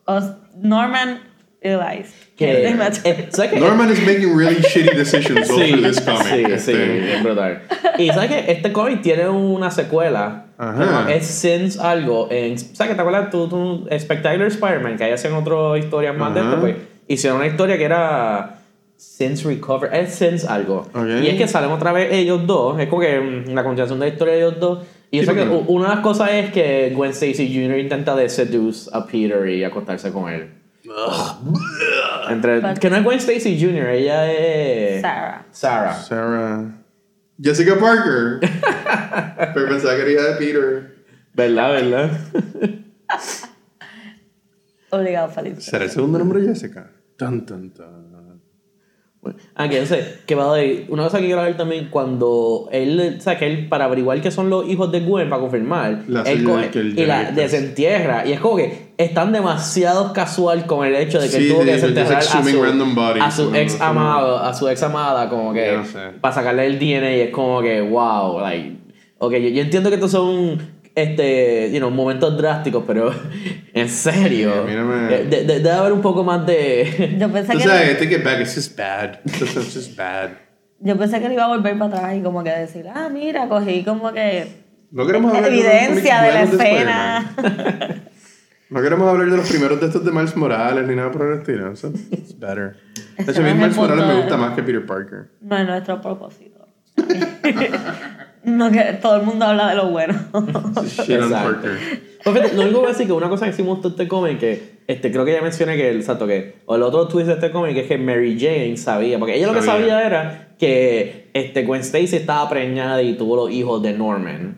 Os- 0.06 0.32
Norman 0.56 1.20
realized 1.64 2.12
que 2.36 2.74
mature. 2.78 3.10
eh, 3.10 3.28
¿Sabes? 3.32 3.60
Norman 3.60 3.92
is 3.92 4.00
making 4.06 4.36
really 4.36 4.56
shitty 4.62 4.96
decisions 4.96 5.50
all 5.50 5.58
through 5.58 5.82
this 5.84 6.02
comic. 6.02 6.26
Sí, 6.28 6.44
Este, 6.52 6.74
sí, 6.74 7.12
es 7.16 7.24
brutal. 7.24 7.62
Y 7.98 8.08
sabes 8.10 8.30
que 8.32 8.52
este 8.52 8.72
cómic 8.74 9.02
tiene 9.02 9.30
una 9.30 9.70
secuela. 9.72 10.46
Ajá. 10.58 11.12
Es 11.14 11.26
Sins 11.28 11.78
algo. 11.80 12.28
En, 12.32 12.58
¿Sabes 12.58 12.90
que 12.92 12.96
te 12.96 13.02
acuerdas 13.02 13.30
tú, 13.30 13.48
tú 13.48 13.88
Spectacular 14.00 14.48
Spider-Man? 14.48 14.98
Que 14.98 15.04
ahí 15.06 15.12
hacen 15.12 15.34
otras 15.34 15.78
historias 15.84 16.16
más 16.18 16.34
de 16.34 16.40
Ajá. 16.40 16.50
esto. 16.50 16.62
Pues 16.62 16.76
hicieron 17.08 17.38
una 17.40 17.48
historia 17.48 17.78
que 17.78 17.84
era 17.86 18.60
Sins 18.98 19.44
Recover. 19.44 19.94
Es 19.94 20.16
Sins 20.16 20.46
algo. 20.46 20.88
Ok. 20.94 21.06
Y 21.24 21.28
es 21.28 21.38
que 21.38 21.48
salen 21.48 21.72
otra 21.72 21.92
vez 21.92 22.12
ellos 22.14 22.46
dos. 22.48 22.80
Es 22.80 22.88
como 22.88 23.02
que 23.02 23.20
mm, 23.20 23.54
la 23.54 23.64
continuación 23.64 24.00
de 24.00 24.08
la 24.08 24.12
historia 24.14 24.34
de 24.36 24.40
ellos 24.40 24.60
dos. 24.60 24.80
Y 25.12 25.20
Sí, 25.20 25.26
yo 25.28 25.32
sé 25.34 25.38
que 25.40 25.48
u- 25.48 25.66
una 25.68 25.90
de 25.90 25.96
las 25.96 26.04
cosas 26.04 26.32
es 26.32 26.52
que 26.52 26.92
Gwen 26.96 27.12
Stacy 27.12 27.48
Jr. 27.54 27.78
intenta 27.80 28.16
de 28.16 28.30
seduce 28.30 28.90
a 28.92 29.06
Peter 29.06 29.48
y 29.48 29.64
acostarse 29.64 30.12
con 30.12 30.32
él. 30.32 30.50
Entre, 32.30 32.60
But- 32.60 32.80
que 32.80 32.90
no 32.90 32.98
es 32.98 33.04
Gwen 33.04 33.20
Stacy 33.20 33.60
Jr., 33.60 33.90
ella 33.90 34.32
es. 34.32 35.02
Sarah. 35.02 35.46
Sarah. 35.52 35.94
Sarah. 35.96 36.86
Jessica 37.42 37.80
Parker. 37.80 38.40
pero 39.54 39.68
pensaba 39.70 39.96
que 39.96 40.02
era 40.02 40.12
hija 40.12 40.24
de 40.24 40.36
Peter. 40.36 40.96
¿Verdad, 41.34 41.72
verdad? 41.72 42.12
Obligado 44.92 45.30
feliz. 45.30 45.64
¿Será 45.64 45.86
el 45.86 45.90
segundo 45.90 46.20
nombre 46.20 46.42
de 46.42 46.50
Jessica? 46.50 46.92
Tan, 47.18 47.46
tan, 47.46 47.72
tan. 47.72 48.13
Ah, 49.56 49.70
que 49.70 49.86
sé, 49.86 50.20
que 50.26 50.36
va 50.36 50.46
a 50.46 50.58
dar- 50.58 50.66
Una 50.90 51.04
cosa 51.04 51.20
que 51.20 51.26
quiero 51.28 51.42
ver 51.42 51.56
también, 51.56 51.88
cuando 51.90 52.68
él, 52.72 53.16
o 53.18 53.22
sea, 53.22 53.38
que 53.38 53.46
él, 53.46 53.70
para 53.70 53.86
averiguar 53.86 54.20
que 54.22 54.32
son 54.32 54.50
los 54.50 54.68
hijos 54.68 54.92
de 54.92 55.00
Gwen, 55.02 55.30
para 55.30 55.42
confirmar, 55.42 56.04
La 56.08 56.24
él 56.24 56.44
coge 56.44 56.70
que 56.72 56.80
el 56.80 57.00
y 57.00 57.06
la 57.06 57.32
desentierra. 57.32 58.26
Y 58.26 58.34
es 58.34 58.40
como 58.40 58.58
que 58.58 58.94
están 58.98 59.32
demasiado 59.32 60.12
casual 60.14 60.66
con 60.66 60.86
el 60.86 60.96
hecho 60.96 61.20
de 61.20 61.30
que 61.30 61.38
Sí, 61.38 61.44
él 61.46 61.54
tuvo 61.54 61.64
que 61.64 61.74
desenterrar 61.74 62.18
a 62.18 62.22
su, 62.22 62.64
random 62.64 62.96
bodies, 62.96 63.24
a 63.24 63.32
su 63.32 63.50
no, 63.52 63.56
ex 63.56 63.80
amado, 63.80 64.40
a 64.40 64.54
su 64.54 64.68
ex 64.68 64.84
amada, 64.84 65.30
como 65.30 65.54
que 65.54 65.80
para 66.20 66.34
sacarle 66.36 66.66
el 66.66 66.78
DNA 66.80 67.18
y 67.18 67.20
es 67.22 67.30
como 67.32 67.62
que, 67.62 67.82
wow, 67.82 68.40
like, 68.42 68.78
ok, 69.20 69.32
yo, 69.34 69.50
yo 69.50 69.62
entiendo 69.62 69.90
que 69.90 69.96
estos 69.96 70.12
son 70.12 70.58
este, 70.96 71.72
you 71.72 71.80
know, 71.80 71.90
momentos 71.90 72.38
drásticos, 72.38 72.84
pero 72.86 73.12
en 73.74 73.90
serio, 73.90 74.66
no 74.68 74.86
me- 74.86 74.96
de- 75.08 75.26
de- 75.26 75.44
de- 75.46 75.60
debe 75.60 75.72
haber 75.72 75.92
un 75.94 76.02
poco 76.02 76.24
más 76.24 76.46
de... 76.46 77.16
Yo 77.20 77.30
pensé 77.32 77.54
que 77.54 77.64
sabes, 77.64 78.02
it 78.02 78.24
back, 78.24 78.40
it's 78.42 78.56
just 78.56 78.78
bad. 78.78 79.20
It's 79.26 79.40
just, 79.40 79.56
just 79.76 79.96
bad. 79.98 80.32
yo 80.80 80.98
pensé 80.98 81.20
que 81.22 81.28
le 81.30 81.34
iba 81.36 81.46
a 81.46 81.48
volver 81.48 81.78
para 81.80 81.96
atrás 81.96 82.16
y 82.18 82.22
como 82.22 82.44
que 82.44 82.50
decir, 82.52 82.86
ah, 82.94 83.10
mira, 83.10 83.48
cogí 83.48 83.84
como 83.84 84.12
que 84.12 84.48
No 84.92 85.06
queremos 85.08 85.34
hablar 85.34 85.50
de 85.50 85.58
los 85.58 85.66
evidencia 85.66 86.22
de 86.22 86.32
la 86.34 86.40
cómics 86.42 86.58
buenos 86.58 86.74
escena. 86.76 87.34
No 88.70 88.82
queremos 88.82 89.08
hablar 89.10 89.30
de 89.30 89.38
los 89.38 89.48
primeros 89.50 89.80
de 89.80 89.86
estos 89.88 90.04
de 90.04 90.12
Miles 90.12 90.36
Morales 90.36 90.88
ni 90.88 90.96
nada 90.96 91.12
por 91.12 91.32
el 91.32 91.40
estilo. 91.40 91.72
Es 91.72 91.82
better. 92.40 92.76
De 93.18 93.24
Ese 93.24 93.32
hecho, 93.32 93.42
a 93.42 93.44
mí 93.46 93.54
Miles 93.54 93.76
Morales 93.78 94.06
me 94.08 94.14
de- 94.14 94.20
gusta 94.22 94.36
más 94.38 94.56
que 94.56 94.64
Peter 94.64 94.86
Parker. 94.86 95.30
no 95.42 95.58
es 95.58 95.66
nuestro 95.68 96.02
propósito. 96.02 96.68
no 98.44 98.72
que 98.72 98.82
todo 99.02 99.18
el 99.18 99.24
mundo 99.24 99.46
habla 99.46 99.70
de 99.70 99.76
lo 99.76 99.90
bueno. 99.90 100.14
Pues 102.24 102.38
fíjate, 102.38 102.56
lo 102.56 102.62
único 102.62 102.76
que 102.80 102.80
voy 102.80 102.86
a 102.86 102.90
decir 102.94 103.08
que 103.08 103.14
una 103.14 103.28
cosa 103.30 103.46
que 103.48 103.54
sí 103.54 103.64
me 103.64 103.70
gustó 103.70 103.90
este 103.90 104.08
cómic 104.08 104.40
que 104.40 104.74
este, 104.88 105.12
creo 105.12 105.26
que 105.26 105.34
ya 105.34 105.42
mencioné 105.42 105.76
que 105.76 105.90
el 105.90 105.98
exacto 105.98 106.26
que 106.26 106.56
o 106.66 106.76
el 106.76 106.84
otro 106.84 107.08
twist 107.08 107.28
de 107.28 107.34
este 107.34 107.52
cómic 107.52 107.76
es 107.78 107.88
que 107.88 107.98
Mary 107.98 108.38
Jane 108.40 108.78
sabía 108.78 109.20
porque 109.20 109.36
ella 109.36 109.48
lo 109.48 109.54
que 109.54 109.62
Sabía. 109.62 109.88
sabía 109.90 110.06
era 110.06 110.56
que 110.58 111.30
este 111.34 111.64
Gwen 111.66 111.82
Stacy 111.82 112.16
estaba 112.16 112.48
preñada 112.50 113.02
y 113.02 113.16
tuvo 113.18 113.36
los 113.36 113.52
hijos 113.52 113.82
de 113.82 113.94
Norman 113.94 114.58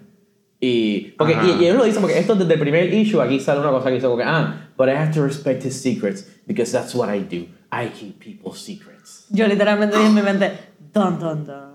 y 0.59 1.13
porque 1.17 1.33
y, 1.43 1.61
y 1.63 1.65
ellos 1.65 1.77
lo 1.77 1.83
dicen 1.85 2.01
porque 2.01 2.19
esto 2.19 2.35
desde 2.35 2.53
el 2.53 2.59
primer 2.59 2.93
issue 2.93 3.19
aquí 3.21 3.39
sale 3.39 3.59
una 3.61 3.71
cosa 3.71 3.87
que 3.89 3.95
dice 3.95 4.05
como 4.05 4.17
que 4.17 4.23
ah 4.25 4.69
but 4.77 4.87
I 4.87 4.91
have 4.91 5.11
to 5.13 5.23
respect 5.23 5.63
his 5.65 5.75
secrets 5.79 6.27
because 6.47 6.71
that's 6.71 6.93
what 6.93 7.09
I 7.13 7.19
do 7.21 7.47
I 7.71 7.87
keep 7.89 8.19
people's 8.19 8.59
secrets 8.59 9.25
Yo 9.31 9.47
literalmente 9.47 9.95
dije 9.97 10.07
en 10.09 10.15
mi 10.15 10.21
mente, 10.21 10.51
dun, 10.93 11.19
dun, 11.19 11.45
dun. 11.45 11.74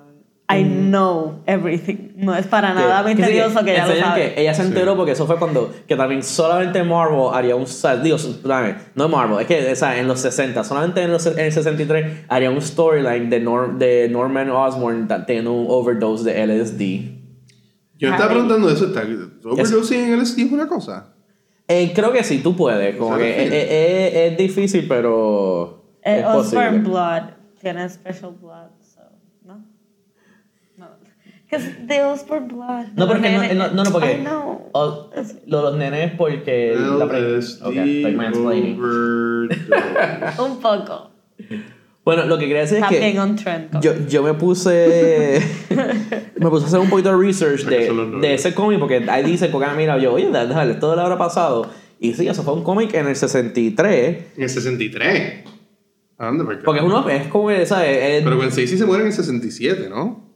I 0.52 0.64
know 0.64 1.42
everything. 1.46 2.12
No 2.16 2.34
es 2.34 2.46
para 2.46 2.74
nada 2.74 3.02
que- 3.04 3.14
misterioso 3.14 3.64
que, 3.64 3.72
ella 3.72 3.86
lo 3.86 3.94
sabe. 3.96 4.34
que 4.34 4.40
ella 4.42 4.54
se 4.54 4.62
enteró 4.62 4.92
Sí. 4.92 4.96
porque 4.96 5.12
eso 5.12 5.26
fue 5.26 5.38
cuando 5.38 5.72
que 5.86 5.96
también 5.96 6.22
solamente 6.22 6.82
Marvel 6.82 7.28
haría 7.32 7.56
un 7.56 7.66
dame, 8.44 8.74
no 8.94 9.08
Marvel 9.08 9.40
es 9.40 9.46
que 9.46 9.70
o 9.72 9.76
sea, 9.76 9.98
en 9.98 10.08
los 10.08 10.20
60 10.20 10.64
solamente 10.64 11.02
en, 11.02 11.12
los, 11.12 11.24
en 11.26 11.38
el 11.38 11.52
63 11.52 12.24
haría 12.28 12.50
un 12.50 12.60
storyline 12.60 13.30
de, 13.30 13.40
Nor- 13.44 13.76
de 13.78 14.08
Norman 14.10 14.50
Osborn 14.50 15.06
teniendo 15.26 15.52
un 15.52 15.66
overdose 15.68 16.24
de 16.24 16.42
LSD 16.46 17.20
Yo 17.98 18.08
estaba 18.08 18.24
Harry. 18.24 18.34
preguntando 18.34 18.70
eso. 18.70 18.86
¿está- 18.86 19.02
¿Overdosing 19.44 20.00
en 20.00 20.12
LSD 20.20 20.42
es 20.46 20.52
una 20.52 20.66
cosa? 20.66 21.14
Eh, 21.68 21.92
creo 21.94 22.10
que 22.12 22.24
sí 22.24 22.38
tú 22.42 22.56
puedes 22.56 22.96
como 22.96 23.10
¿Sabes 23.12 23.34
que 23.34 23.42
es, 23.44 23.52
es- 23.52 23.70
es- 23.70 24.32
es 24.32 24.38
difícil 24.38 24.86
pero 24.88 25.84
Eh, 26.02 26.18
es 26.20 26.24
Osborn 26.26 26.42
posible 26.44 26.78
Blood 26.80 27.22
tiene 27.60 27.88
special 27.88 28.32
blood. 28.40 28.70
Que 31.50 31.56
es 31.56 31.86
de 31.88 32.04
Osborn 32.04 32.46
Blood. 32.48 32.86
no 32.94 33.08
porque 33.08 33.30
no, 33.30 33.54
no, 33.54 33.68
no, 33.74 33.82
no, 33.84 33.90
porque 33.90 34.12
I 34.12 34.16
know. 34.20 34.68
o- 34.72 35.10
lo 35.46 35.56
de 35.58 35.62
los 35.64 35.76
nenes 35.76 36.12
porque 36.16 36.76
la 36.76 37.08
pre- 37.08 37.18
LSD 37.38 37.66
Ok, 37.66 37.74
estoy 37.76 38.14
mansplaining. 38.14 38.80
Un 38.80 40.60
poco. 40.60 41.10
bueno 42.04 42.24
lo 42.26 42.38
que 42.38 42.46
quería 42.46 42.60
decir 42.62 42.78
es 42.78 42.86
que 42.88 43.18
on 43.20 43.34
trend. 43.36 43.80
Yo, 43.80 43.92
yo 44.08 44.22
me 44.22 44.34
puse. 44.34 45.40
me 46.36 46.48
puse 46.50 46.64
a 46.64 46.68
hacer 46.68 46.78
un 46.78 46.88
poquito 46.88 47.10
de 47.18 47.26
research 47.26 47.64
de, 47.64 47.92
de 48.20 48.34
ese 48.34 48.54
cómic, 48.54 48.78
porque 48.78 49.04
ahí 49.10 49.24
dice, 49.24 49.48
porque 49.48 49.66
ah, 49.68 49.74
mira, 49.76 49.98
yo, 49.98 50.12
oye, 50.14 50.28
déjale, 50.30 50.72
esto 50.72 50.94
le 50.94 51.02
habrá 51.02 51.18
pasado. 51.18 51.68
Y 51.98 52.14
sí, 52.14 52.28
eso 52.28 52.42
fue 52.44 52.54
un 52.54 52.62
cómic 52.62 52.94
en 52.94 53.08
el 53.08 53.16
63. 53.16 54.16
En 54.36 54.42
el 54.42 54.48
63. 54.48 55.44
¿A 56.16 56.26
dónde? 56.26 56.44
Porque, 56.44 56.62
Porque 56.64 56.80
es 56.80 56.86
uno, 56.86 57.08
es 57.08 57.26
como 57.28 57.50
¿sabes? 57.66 57.98
Es- 58.18 58.22
Pero 58.24 58.36
Gwen 58.36 58.48
Stacy 58.50 58.78
se 58.78 58.86
muere 58.86 59.02
en 59.02 59.08
el 59.08 59.12
67, 59.14 59.88
¿no? 59.90 60.29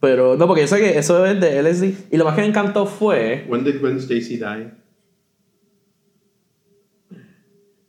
Pero 0.00 0.36
no, 0.36 0.46
porque 0.46 0.62
yo 0.62 0.68
sé 0.68 0.78
que 0.78 0.98
eso 0.98 1.24
es 1.24 1.40
de 1.40 1.62
LSD. 1.62 2.12
Y 2.12 2.16
lo 2.16 2.24
más 2.24 2.34
que 2.34 2.42
me 2.42 2.48
encantó 2.48 2.86
fue. 2.86 3.46
When 3.48 3.64
did 3.64 3.80
Gwen 3.80 3.98
Stacy 3.98 4.36
die? 4.36 4.70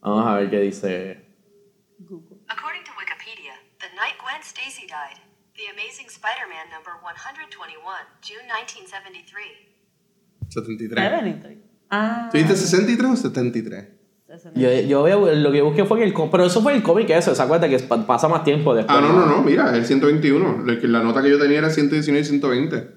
Vamos 0.01 0.27
a 0.27 0.35
ver 0.35 0.49
qué 0.49 0.59
dice. 0.61 1.25
According 2.47 2.83
to 2.83 2.91
Wikipedia, 2.91 3.53
the 3.79 3.89
night 3.95 4.15
Gwen 4.21 4.41
Stacy 4.43 4.87
died, 4.87 5.17
The 5.55 5.67
Amazing 5.73 6.09
Spider-Man 6.09 6.69
number 6.69 6.93
121, 7.01 7.49
June 8.21 8.45
1973. 8.47 9.75
73. 10.49 10.95
73. 10.95 11.57
Ah. 11.89 12.29
¿Tú 12.31 12.37
dijiste 12.37 12.55
63 12.55 13.11
o 13.11 13.15
73? 13.15 13.94
63. 14.35 14.83
Yo, 14.83 14.89
yo 14.89 15.01
voy 15.01 15.11
a- 15.29 15.35
lo 15.35 15.51
que 15.51 15.61
busqué 15.61 15.85
fue 15.85 15.97
que 15.99 16.05
el. 16.05 16.13
Pero 16.31 16.45
eso 16.45 16.61
fue 16.61 16.73
el 16.73 16.83
cómic 16.83 17.09
ese, 17.09 17.33
¿se 17.35 17.41
acuerda? 17.41 17.67
Que 17.69 17.79
pa- 17.79 18.05
pasa 18.05 18.27
más 18.27 18.43
tiempo 18.43 18.73
después. 18.75 18.97
Ah, 18.97 19.01
no, 19.01 19.11
no, 19.13 19.25
no, 19.25 19.41
mira, 19.43 19.75
el 19.75 19.85
121. 19.85 20.63
La, 20.83 21.03
nota 21.03 21.21
que 21.21 21.29
yo 21.29 21.39
tenía 21.39 21.59
era 21.59 21.69
119 21.69 22.21
y 22.21 22.25
120. 22.25 22.87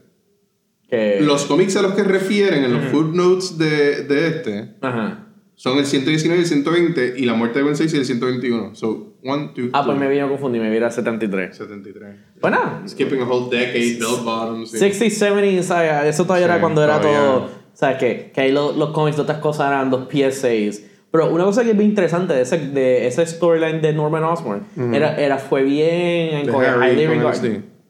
Que, 0.88 1.20
Los 1.20 1.44
cómics 1.44 1.76
a 1.76 1.82
los 1.82 1.92
que 1.92 2.02
refieren 2.02 2.64
en 2.64 2.72
los 2.72 2.84
footnotes 2.86 3.58
de, 3.58 4.04
de 4.04 4.26
este 4.28 4.74
Ajá. 4.80 5.26
son 5.54 5.76
el 5.76 5.84
119 5.84 6.38
y 6.40 6.42
el 6.44 6.48
120 6.48 7.14
y 7.18 7.26
la 7.26 7.34
muerte 7.34 7.58
de 7.58 7.62
Gwen 7.64 7.74
Stacy 7.74 7.98
el 7.98 8.06
121. 8.06 8.74
So, 8.74 9.12
1, 9.22 9.52
2, 9.54 9.68
Ah, 9.74 9.82
pues 9.84 9.98
me 9.98 10.08
vino 10.08 10.24
a 10.24 10.28
confundir, 10.30 10.62
me 10.62 10.70
vino 10.70 10.86
a 10.86 10.90
73. 10.90 11.54
73. 11.58 12.16
Bueno, 12.40 12.80
Skipping 12.88 13.20
a 13.20 13.24
whole 13.26 13.54
decade, 13.54 13.98
bell 14.00 14.24
bottoms. 14.24 14.70
sí. 14.70 14.78
60, 14.78 15.14
70, 15.14 15.62
¿sabes? 15.62 16.14
Eso 16.14 16.22
todavía 16.24 16.46
Sí, 16.46 16.52
era 16.52 16.60
cuando 16.62 16.82
era 16.82 16.98
todavía. 17.00 17.20
todo. 17.20 17.50
¿Sabes? 17.74 17.98
Que, 17.98 18.30
que 18.34 18.40
ahí 18.40 18.50
lo- 18.52 18.72
los 18.72 18.90
cómics 18.90 19.16
de 19.16 19.22
otras 19.24 19.38
cosas 19.38 19.68
eran 19.68 19.90
dos 19.90 20.08
PSAs. 20.10 20.80
Pero 21.10 21.32
una 21.32 21.44
cosa 21.44 21.64
que 21.64 21.70
es 21.70 21.76
bien 21.76 21.88
interesante 21.90 22.34
de 22.34 22.42
ese, 22.42 22.58
de 22.58 23.06
ese 23.06 23.26
storyline 23.26 23.80
de 23.80 23.92
Norman 23.94 24.24
Osborn 24.24 24.62
era, 24.92 25.16
era, 25.16 25.38
fue 25.38 25.62
bien. 25.62 26.46
De 26.46 26.52
con 26.52 26.64
Harry 26.64 27.06
con 27.06 27.24
LSD. 27.30 27.46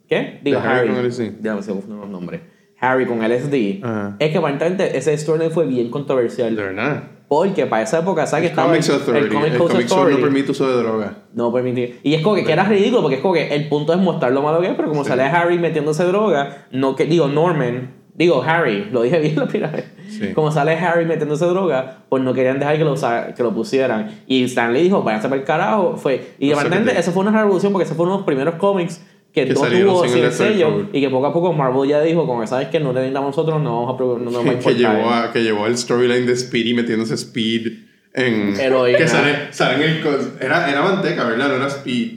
¿Qué? 0.08 0.40
Digo, 0.42 0.60
De 0.60 0.66
Harry 0.66 0.88
Harry. 0.88 0.94
con 0.94 1.04
LSD. 1.06 1.62
Sé 1.62 1.74
no 1.88 1.96
los 1.96 2.08
nombres. 2.08 2.40
Harry 2.80 3.06
con 3.06 3.18
LSD. 3.20 3.82
Ajá. 3.84 4.16
Es 4.20 4.30
que 4.30 4.38
aparentemente 4.38 4.96
ese 4.96 5.16
storyline 5.18 5.50
fue 5.50 5.66
bien 5.66 5.84
De 5.86 5.90
controversial. 5.90 6.54
verdad. 6.54 7.02
Porque 7.26 7.66
para 7.66 7.82
esa 7.82 7.98
época, 7.98 8.26
¿sabes 8.26 8.44
que 8.44 8.48
estaba 8.50 8.68
Comics 8.68 8.88
Authority. 8.88 9.26
el 9.26 9.32
Comic 9.32 9.52
El 9.52 9.58
Comic 9.58 9.72
Code 9.72 9.82
Authority? 9.84 10.16
no 10.16 10.22
permite 10.24 10.50
uso 10.52 10.66
de 10.70 10.82
droga. 10.82 11.12
No 11.34 11.52
permitía. 11.52 11.88
Y 12.02 12.14
es 12.14 12.22
como 12.22 12.36
que, 12.36 12.44
que 12.44 12.52
era 12.52 12.64
ridículo, 12.64 13.02
porque 13.02 13.16
es 13.16 13.20
como 13.20 13.34
que 13.34 13.54
el 13.54 13.68
punto 13.68 13.92
es 13.92 13.98
mostrar 13.98 14.32
lo 14.32 14.40
malo 14.42 14.60
que 14.62 14.68
es, 14.68 14.74
pero 14.76 14.88
como 14.88 15.02
Sí. 15.04 15.10
sale 15.10 15.24
Harry 15.24 15.58
metiéndose 15.58 16.04
droga, 16.04 16.66
no 16.70 16.96
que, 16.96 17.04
digo, 17.04 17.28
Norman, 17.28 17.90
digo, 18.14 18.42
Harry, 18.42 18.86
lo 18.90 19.02
dije 19.02 19.18
bien 19.18 19.36
la 19.36 19.46
primera 19.46 19.72
vez. 19.72 19.84
Sí. 20.08 20.32
Como 20.34 20.50
sale 20.50 20.72
Harry 20.72 21.04
metiéndose 21.04 21.44
droga, 21.46 21.98
pues 22.08 22.22
no 22.22 22.32
querían 22.34 22.58
dejar 22.58 22.78
que 22.78 22.84
lo, 22.84 22.94
que 23.36 23.42
lo 23.42 23.52
pusieran. 23.54 24.22
Y 24.26 24.44
Stanley 24.44 24.84
dijo, 24.84 25.02
váyanse 25.02 25.28
para 25.28 25.40
el 25.40 25.46
carajo. 25.46 25.96
Fue, 25.96 26.32
y 26.38 26.50
aparentemente 26.52 26.94
te- 26.94 27.00
eso 27.00 27.12
fue 27.12 27.22
una 27.22 27.38
revolución 27.40 27.72
porque 27.72 27.84
ese 27.84 27.94
fue 27.94 28.04
uno 28.06 28.14
de 28.14 28.18
los 28.20 28.26
primeros 28.26 28.54
cómics 28.54 29.02
que, 29.32 29.44
Que 29.44 29.52
tuvo 29.54 29.66
sin 30.06 30.18
el 30.18 30.24
el 30.24 30.32
sello 30.32 30.86
y 30.92 31.00
que 31.02 31.10
poco 31.10 31.26
a 31.26 31.32
poco 31.32 31.52
Marvel 31.52 31.88
ya 31.88 32.00
dijo, 32.00 32.26
como 32.26 32.40
que 32.40 32.46
sabes 32.46 32.68
que 32.68 32.80
no 32.80 32.88
le 32.92 33.00
necesitamos 33.00 33.36
nosotros, 33.36 33.60
no 33.62 33.86
vamos 33.86 34.00
a 34.00 34.02
no 34.24 34.30
nos 34.30 34.34
va 34.36 34.40
a 34.40 34.42
que, 34.58 34.70
importar. 34.70 34.96
llevó 34.96 35.10
a, 35.10 35.32
que 35.32 35.42
llevó 35.42 35.64
al 35.66 35.76
storyline 35.76 36.26
de 36.26 36.34
Speedy 36.36 36.72
metiéndose 36.74 37.14
Speed 37.14 37.66
en. 38.14 38.58
Heroína. 38.58 38.98
Que 38.98 39.06
sale, 39.06 39.52
sale 39.52 39.74
en 39.74 39.82
el. 40.06 40.06
Era, 40.40 40.70
era 40.70 40.82
manteca, 40.82 41.24
¿verdad? 41.24 41.48
No 41.48 41.54
era 41.56 41.66
Speed. 41.66 42.12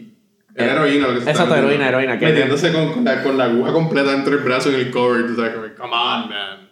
Era 0.55 0.67
Eh, 0.67 0.71
heroína 0.75 1.07
lo 1.07 1.13
que 1.15 1.21
se 1.21 1.29
exacto, 1.31 1.55
heroína, 1.55 1.89
heroína, 1.89 2.19
que- 2.19 2.25
Metiéndose 2.25 2.71
con, 2.73 2.91
con, 2.93 3.03
la, 3.05 3.23
con 3.23 3.37
la 3.37 3.45
aguja 3.45 3.71
completa 3.73 4.11
dentro 4.11 4.33
del 4.35 4.43
brazo 4.43 4.69
en 4.69 4.75
el 4.75 4.91
cover. 4.91 5.25
Tú 5.27 5.35
sabes, 5.35 5.53
como, 5.53 5.65
come 5.77 5.93
on, 5.93 6.29
man. 6.29 6.69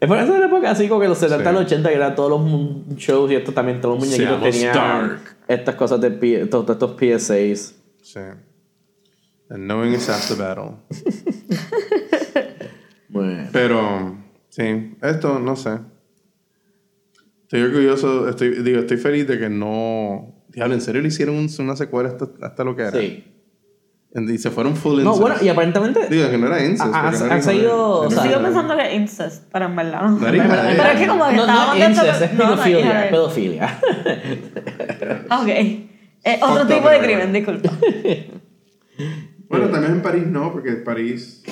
Es 0.00 0.08
por 0.08 0.18
eso 0.18 0.32
de 0.34 0.40
la 0.40 0.46
época 0.46 0.70
así 0.70 0.88
como 0.88 1.00
que 1.00 1.08
los 1.08 1.18
70 1.18 1.42
Sí. 1.42 1.48
al 1.48 1.56
80 1.64 1.88
que 1.88 1.94
eran 1.94 2.14
todos 2.14 2.30
los 2.30 2.96
shows 2.98 3.30
y 3.30 3.34
esto 3.34 3.52
también 3.52 3.80
todos 3.80 3.94
los 3.98 4.04
muñequitos 4.06 4.38
Seamos 4.38 4.50
tenían 4.50 4.74
dark. 4.74 5.36
estas 5.48 5.74
cosas 5.74 6.00
de 6.00 6.10
P- 6.10 6.46
todos 6.46 6.68
estos 6.70 6.96
PSAs. 6.98 7.74
Sí. 8.02 8.20
And 9.48 9.64
knowing 9.64 9.92
is 9.94 10.08
half 10.08 10.28
the 10.28 10.34
battle. 10.34 10.76
Bueno. 13.08 13.48
Pero, 13.52 14.16
sí, 14.48 14.96
esto 15.00 15.38
no 15.38 15.56
sé. 15.56 15.78
Estoy 17.42 17.62
orgulloso, 17.62 18.28
estoy, 18.28 18.62
digo, 18.62 18.80
estoy 18.80 18.96
feliz 18.96 19.26
de 19.28 19.38
que 19.38 19.48
no. 19.48 20.34
Diablo, 20.48 20.74
¿en 20.74 20.80
serio 20.80 21.00
le 21.00 21.08
hicieron 21.08 21.36
un- 21.36 21.48
una 21.60 21.76
secuela 21.76 22.08
hasta, 22.10 22.28
hasta 22.42 22.64
lo 22.64 22.74
que 22.74 22.82
era? 22.82 22.98
Sí. 22.98 23.24
Y 24.16 24.38
se 24.38 24.50
fueron 24.50 24.74
full 24.76 24.94
No, 25.02 25.10
incest. 25.10 25.20
bueno, 25.20 25.36
y 25.42 25.48
aparentemente 25.48 26.06
Digo, 26.08 26.30
que 26.30 26.38
no 26.38 26.46
era 26.46 26.64
incest. 26.64 26.80
Ha- 26.94 27.02
porque 27.02 27.16
ha- 27.16 27.20
no 27.20 27.26
era 27.26 27.36
o 27.36 28.10
sea, 28.10 28.22
Sigo 28.22 28.42
pensando 28.42 28.76
que 28.76 28.86
es 28.88 28.94
incest, 28.94 29.44
pero 29.52 29.66
en 29.66 29.76
verdad 29.76 30.02
no. 30.02 30.10
No 30.18 30.26
era 30.28 30.36
hija 30.36 30.46
de 30.46 30.68
Pero 30.70 30.72
ella. 30.82 30.92
es 30.92 31.00
que 31.00 31.06
como 31.06 31.26
que 31.28 31.34
no, 31.36 31.40
estaba 31.42 31.74
no 31.74 31.88
incest, 31.88 32.22
es 32.22 32.32
no, 32.32 32.44
no, 32.44 32.50
pedofilia, 32.56 33.04
es 33.04 33.10
pedofilia. 33.10 33.80
Ok. 35.42 35.48
Eh, 35.48 36.40
otro 36.42 36.66
tipo 36.66 36.80
up, 36.86 36.90
de 36.90 36.98
pero 36.98 37.02
crimen, 37.04 37.32
disculpa. 37.32 37.70
Bueno, 39.48 39.66
también 39.68 39.92
en 39.92 40.02
París 40.02 40.26
no, 40.26 40.50
porque 40.52 40.72
París. 40.72 41.42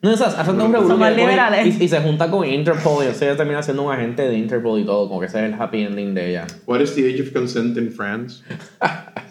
No, 0.00 0.12
o 0.12 0.16
sea, 0.16 0.28
hacen 0.28 0.54
un 0.54 0.60
Son 0.60 0.72
revolú 0.72 0.96
más 0.98 1.16
liberales. 1.16 1.80
y, 1.80 1.84
y 1.84 1.88
se 1.88 2.00
junta 2.00 2.30
con 2.30 2.44
Interpol 2.46 2.98
y 3.02 3.06
entonces 3.06 3.22
ella 3.22 3.36
termina 3.36 3.62
siendo 3.62 3.82
un 3.84 3.92
agente 3.92 4.22
de 4.22 4.34
Interpol 4.36 4.78
y 4.80 4.84
todo, 4.84 5.08
como 5.08 5.20
que 5.20 5.26
ese 5.26 5.44
es 5.46 5.52
el 5.52 5.60
happy 5.60 5.82
ending 5.82 6.14
de 6.14 6.30
ella. 6.30 6.46
What 6.66 6.80
is 6.80 6.94
the 6.94 7.04
age 7.08 7.20
of 7.22 7.32
consent 7.32 7.76
in 7.78 7.90
France? 7.90 8.42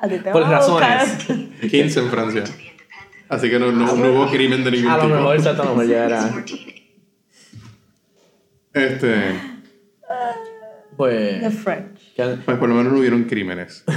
A 0.00 0.08
ti 0.08 0.18
te 0.18 0.30
Por 0.30 0.42
van 0.42 0.54
a 0.54 0.60
buscar. 0.66 0.98
razones. 1.06 1.48
15 1.70 2.00
en 2.00 2.08
Francia. 2.10 2.44
Así 3.28 3.48
que 3.50 3.58
no, 3.58 3.70
no, 3.70 3.94
no 3.94 4.12
hubo 4.12 4.30
crimen 4.30 4.64
de 4.64 4.70
ningún 4.72 4.90
A 4.90 4.96
lo 4.96 5.02
tipo. 5.04 5.14
mejor 5.14 5.36
esa 5.36 5.50
a 5.50 5.52
lo 5.54 5.64
mejor 5.64 5.86
ya 5.86 6.04
era. 6.06 6.20
14. 6.20 6.90
Este. 8.72 9.08
The 9.10 9.34
Pues. 10.96 11.54
French. 11.58 12.14
que- 12.14 12.38
Pues 12.44 12.58
por 12.58 12.68
lo 12.68 12.74
menos 12.74 12.92
no 12.92 12.98
hubieron 12.98 13.24
crímenes. 13.24 13.84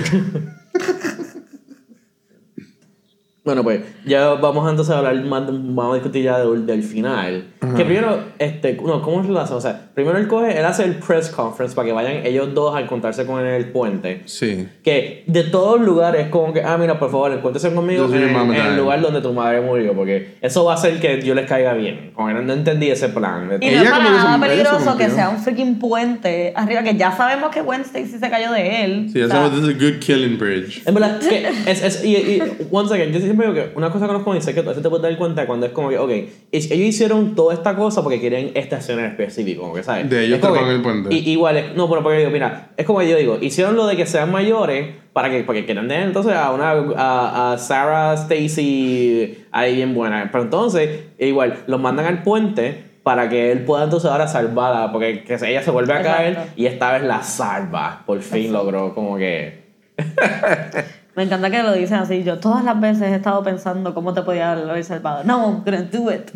Bueno, 3.46 3.62
pues 3.62 3.82
ya 4.06 4.30
vamos 4.36 4.70
entonces 4.70 4.96
a 4.96 5.00
hablar 5.00 5.22
más, 5.26 5.46
vamos 5.48 5.92
a 5.92 5.96
discutir 5.96 6.24
ya 6.24 6.40
del, 6.40 6.66
del 6.66 6.82
final. 6.82 7.53
Que 7.76 7.86
primero, 7.86 8.20
este, 8.40 8.74
no, 8.86 9.02
¿cómo 9.02 9.22
es 9.22 9.28
lo 9.30 9.40
hace? 9.40 9.54
O 9.54 9.62
sea, 9.62 9.90
primero 9.94 10.18
él 10.18 10.28
coge, 10.28 10.58
él 10.58 10.66
hace 10.66 10.84
el 10.84 10.96
press 10.96 11.30
conference 11.30 11.76
para 11.76 11.86
que 11.88 11.94
vayan 11.94 12.26
ellos 12.26 12.54
dos 12.54 12.76
a 12.76 12.82
encontrarse 12.82 13.26
con 13.26 13.40
él 13.40 13.48
en 13.48 13.54
el 13.54 13.66
puente. 13.72 14.22
Sí. 14.26 14.68
Que 14.84 15.24
de 15.28 15.44
todos 15.44 15.80
lugares, 15.82 16.28
como 16.30 16.52
que, 16.54 16.62
ah, 16.64 16.78
mira, 16.78 17.00
por 17.00 17.10
favor, 17.12 17.32
encuéntrese 17.32 17.74
conmigo 17.74 18.06
en, 18.14 18.24
en 18.36 18.56
el 18.56 18.78
lugar 18.78 19.02
donde 19.02 19.22
tu 19.22 19.34
madre 19.34 19.62
murió, 19.62 19.94
porque 19.94 20.36
eso 20.42 20.66
va 20.66 20.74
a 20.74 20.76
hacer 20.76 21.00
que 21.00 21.22
yo 21.22 21.36
les 21.36 21.48
caiga 21.48 21.74
bien. 21.74 22.12
Como 22.16 22.28
que 22.30 22.34
no, 22.34 22.42
no 22.42 22.54
entendí 22.54 22.90
ese 22.90 23.10
plan. 23.10 23.50
Y 23.62 23.70
no 23.70 23.82
es 23.84 23.90
para 23.90 24.04
que 24.04 24.10
se- 24.10 24.14
nada 24.16 24.34
se 24.40 24.48
peligroso 24.50 24.98
que 24.98 25.10
sea 25.10 25.30
un 25.30 25.38
freaking 25.38 25.80
puente 25.80 26.54
arriba, 26.56 26.82
que 26.84 26.96
ya 26.96 27.12
sabemos 27.16 27.52
que 27.52 27.62
Gwen 27.62 27.82
Stacy 27.82 28.18
se 28.20 28.30
cayó 28.30 28.52
de 28.52 28.86
él. 28.86 29.10
Sí, 29.12 29.20
ya 29.20 29.28
sabemos, 29.28 29.60
this 29.60 29.70
is 29.70 29.76
a 29.76 29.80
good 29.80 30.00
killing 30.00 30.38
bridge. 30.38 30.82
En 30.86 30.94
verdad, 30.94 31.20
que 31.20 31.48
es, 31.68 31.84
es, 31.84 32.04
y, 32.04 32.16
y, 32.16 32.42
one 32.72 32.88
second, 32.90 33.14
yo 33.14 33.20
siempre 33.20 33.48
digo 33.48 33.54
que 33.54 33.72
una 33.78 33.90
cosa 33.92 34.08
que 34.08 34.24
cómics 34.24 34.48
es 34.48 34.56
que 34.56 34.64
tú 34.64 34.74
te 34.82 34.90
puedes 34.90 35.02
dar 35.04 35.18
cuenta 35.18 35.46
cuando 35.46 35.66
es 35.66 35.72
como 35.72 35.90
que, 35.90 35.98
ok, 35.98 36.12
es- 36.52 36.72
ellos 36.72 36.88
hicieron 36.88 37.36
toda 37.56 37.72
esta 37.72 37.76
cosa 37.82 38.02
porque 38.04 38.20
quieren 38.20 38.52
esta 38.56 38.78
escena 38.78 39.02
en 39.06 39.12
específico, 39.12 39.62
como 39.62 39.74
que, 39.76 39.84
¿sabes? 39.84 40.10
De 40.10 40.26
ellos 40.26 40.40
que- 40.40 40.72
el 40.74 40.82
puente. 40.82 41.14
Y, 41.16 41.32
igual, 41.32 41.74
no, 41.76 41.90
pero 41.90 42.04
porque 42.04 42.20
digo, 42.20 42.32
mira, 42.32 42.70
es 42.78 42.86
como 42.86 43.02
yo 43.02 43.16
digo, 43.18 43.38
hicieron 43.42 43.76
lo 43.76 43.86
de 43.88 43.96
que 43.96 44.06
sean 44.06 44.32
mayores 44.32 44.96
para 45.14 45.30
que, 45.30 45.44
para 45.44 45.60
que 45.60 45.66
quieran 45.66 45.88
tener 45.88 46.08
entonces 46.08 46.34
a 46.34 46.52
una, 46.52 46.72
a, 46.98 47.54
a 47.54 47.58
Sarah 47.58 48.14
Stacy 48.14 49.46
ahí 49.52 49.76
bien 49.76 49.94
buena. 49.94 50.30
Pero 50.32 50.44
entonces, 50.46 51.02
igual, 51.20 51.60
los 51.68 51.80
mandan 51.80 52.06
al 52.06 52.24
puente 52.24 52.92
para 53.04 53.28
que 53.30 53.52
él 53.52 53.60
pueda 53.66 53.84
entonces 53.84 54.10
ahora 54.10 54.28
salvarla, 54.28 54.92
porque 54.92 55.24
que 55.24 55.34
ella 55.36 55.62
se 55.62 55.72
vuelve 55.72 55.94
a 55.94 56.02
caer 56.02 56.30
Exacto. 56.34 56.54
y 56.56 56.66
esta 56.68 56.94
vez 56.94 57.04
la 57.04 57.22
salva. 57.22 58.04
Por 58.06 58.22
fin 58.22 58.52
logró 58.54 58.94
como 58.96 59.18
que... 59.18 59.64
Me 61.16 61.24
encanta 61.24 61.52
que 61.52 61.62
lo 61.62 61.74
dicen 61.74 61.98
así. 61.98 62.24
Yo 62.24 62.40
todas 62.40 62.64
las 62.64 62.80
veces 62.82 63.04
he 63.04 63.16
estado 63.16 63.44
pensando 63.44 63.94
cómo 63.94 64.16
te 64.16 64.24
podía 64.24 64.54
haber 64.54 64.84
salvado. 64.84 65.24
No, 65.24 65.44
I'm 65.48 65.64
gonna 65.64 65.84
do 65.84 66.12
it. 66.12 66.32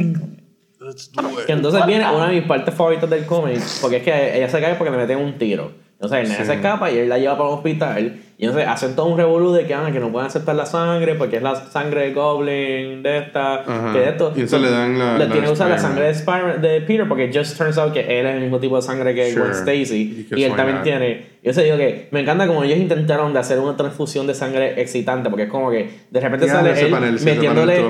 Que 1.45 1.53
entonces 1.53 1.85
viene 1.85 2.09
una 2.09 2.27
de 2.27 2.35
mis 2.35 2.47
partes 2.47 2.73
favoritas 2.73 3.09
del 3.09 3.25
cómic, 3.25 3.59
porque 3.81 3.97
es 3.97 4.03
que 4.03 4.37
ella 4.37 4.49
se 4.49 4.61
cae 4.61 4.75
porque 4.75 4.91
le 4.91 4.97
meten 4.97 5.17
un 5.17 5.37
tiro. 5.37 5.71
Entonces 5.99 6.19
el 6.19 6.29
nene 6.29 6.41
Sí. 6.41 6.45
se 6.45 6.53
escapa 6.53 6.91
y 6.91 6.97
él 6.99 7.09
la 7.09 7.17
lleva 7.17 7.35
para 7.37 7.49
un 7.49 7.55
hospital. 7.55 8.17
Y 8.37 8.45
entonces 8.45 8.67
hacen 8.69 8.95
todo 8.95 9.07
un 9.07 9.17
revolú 9.17 9.51
de 9.51 9.65
que, 9.65 9.73
ah, 9.73 9.89
que 9.91 9.99
no 9.99 10.11
pueden 10.11 10.27
aceptar 10.27 10.53
la 10.55 10.67
sangre 10.67 11.15
porque 11.15 11.37
es 11.37 11.41
la 11.41 11.55
sangre 11.55 12.01
de 12.01 12.13
Goblin, 12.13 13.01
de 13.01 13.17
esta, 13.17 13.61
Ajá. 13.61 13.93
que 13.93 13.99
de 13.99 14.09
esto. 14.09 14.31
Y 14.35 14.41
entonces 14.41 14.61
le 14.61 14.69
dan 14.69 14.99
la- 14.99 15.17
Le 15.17 15.25
la 15.25 15.31
tiene 15.31 15.47
que 15.47 15.53
usar 15.53 15.69
la 15.71 15.79
sangre 15.79 16.03
de, 16.05 16.11
Spider- 16.11 16.61
de 16.61 16.81
Peter 16.81 17.07
porque 17.07 17.31
just 17.33 17.57
turns 17.57 17.79
out 17.79 17.93
que 17.93 18.01
él 18.19 18.27
es 18.27 18.35
el 18.35 18.41
mismo 18.41 18.59
tipo 18.59 18.75
de 18.75 18.83
sangre 18.83 19.15
que 19.15 19.31
Sure. 19.31 19.41
Gwen 19.45 19.53
Stacy. 19.53 20.27
Y 20.35 20.43
él 20.43 20.55
también 20.55 20.83
tiene. 20.83 21.37
Yo 21.41 21.51
sé, 21.51 21.63
digo 21.63 21.77
que 21.77 22.09
me 22.11 22.19
encanta 22.19 22.45
como 22.45 22.63
ellos 22.63 22.77
intentaron 22.77 23.33
de 23.33 23.39
hacer 23.39 23.57
una 23.57 23.75
transfusión 23.75 24.27
de 24.27 24.35
sangre 24.35 24.79
excitante 24.79 25.29
porque 25.31 25.43
es 25.43 25.49
como 25.49 25.71
que 25.71 25.89
de 26.11 26.19
repente 26.19 26.47
sale 26.47 26.79
él 26.79 26.91
panel, 26.91 27.19
metiéndole 27.23 27.85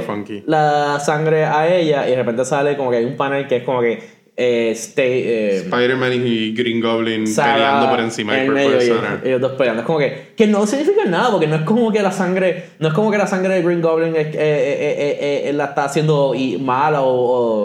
la 0.45 0.99
sangre 1.01 1.43
a 1.45 1.67
ella 1.75 2.07
y 2.07 2.11
de 2.11 2.15
repente 2.17 2.45
sale 2.45 2.77
como 2.77 2.91
que 2.91 2.97
hay 2.97 3.05
un 3.05 3.17
panel 3.17 3.47
que 3.47 3.57
es 3.57 3.63
como 3.63 3.81
que 3.81 4.16
eh, 4.39 4.69
stay, 4.75 5.23
eh, 5.25 5.57
Spider-Man 5.65 6.13
y 6.13 6.53
Green 6.53 6.79
Goblin 6.79 7.23
peleando 7.25 7.89
por 7.89 7.99
encima 7.99 8.33
en 8.37 8.45
del 8.45 8.53
medio 8.53 8.77
de 8.77 8.87
Sarah. 8.87 9.21
ellos 9.25 9.41
dos 9.41 9.53
peleando. 9.53 9.81
Es 9.81 9.85
como 9.87 9.97
que, 9.97 10.27
que 10.37 10.45
no 10.45 10.67
significa 10.67 11.05
nada, 11.05 11.31
porque 11.31 11.47
no 11.47 11.55
es 11.55 11.61
como 11.63 11.91
que 11.91 12.03
la 12.03 12.11
sangre, 12.11 12.65
no 12.77 12.89
es 12.89 12.93
como 12.93 13.09
que 13.09 13.17
la 13.17 13.25
sangre 13.25 13.55
de 13.55 13.63
Green 13.63 13.81
Goblin 13.81 14.15
es- 14.15 14.27
eh, 14.27 14.31
eh, 14.35 15.17
eh, 15.19 15.49
eh, 15.49 15.53
la 15.53 15.65
está 15.65 15.85
haciendo 15.85 16.33
mala 16.59 17.01
o, 17.01 17.09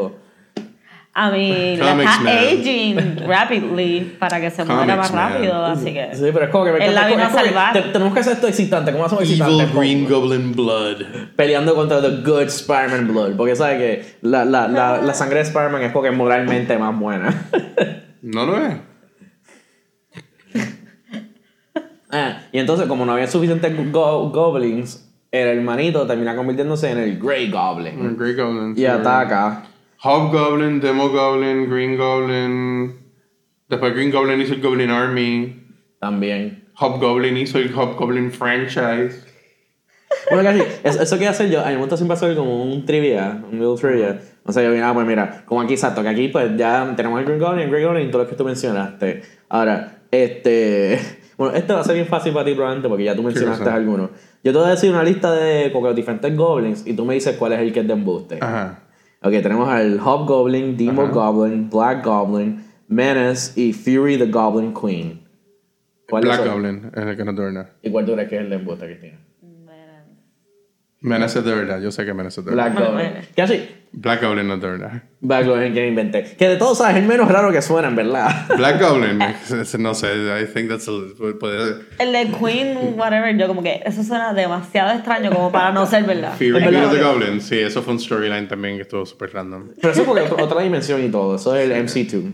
o- 0.06 0.21
A 1.14 1.30
mí, 1.30 1.76
la 1.76 1.90
está 1.92 2.20
Man. 2.20 2.26
aging 2.26 3.16
rapidly 3.28 4.16
para 4.18 4.40
que 4.40 4.50
se 4.50 4.64
muera 4.64 4.96
más 4.96 5.12
Man. 5.12 5.32
rápido, 5.34 5.62
así 5.66 5.92
que... 5.92 6.08
Sí, 6.14 6.24
pero 6.32 6.46
es 6.46 6.50
como 6.50 6.64
que 6.64 6.72
me 6.72 6.78
la 6.78 6.84
es 7.10 7.14
como- 7.28 7.72
que 7.74 7.80
tenemos 7.92 8.14
que 8.14 8.20
hacer 8.20 8.32
esto 8.32 8.48
excitante. 8.48 8.92
¿Cómo 8.92 9.04
hacemos 9.04 9.24
excitante? 9.24 9.62
Evil 9.62 9.74
Green 9.78 10.08
Goblin 10.08 10.52
Blood. 10.54 11.02
Peleando 11.36 11.74
contra 11.74 12.00
The 12.00 12.22
Good 12.22 12.44
Spider-Man 12.48 13.08
Blood. 13.08 13.36
Porque 13.36 13.54
sabe 13.56 13.76
que 13.76 14.16
la, 14.22 14.46
la, 14.46 14.68
la, 14.68 15.02
la 15.02 15.12
sangre 15.14 15.36
de 15.40 15.42
Spider-Man 15.44 15.82
es 15.82 15.92
porque 15.92 16.08
es 16.08 16.16
moralmente 16.16 16.78
más 16.78 16.98
buena. 16.98 17.46
No 18.22 18.46
lo 18.46 18.56
es. 18.64 18.74
Ah, 22.14 22.42
y 22.52 22.58
entonces, 22.58 22.86
como 22.88 23.06
no 23.06 23.12
había 23.12 23.26
suficientes 23.26 23.72
go- 23.90 24.28
goblins, 24.30 25.10
el 25.30 25.48
hermanito 25.48 26.06
termina 26.06 26.36
convirtiéndose 26.36 26.90
en 26.90 26.98
el 26.98 27.18
Grey 27.18 27.50
Goblin. 27.50 28.16
Green 28.18 28.36
Goblin. 28.36 28.72
Y 28.72 28.80
sí. 28.80 28.84
ataca. 28.86 29.62
Hobgoblin, 30.04 30.80
Demo 30.80 31.10
Goblin, 31.10 31.70
Green 31.70 31.96
Goblin. 31.96 32.98
Después 33.68 33.94
Green 33.94 34.10
Goblin 34.10 34.40
hizo 34.40 34.54
el 34.54 34.60
Goblin 34.60 34.90
Army. 34.90 35.64
También. 36.00 36.68
Hobgoblin 36.74 37.36
hizo 37.36 37.58
el 37.58 37.72
Hobgoblin 37.72 38.32
franchise. 38.32 39.24
Bueno, 40.30 40.50
casi, 40.50 40.62
eso, 40.82 41.02
eso 41.02 41.16
quiero 41.16 41.30
hacer 41.30 41.50
yo. 41.50 41.60
A 41.60 41.66
mí 41.66 41.74
me 41.74 41.80
gusta 41.80 41.96
siempre 41.96 42.16
hacer 42.16 42.34
como 42.34 42.64
un 42.64 42.84
trivia, 42.84 43.42
un 43.48 43.60
little 43.60 43.76
trivia. 43.76 44.20
O 44.44 44.52
sea, 44.52 44.64
yo 44.64 44.70
mira, 44.70 44.90
ah, 44.90 44.94
pues 44.94 45.06
mira, 45.06 45.44
como 45.46 45.60
aquí 45.60 45.74
exacto, 45.74 46.02
que 46.02 46.08
aquí 46.08 46.28
pues 46.28 46.56
ya 46.56 46.92
tenemos 46.96 47.20
el 47.20 47.24
Green 47.24 47.38
Goblin, 47.38 47.60
el 47.60 47.70
Green 47.70 47.86
Goblin 47.86 48.08
y 48.08 48.10
todo 48.10 48.24
lo 48.24 48.28
que 48.28 48.34
tú 48.34 48.44
mencionaste. 48.44 49.22
Ahora, 49.48 50.02
este. 50.10 50.98
Bueno, 51.34 51.56
esto 51.56 51.74
va 51.74 51.80
a 51.80 51.84
ser 51.84 51.94
bien 51.94 52.06
fácil 52.06 52.32
para 52.34 52.44
ti 52.44 52.52
probablemente 52.52 52.88
porque 52.88 53.04
ya 53.04 53.16
tú 53.16 53.22
mencionaste 53.22 53.68
algunos. 53.68 54.10
Yo 54.44 54.52
te 54.52 54.58
voy 54.58 54.68
a 54.68 54.72
decir 54.72 54.92
una 54.92 55.02
lista 55.02 55.32
de 55.32 55.72
como 55.72 55.84
que 55.84 55.88
los 55.88 55.96
diferentes 55.96 56.36
goblins 56.36 56.86
y 56.86 56.92
tú 56.92 57.04
me 57.04 57.14
dices 57.14 57.36
cuál 57.36 57.54
es 57.54 57.60
el 57.60 57.72
que 57.72 57.80
es 57.80 57.86
de 57.86 57.92
embuste. 57.94 58.38
Ajá. 58.40 58.82
Ok, 59.24 59.30
tenemos 59.42 59.68
al 59.68 60.00
Hobgoblin, 60.00 60.76
Demo 60.76 61.02
Ajá. 61.02 61.12
Goblin, 61.12 61.70
Black 61.70 62.04
Goblin, 62.04 62.64
Menace 62.88 63.58
y 63.60 63.72
Fury 63.72 64.18
the 64.18 64.26
Goblin 64.26 64.74
Queen. 64.74 65.22
¿Cuál 66.08 66.24
Black 66.24 66.40
es 66.44 66.50
Goblin 66.50 66.90
es 66.94 67.02
el 67.06 67.16
que 67.16 67.24
no 67.24 67.34
verdad. 67.42 67.70
¿Y 67.82 67.90
cuál 67.90 68.04
crees 68.14 68.28
que 68.28 68.36
es 68.36 68.42
el 68.42 68.50
de 68.50 68.56
embuste, 68.56 68.86
Cristina? 68.86 69.18
Menace 71.00 71.38
es 71.40 71.44
de 71.44 71.54
verdad. 71.54 71.80
Yo 71.80 71.90
sé 71.90 72.04
que 72.04 72.14
Menace 72.14 72.40
es 72.40 72.46
de 72.46 72.54
verdad. 72.54 72.72
Black 72.72 72.88
Goblin. 72.88 73.10
bueno. 73.36 73.81
Black 73.94 74.22
Goblin 74.22 74.48
no 74.48 74.58
verdad. 74.58 75.02
Black 75.20 75.46
Goblin 75.46 75.74
que 75.74 75.86
inventé. 75.86 76.24
Que 76.36 76.48
de 76.48 76.56
todos 76.56 76.78
sabes, 76.78 76.96
es 76.96 77.02
el 77.02 77.08
menos 77.08 77.30
raro 77.30 77.52
que 77.52 77.60
suena, 77.60 77.88
en 77.88 77.96
verdad. 77.96 78.46
Black 78.56 78.80
Goblin, 78.80 79.18
no 79.78 79.94
sé, 79.94 80.08
I 80.40 80.46
think 80.46 80.70
that's 80.70 80.88
a, 80.88 80.92
puede, 81.38 81.82
El 81.98 82.12
de 82.12 82.32
Queen, 82.38 82.94
whatever, 82.96 83.36
yo 83.36 83.46
como 83.46 83.62
que 83.62 83.82
eso 83.84 84.02
suena 84.02 84.32
demasiado 84.32 84.92
extraño 84.92 85.30
como 85.30 85.52
para 85.52 85.72
no 85.72 85.86
ser 85.86 86.04
verdad. 86.04 86.34
Fear 86.36 86.54
verdad. 86.54 86.86
of 86.86 86.92
the 86.92 87.02
Goblin, 87.02 87.40
sí, 87.40 87.58
eso 87.58 87.82
fue 87.82 87.92
un 87.92 88.00
storyline 88.00 88.48
también 88.48 88.76
que 88.76 88.82
estuvo 88.82 89.04
súper 89.04 89.34
random. 89.34 89.72
Pero 89.80 89.92
eso 89.92 90.00
es 90.00 90.06
porque 90.06 90.42
otra, 90.42 90.62
dimensión 90.62 91.04
y 91.04 91.10
todo. 91.10 91.36
Eso 91.36 91.54
es 91.54 91.70
el 91.70 91.86
MC2. 91.86 92.32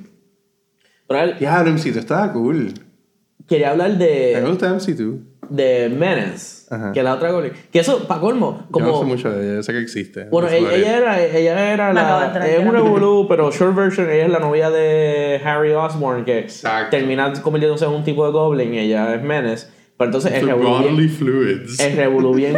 Pero 1.09 1.22
él 1.22 1.36
Ya, 1.40 1.61
el 1.61 1.66
MC2 1.66 1.96
estaba 1.96 2.32
cool. 2.32 2.72
Quería 3.49 3.70
hablar 3.70 3.86
A 3.90 3.94
mí 3.94 3.99
me 3.99 4.05
de, 4.07 4.40
gusta 4.46 4.68
MC2. 4.74 5.18
de 5.49 5.88
Menace. 5.96 6.66
Ajá. 6.70 6.92
Que 6.92 7.03
la 7.03 7.14
otra 7.14 7.30
Goblin. 7.32 7.53
Que 7.72 7.78
eso, 7.80 8.07
para 8.07 8.20
colmo, 8.20 8.66
Yo 8.74 8.80
no 8.80 8.86
sé 8.86 8.92
como. 8.92 9.05
mucho 9.05 9.30
de 9.30 9.42
ella, 9.46 9.55
yo 9.57 9.62
sé 9.62 9.72
que 9.72 9.78
existe. 9.80 10.24
Bueno, 10.24 10.49
ella, 10.49 10.96
era, 10.99 11.22
ella 11.24 11.72
era 11.72 11.92
Me 11.94 12.01
de 12.01 12.07
la. 12.07 12.46
Es 12.46 12.59
un 12.64 12.72
revolú, 12.72 13.26
pero 13.26 13.51
short 13.51 13.74
version, 13.74 14.11
ella 14.11 14.26
es 14.26 14.30
la 14.30 14.38
novia 14.38 14.68
de 14.70 15.40
Harry 15.44 15.72
Osborn, 15.72 16.24
que 16.26 16.40
Exacto. 16.40 16.90
termina 16.96 17.32
convirtiéndose 17.40 17.86
en 17.86 17.92
un 17.92 18.05
tipo 18.05 18.26
de 18.26 18.32
Goblin 18.32 18.74
y 18.74 18.80
ella 18.80 19.14
es 19.14 19.22
Menace. 19.22 19.66
Pero 19.96 20.09
entonces 20.09 20.32
The 20.32 20.40
revolú 20.42 20.68
bien- 20.68 20.82
bodily 20.82 21.09
fluids. 21.09 21.80
el 21.80 21.96
revolú 21.96 22.34
bien. 22.34 22.55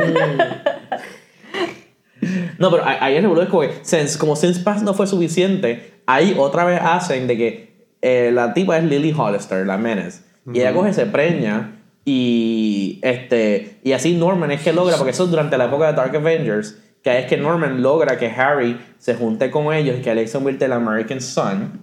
No, 2.58 2.70
pero 2.70 2.82
ahí 2.84 3.16
el 3.16 3.22
revolú 3.22 3.40
es 3.40 3.48
como 3.48 3.62
que, 3.62 3.72
since, 3.82 4.18
como 4.18 4.36
Since 4.36 4.60
Pass 4.60 4.82
no 4.82 4.92
fue 4.92 5.06
suficiente, 5.06 5.92
ahí 6.06 6.34
otra 6.36 6.64
vez 6.64 6.80
hacen 6.82 7.26
de 7.26 7.36
que 7.38 7.70
eh, 8.02 8.30
la 8.34 8.52
tipa 8.52 8.76
es 8.76 8.84
Lily 8.84 9.14
Hollister, 9.16 9.66
la 9.66 9.78
Menace. 9.78 10.22
Y 10.52 10.60
ella 10.60 10.72
coge, 10.72 10.92
se 10.92 11.06
preña 11.06 11.76
y 12.04 12.98
este 13.02 13.78
y 13.84 13.92
así 13.92 14.14
Norman 14.16 14.50
es 14.50 14.62
que 14.62 14.72
logra, 14.72 14.96
porque 14.96 15.10
eso 15.12 15.24
es 15.24 15.30
durante 15.30 15.56
la 15.58 15.66
época 15.66 15.86
de 15.88 15.92
Dark 15.94 16.16
Avengers, 16.16 16.78
que 17.02 17.18
es 17.18 17.26
que 17.26 17.36
Norman 17.36 17.82
logra 17.82 18.18
que 18.18 18.26
Harry 18.28 18.78
se 18.98 19.14
junte 19.14 19.50
con 19.50 19.72
ellos 19.72 19.98
y 19.98 20.02
que 20.02 20.10
Alex 20.10 20.30
se 20.32 20.38
convierte 20.38 20.64
en 20.64 20.72
el 20.72 20.76
American 20.78 21.20
Son 21.20 21.82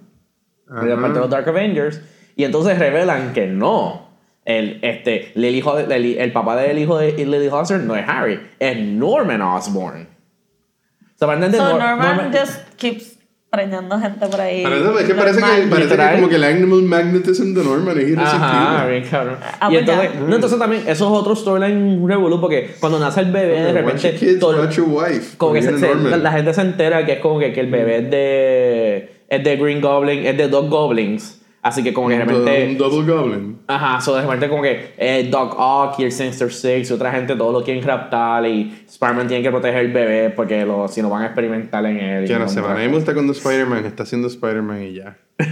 de 0.68 0.94
Ajá. 0.94 1.02
parte 1.02 1.14
de 1.14 1.20
los 1.22 1.30
Dark 1.30 1.48
Avengers 1.50 2.02
y 2.36 2.44
entonces 2.44 2.78
revelan 2.78 3.34
que 3.34 3.48
no 3.48 4.08
el, 4.44 4.80
este, 4.82 5.32
el, 5.36 5.46
hijo 5.56 5.76
de- 5.76 5.94
el, 5.96 6.06
el 6.18 6.32
papá 6.32 6.56
del 6.56 6.78
hijo 6.80 6.98
de 6.98 7.12
Lily 7.14 7.48
Hollister 7.48 7.80
no 7.80 7.96
es 7.96 8.06
Harry, 8.08 8.40
es 8.60 8.78
Norman 8.78 9.42
Osborn. 9.42 10.04
O 10.04 11.18
sea, 11.18 11.28
para 11.28 11.34
entender, 11.36 11.60
So 11.62 11.78
Nor- 11.78 11.98
Norman 11.98 12.32
just 12.34 12.60
keeps 12.78 13.17
preñando 13.50 13.98
gente 14.00 14.26
por 14.28 14.42
ahí. 14.42 14.62
Parece, 14.64 14.84
es 15.00 15.04
que 15.08 15.14
parece, 15.16 15.40
que, 15.40 15.68
parece 15.70 15.96
que 15.98 16.16
como 16.16 16.30
que 16.30 16.36
el 16.36 16.44
animal 16.44 16.82
magnetism 16.84 17.54
de 17.54 17.64
Norman 17.64 17.98
es 17.98 18.18
Ajá, 18.18 18.84
irresistible. 18.84 18.92
bien 19.00 19.10
cabrón. 19.10 19.38
Ah, 19.60 19.68
y 19.70 19.74
pues 19.74 19.80
entonces, 19.80 20.10
no, 20.28 20.36
entonces 20.36 20.60
también, 20.60 20.82
eso 20.88 21.06
es 21.06 21.12
otro 21.22 21.36
storyline 21.36 22.08
revolú 22.08 22.42
porque 22.42 22.76
cuando 22.80 23.00
nace 23.00 23.22
el 23.22 23.32
bebé, 23.32 23.62
de 23.62 23.66
Watch 23.68 23.74
repente, 23.76 24.12
your 24.12 24.20
kids, 24.20 24.40
todo- 24.40 24.70
your 24.70 24.88
wife. 24.90 25.38
como 25.38 25.54
que 25.54 25.62
se- 25.62 25.78
se- 25.80 25.96
la, 25.96 26.18
la 26.18 26.32
gente 26.32 26.54
se 26.54 26.62
entera 26.62 27.06
que 27.06 27.14
es 27.14 27.20
como 27.20 27.40
que, 27.40 27.54
que 27.54 27.62
el 27.62 27.72
bebé 27.72 27.98
es 28.00 28.12
de, 28.12 29.10
es 29.30 29.44
de 29.44 29.56
Green 29.58 29.82
Goblin, 29.82 30.26
es 30.26 30.38
de 30.38 30.48
Dog 30.50 30.70
Goblins. 30.70 31.37
Así 31.62 31.84
que 31.84 31.94
como 31.94 32.08
que 32.08 32.16
de 32.18 32.24
Un 32.24 32.30
repente... 32.30 32.76
double 32.76 33.12
goblin. 33.12 33.60
Ajá, 33.68 34.00
so 34.00 34.16
de 34.16 34.22
repente 34.22 34.48
como 34.48 34.62
que 34.62 34.94
eh, 34.98 35.28
Doc 35.30 35.56
Ock 35.58 36.00
y 36.00 36.04
el 36.04 36.12
Sinister 36.12 36.52
Six 36.52 36.90
y 36.90 36.94
otra 36.94 37.12
gente 37.12 37.36
todos 37.36 37.52
lo 37.52 37.64
quieren 37.64 37.84
raptar 37.84 38.46
y 38.46 38.84
Spider-Man 38.88 39.28
tiene 39.28 39.44
que 39.44 39.50
proteger 39.50 39.86
el 39.86 39.92
bebé 39.92 40.30
porque 40.30 40.66
lo, 40.66 40.88
si 40.88 41.02
no 41.02 41.10
van 41.10 41.24
a 41.24 41.26
experimentar 41.26 41.86
en 41.86 41.98
él. 41.98 42.28
Ya 42.28 42.40
no 42.40 42.46
man. 42.46 42.72
A 42.72 42.76
mí 42.76 42.88
me 42.88 42.94
gusta 42.94 43.14
cuando 43.14 43.34
Spider-Man 43.34 43.86
está 43.86 44.04
haciendo 44.04 44.28
Spider-Man 44.28 44.84
y 44.84 44.94
ya. 44.94 45.18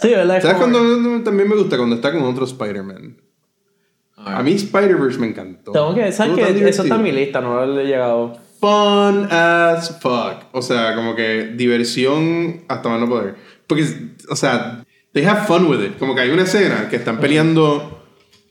Sí, 0.00 0.08
¿verdad? 0.08 0.38
Es 0.38 0.44
¿Sabes 0.44 0.56
cuando 0.56 0.78
también 1.22 1.46
me 1.46 1.54
gusta? 1.56 1.76
Cuando 1.76 1.96
está 1.96 2.10
con 2.10 2.22
otro 2.22 2.46
Spider-Man. 2.46 3.18
A 4.16 4.42
mí 4.42 4.52
Spider-Verse 4.54 5.18
me 5.18 5.26
encantó. 5.26 5.72
Tengo 5.72 5.94
que, 5.94 6.10
¿sabes 6.12 6.36
qué? 6.36 6.68
Eso 6.68 6.82
está 6.82 6.94
en 6.94 7.02
mi 7.02 7.12
lista, 7.12 7.42
no 7.42 7.66
le 7.66 7.82
he 7.82 7.86
llegado. 7.86 8.32
Fun 8.60 9.26
as 9.30 9.98
fuck. 10.00 10.44
O 10.52 10.62
sea, 10.62 10.94
como 10.94 11.14
que 11.14 11.52
diversión 11.56 12.62
hasta 12.68 12.88
más 12.88 13.00
no 13.00 13.08
poder. 13.08 13.36
Porque, 13.66 13.84
o 14.28 14.36
sea, 14.36 14.79
they 15.12 15.24
have 15.24 15.46
fun 15.46 15.66
with 15.66 15.80
it. 15.84 15.96
Como 15.98 16.14
que 16.14 16.20
hay 16.22 16.30
una 16.30 16.42
escena 16.42 16.88
que 16.88 16.96
están 16.96 17.18
peleando, 17.20 18.04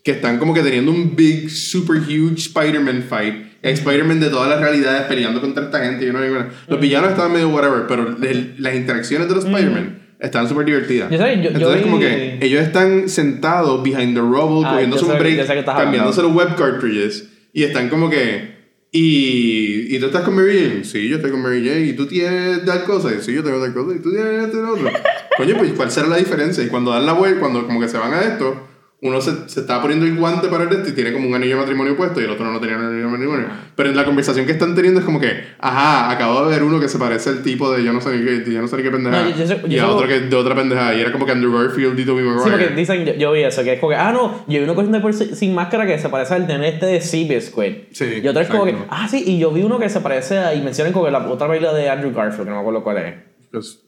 que 0.03 0.11
están 0.11 0.37
como 0.39 0.53
que 0.53 0.61
teniendo 0.61 0.91
un 0.91 1.15
big, 1.15 1.49
super 1.49 1.97
huge 1.97 2.35
Spider-Man 2.37 3.03
fight. 3.07 3.35
Spider-Man 3.61 4.19
de 4.21 4.29
todas 4.29 4.49
las 4.49 4.61
realidades 4.61 5.01
peleando 5.03 5.41
contra 5.41 5.65
esta 5.65 5.83
gente. 5.83 6.05
y 6.05 6.09
uno 6.09 6.19
dice, 6.21 6.31
bueno, 6.33 6.49
los 6.67 6.79
villanos 6.79 7.09
estaban 7.11 7.33
medio 7.33 7.49
whatever, 7.49 7.87
pero 7.87 8.15
el- 8.21 8.55
las 8.57 8.73
interacciones 8.75 9.27
de 9.27 9.35
los 9.35 9.43
Spider-Man 9.45 9.99
estaban 10.19 10.47
súper 10.47 10.65
divertidas. 10.65 11.11
Yo 11.11 11.17
sé, 11.17 11.35
yo- 11.37 11.43
yo 11.43 11.49
Entonces, 11.49 11.81
como 11.81 11.97
vi- 11.97 12.03
que 12.05 12.39
ellos 12.41 12.61
están 12.61 13.09
sentados 13.09 13.83
behind 13.83 14.13
the 14.15 14.21
rubble, 14.21 14.65
Ah, 14.65 14.73
cogiéndose 14.73 15.05
yo 15.05 15.11
un 15.13 15.19
break, 15.19 15.45
yo 15.45 15.65
cambiándose 15.65 16.21
los 16.21 16.33
web 16.33 16.55
cartridges, 16.55 17.27
y 17.53 17.63
están 17.63 17.89
como 17.89 18.09
que. 18.09 18.57
Y, 18.91 19.95
y 19.95 19.99
tú 19.99 20.07
estás 20.07 20.23
con 20.23 20.35
Mary 20.35 20.57
Jane. 20.67 20.83
Sí, 20.83 21.07
yo 21.09 21.17
estoy 21.17 21.29
con 21.31 21.41
Mary 21.43 21.63
Jane. 21.67 21.81
Y 21.85 21.93
tú 21.93 22.07
tienes 22.07 22.65
tal 22.65 22.83
cosa. 22.85 23.09
Y 23.13 23.21
sí, 23.21 23.33
yo 23.33 23.43
tengo 23.43 23.59
tal 23.61 23.71
cosa. 23.73 23.95
Y 23.95 23.99
tú 23.99 24.11
tienes 24.11 24.51
lo 24.53 24.73
otro. 24.73 24.89
Coño, 25.45 25.57
pues, 25.57 25.73
¿cuál 25.73 25.91
será 25.91 26.07
la 26.07 26.17
diferencia? 26.17 26.63
Y 26.63 26.67
cuando 26.67 26.91
dan 26.91 27.05
la 27.05 27.13
vuelta, 27.13 27.39
cuando 27.39 27.65
como 27.65 27.79
que 27.79 27.87
se 27.87 27.97
van 27.97 28.13
a 28.13 28.21
esto, 28.21 28.65
uno 29.01 29.21
se, 29.21 29.47
se 29.47 29.61
estaba 29.61 29.81
poniendo 29.81 30.05
el 30.05 30.17
guante 30.17 30.49
para 30.49 30.65
el 30.65 30.73
este 30.73 30.89
y 30.89 30.93
tiene 30.93 31.13
como 31.13 31.25
un 31.29 31.33
anillo 31.33 31.51
de 31.55 31.61
matrimonio 31.61 31.95
puesto 31.95 32.19
y 32.19 32.25
el 32.25 32.31
otro 32.31 32.45
no 32.51 32.59
tenía 32.59 32.75
un 32.75 32.83
anillo 32.83 33.05
de 33.05 33.11
matrimonio. 33.11 33.47
Pero 33.73 33.89
en 33.91 33.95
la 33.95 34.03
conversación 34.03 34.45
que 34.45 34.51
están 34.51 34.75
teniendo 34.75 34.99
es 34.99 35.05
como 35.05 35.21
que, 35.21 35.41
ajá, 35.57 36.11
acabo 36.11 36.43
de 36.43 36.49
ver 36.53 36.63
uno 36.63 36.81
que 36.81 36.89
se 36.89 36.99
parece 36.99 37.29
al 37.29 37.41
tipo 37.41 37.71
de 37.71 37.81
yo 37.81 37.93
no 37.93 38.01
sé 38.01 38.09
ni 38.17 38.25
qué, 38.25 38.51
yo 38.51 38.61
no 38.61 38.67
sé 38.67 38.75
ni 38.75 38.83
qué 38.83 38.91
pendeja. 38.91 39.23
No, 39.23 39.29
yo- 39.29 39.45
yo 39.45 39.55
y 39.67 39.75
yo 39.75 39.85
a 39.85 39.95
otro 39.95 40.05
que 40.05 40.19
de 40.19 40.35
otra 40.35 40.53
pendeja. 40.53 40.93
Y 40.95 40.99
era 40.99 41.13
como 41.13 41.25
que 41.25 41.31
Andrew 41.31 41.57
Garfield 41.57 41.97
y 41.97 42.05
Tobey 42.05 42.25
Maguire. 42.25 42.43
Sí, 42.43 42.49
porque 42.51 42.75
dicen, 42.75 43.05
yo, 43.05 43.13
yo 43.13 43.31
vi 43.31 43.43
eso, 43.43 43.63
que 43.63 43.71
es 43.75 43.79
como 43.79 43.91
que, 43.91 43.95
ah, 43.95 44.11
no, 44.11 44.43
yo 44.49 44.59
vi 44.59 44.63
uno 44.65 44.75
cogiendo 44.75 45.01
por 45.01 45.13
si- 45.13 45.33
sin 45.33 45.55
máscara 45.55 45.87
que 45.87 45.97
se 45.97 46.09
parece 46.09 46.33
al 46.33 46.45
nene 46.45 46.67
este 46.67 46.85
de 46.85 46.99
Seabiscuit. 46.99 47.93
Sí, 47.93 48.19
Y 48.21 48.27
otro 48.27 48.41
es 48.41 48.49
como 48.49 48.65
que, 48.65 48.75
ah, 48.89 49.07
sí, 49.09 49.23
y 49.25 49.39
yo 49.39 49.51
vi 49.51 49.63
uno 49.63 49.79
que 49.79 49.87
se 49.87 50.01
parece 50.01 50.39
a, 50.39 50.53
y 50.53 50.61
mencionan 50.61 50.91
como 50.91 51.05
que 51.05 51.11
la 51.11 51.25
otra 51.25 51.47
baila 51.47 51.71
de 51.73 51.89
Andrew 51.89 52.11
Garfield, 52.13 52.43
que 52.43 52.49
no 52.49 52.55
me 52.57 52.61
acuerdo 52.61 52.83
cuál 52.83 52.97
es. 52.97 53.13
Pues, 53.49 53.79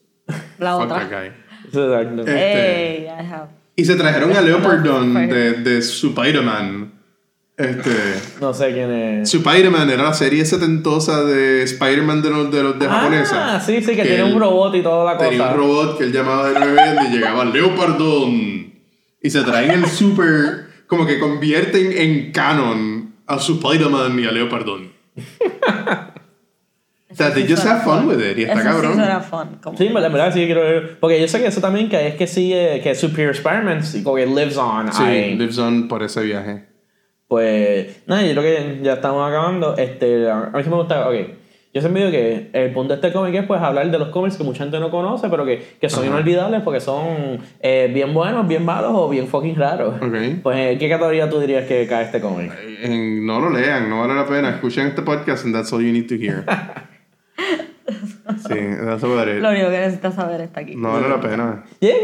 La 0.58 0.76
fuck 0.76 0.84
otra. 0.86 1.06
Eh, 1.74 2.24
Hey, 2.28 3.07
I 3.07 3.26
have. 3.34 3.49
Y 3.76 3.86
se 3.86 3.95
trajeron 3.95 4.36
a 4.36 4.41
Leopardon 4.41 5.13
de, 5.30 5.53
de 5.53 5.78
Spider-Man. 5.80 6.91
Este. 7.57 7.91
No 8.39 8.53
sé 8.53 8.74
quién 8.74 8.91
es. 8.91 9.34
Spider-Man 9.34 9.89
era 9.89 10.03
la 10.03 10.13
serie 10.13 10.43
setentosa 10.45 11.24
de 11.24 11.63
Spider-Man 11.63 12.22
de 12.22 12.30
los 12.32 12.51
de, 12.51 12.63
los 12.63 12.80
de 12.80 12.86
Ah, 12.88 12.89
japonesa. 12.89 13.59
sí, 13.59 13.82
sí, 13.82 13.88
que, 13.95 13.97
Que 13.97 14.03
tiene 14.03 14.24
un 14.24 14.39
robot 14.39 14.74
y 14.76 14.82
toda 14.82 15.05
la 15.13 15.17
cosa. 15.17 15.30
Tenía 15.30 15.47
un 15.49 15.57
robot 15.57 15.97
que 15.97 16.05
él 16.05 16.11
llamaba 16.11 16.49
de 16.49 16.59
nueve 16.59 16.82
y 17.09 17.13
llegaba 17.13 17.45
Leopardon. 17.45 18.74
Y 19.22 19.30
se 19.30 19.41
traen 19.43 19.72
el 19.72 19.86
super. 19.88 20.65
Como 20.88 21.05
que 21.05 21.19
convierten 21.19 21.91
en 21.95 22.32
canon 22.32 23.13
a 23.28 23.36
Spider-Man 23.38 24.19
y 24.19 24.26
a 24.26 24.32
Leopardon. 24.32 24.91
O 27.12 27.16
sea, 27.16 27.34
they 27.34 27.47
just 27.47 27.66
have 27.66 27.82
fun 27.84 28.07
with 28.07 28.20
it. 28.20 28.38
Y 28.38 28.43
está 28.43 28.53
Eso 28.55 28.64
cabrón. 28.64 28.91
sí 28.93 28.97
suena 28.97 29.20
fun. 29.20 29.59
Como 29.62 29.78
Sí, 29.78 29.88
en 29.88 29.93
verdad, 29.93 30.34
sí 30.34 30.45
quiero 30.45 30.62
ver. 30.62 30.97
Porque 30.99 31.20
yo 31.20 31.28
sé 31.28 31.39
que 31.39 31.47
eso 31.47 31.62
también, 31.62 31.89
que 31.89 32.07
es 32.07 32.16
que 32.16 32.28
sigue, 32.28 32.80
que 32.82 32.95
Superior 32.95 33.34
Spider-Man, 33.36 33.84
sí, 33.84 34.03
como 34.03 34.16
que 34.16 34.26
lives 34.26 34.57
on. 34.57 34.91
Sí, 34.93 35.03
ahí. 35.03 35.36
lives 35.36 35.57
on 35.57 35.88
por 35.88 36.03
ese 36.03 36.24
viaje. 36.24 36.66
Pues, 37.28 38.03
nada, 38.07 38.24
yo 38.24 38.32
creo 38.32 38.43
que 38.43 38.80
ya 38.84 38.93
estamos 38.93 39.28
acabando. 39.28 39.78
Este, 39.78 40.30
a 40.30 40.51
mí 40.53 40.64
sí 40.64 40.70
me 40.70 40.76
gusta, 40.76 41.07
ok. 41.07 41.16
Yo 41.74 41.80
siempre 41.80 42.01
digo 42.01 42.12
que 42.12 42.49
el 42.51 42.74
punto 42.74 42.93
de 42.93 42.95
este 42.95 43.14
cómic 43.18 43.34
es 43.34 43.45
pues 43.45 43.62
hablar 43.62 43.89
de 43.89 43.97
los 43.97 44.09
cómics 44.09 44.36
que 44.36 44.43
mucha 44.43 44.64
gente 44.64 44.78
no 44.82 44.91
conoce, 44.91 45.30
pero 45.30 45.45
que, 45.45 45.78
que 45.80 45.89
son 45.89 46.05
inolvidables 46.05 46.64
porque 46.64 46.82
son 46.82 47.39
eh, 47.62 47.89
bien 47.93 48.14
buenos, 48.14 48.45
bien 48.45 48.66
malos 48.66 48.91
o 48.93 49.07
bien 49.07 49.26
fucking 49.26 49.55
raros. 49.55 49.95
Ok. 50.01 50.41
Pues, 50.43 50.57
¿en 50.57 50.78
qué 50.78 50.89
categoría 50.89 51.30
tú 51.30 51.39
dirías 51.39 51.66
que 51.66 51.88
cae 51.88 52.03
este 52.03 52.20
cómic? 52.20 52.51
No 52.89 53.39
lo 53.39 53.49
lean, 53.49 53.89
no 53.89 54.01
vale 54.01 54.16
la 54.16 54.26
pena. 54.28 54.49
Escuchen 54.49 54.88
este 54.88 55.01
podcast 55.01 55.45
and 55.45 55.55
that's 55.55 55.72
all 55.72 55.82
you 55.82 55.93
need 55.93 56.09
to 56.09 56.16
hear. 56.16 56.43
Sí, 58.47 58.55
that's 58.85 59.03
about 59.03 59.27
it. 59.27 59.41
Lo 59.41 59.49
único 59.49 59.69
que 59.69 59.79
necesitas 59.79 60.15
saber 60.15 60.41
está 60.41 60.61
aquí. 60.61 60.75
No 60.75 60.93
vale 60.93 61.09
la 61.09 61.19
pena. 61.19 61.63
Yeah, 61.79 61.95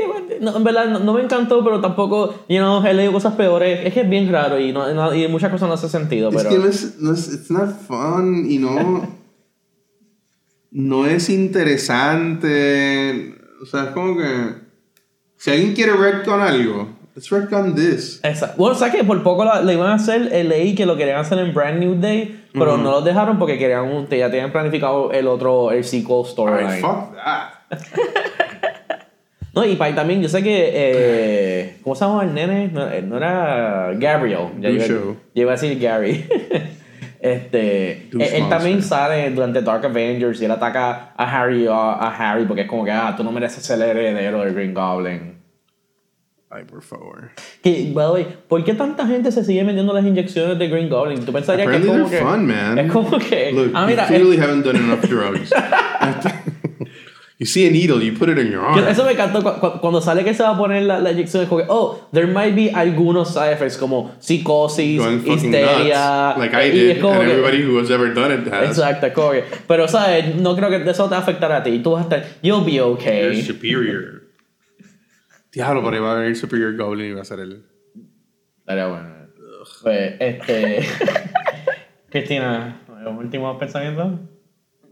no, 0.41 0.57
en 0.57 0.63
verdad 0.63 0.88
no, 0.89 0.99
no 0.99 1.13
me 1.13 1.21
encantó, 1.21 1.63
pero 1.63 1.79
tampoco, 1.79 2.45
you 2.49 2.57
know, 2.57 2.83
he 2.85 2.93
leído 2.93 3.13
cosas 3.13 3.35
peores. 3.35 3.79
Es 3.85 3.93
que 3.93 4.01
es 4.01 4.09
bien 4.09 4.31
raro 4.31 4.59
y, 4.59 4.73
no, 4.73 4.91
no- 4.93 5.13
y 5.15 5.27
muchas 5.27 5.51
cosas 5.51 5.67
no 5.69 5.75
hace 5.75 5.88
sentido, 5.89 6.29
Es 6.31 6.43
que 6.43 6.57
no 6.57 6.65
es, 6.65 6.97
no 6.99 7.13
es, 7.13 7.33
it's 7.33 7.51
not 7.51 7.69
fun 7.88 8.45
y 8.49 8.57
no, 8.57 9.07
no 10.71 11.05
es 11.05 11.29
interesante. 11.29 13.35
O 13.61 13.65
sea, 13.65 13.85
es 13.85 13.89
como 13.91 14.17
que 14.17 14.55
si 15.38 15.51
alguien 15.51 15.73
quiere 15.73 15.93
retcon 15.93 16.41
algo, 16.41 16.89
let's 17.18 17.30
retcon 17.32 17.74
this. 17.76 18.20
Exacto. 18.24 18.55
Bueno, 18.57 18.76
¿sabes 18.76 18.95
que 18.95 19.03
Por 19.03 19.24
poco 19.24 19.43
la- 19.43 19.61
lo 19.61 19.72
iban 19.72 19.88
a 19.88 19.95
hacer, 19.95 20.30
eh, 20.32 20.43
leí 20.43 20.76
que 20.76 20.86
lo 20.86 20.95
querían 20.95 21.18
hacer 21.20 21.39
en 21.39 21.53
Brand 21.53 21.80
New 21.80 21.99
Day, 21.99 22.43
pero 22.53 22.78
no 22.78 22.91
lo 22.91 23.01
dejaron 23.01 23.39
porque 23.39 23.57
querían 23.57 23.86
un, 23.86 24.07
ya 24.07 24.30
tenían 24.30 24.51
planificado 24.51 25.11
el 25.11 25.28
otro, 25.28 25.72
el 25.72 25.84
sequel 25.84 26.26
storyline. 26.26 26.82
fuck 26.82 27.15
that. 27.15 27.80
No, 29.53 29.65
y 29.65 29.76
para 29.76 29.95
también, 29.95 30.22
yo 30.22 30.30
sé 30.30 30.43
que, 30.43 30.70
eh, 30.72 31.78
¿cómo 31.84 31.95
se 31.95 32.05
llama 32.05 32.24
el 32.24 32.32
nene? 32.36 32.68
No, 32.72 32.91
eh, 32.91 33.01
no 33.01 33.18
era 33.18 33.91
Gabriel. 33.95 34.49
Ya 34.59 34.70
iba, 34.70 35.51
a 35.51 35.55
decir 35.55 35.80
Gary. 35.80 36.28
este, 37.20 38.07
Douche 38.11 38.38
él, 38.38 38.43
él 38.43 38.49
también 38.49 38.84
sale 38.84 39.32
durante 39.32 39.63
Dark 39.63 39.84
Avengers 39.84 40.39
y 40.39 40.45
él 40.45 40.51
ataca 40.51 41.13
a 41.18 41.41
Harry, 41.41 41.65
a, 41.65 41.74
a 41.74 42.15
Harry 42.15 42.45
porque 42.45 42.61
es 42.61 42.68
como 42.68 42.86
que, 42.86 42.91
ah, 42.91 43.15
tú 43.18 43.24
no 43.24 43.32
mereces 43.32 43.63
ser 43.65 43.82
el 43.82 43.97
heredero 43.97 44.41
del 44.43 44.53
Green 44.53 44.76
Goblin. 44.76 45.36
Ay, 46.50 46.64
por 46.64 46.82
favor. 46.82 47.32
Que, 47.62 47.91
by 47.93 48.06
the 48.06 48.12
way, 48.14 48.28
¿por 48.48 48.64
qué 48.64 48.74
tanta 48.74 49.06
gente 49.06 49.32
se 49.34 49.43
sigue 49.43 49.64
metiendo 49.66 49.91
las 49.93 50.06
inyecciones 50.06 50.58
de 50.58 50.68
Green 50.70 50.88
Goblin? 50.89 51.26
¿Tú 51.26 51.34
pensarías 51.34 51.68
que 51.70 51.76
es 51.78 51.86
como 51.86 52.10
que... 52.10 52.18
fun, 52.20 52.45
man. 52.48 52.78
Es 52.80 52.91
como 52.91 53.20
que... 53.20 53.52
Look, 53.52 53.72
ah, 53.74 53.86
mira, 53.86 54.04
you 54.04 54.16
clearly 54.16 54.38
haven't 54.38 54.64
done 54.64 54.78
enough 54.78 55.02
drugs. 55.02 55.52
You 57.39 57.45
see 57.45 57.68
a 57.68 57.70
needle, 57.72 58.02
you 58.02 58.14
put 58.18 58.30
it 58.30 58.39
in 58.39 58.52
your 58.52 58.62
arm. 58.66 58.80
Eso 58.88 59.06
me 59.06 59.12
encantó 59.12 59.43
cu- 59.43 59.60
cu- 59.60 59.80
cuando 59.80 60.02
sale 60.02 60.24
que 60.24 60.34
se 60.34 60.41
va 60.41 60.56
a 60.56 60.58
poner 60.58 60.82
la, 60.82 60.98
la 60.98 61.12
inyección. 61.12 61.43
Es 61.43 61.48
como 61.50 61.62
que, 61.62 61.68
oh, 61.70 62.08
there 62.12 62.26
might 62.26 62.56
be 62.56 62.72
algunos 62.74 63.32
side 63.32 63.52
effects 63.54 63.78
como 63.78 64.10
psicosis, 64.18 65.00
histeria. 65.24 66.34
nuts. 66.36 66.39
Like 66.39 66.56
I 66.56 66.66
y 66.66 66.72
did, 66.72 66.89
es 66.93 66.98
como 67.00 67.14
and 67.14 67.26
que- 67.26 67.32
everybody 67.34 67.64
who 67.64 67.80
has 67.80 67.91
ever 67.91 68.12
done 68.12 68.34
it 68.34 68.52
has. 68.52 68.70
Exacto, 68.76 69.06
es 69.06 69.14
como 69.14 69.32
que- 69.34 69.43
Pero, 69.68 69.88
¿sabes? 69.88 70.34
No 70.34 70.56
creo 70.56 70.70
que 70.72 70.89
eso 70.89 71.08
te 71.08 71.14
va 71.48 71.58
a 71.58 71.62
ti. 71.64 71.78
Tú 71.78 71.91
vas 71.91 72.00
a 72.00 72.04
estar, 72.06 72.26
you'll 72.41 72.66
be 72.66 72.72
You're 72.74 72.93
okay. 72.95 73.39
superior. 73.43 74.16
Diablo, 75.52 75.82
por 75.82 75.93
ahí 75.93 76.00
va 76.00 76.12
a 76.14 76.16
venir 76.16 76.36
Superior 76.36 76.76
Goblin 76.76 77.12
y 77.12 77.14
va 77.14 77.22
a 77.22 77.26
ser 77.26 77.39
el. 77.39 77.66
Estaría 78.60 78.88
bueno. 78.88 79.10
Pues, 79.84 80.16
este. 80.20 80.86
Cristina, 82.10 82.82
último 83.18 83.58
pensamiento. 83.58 84.20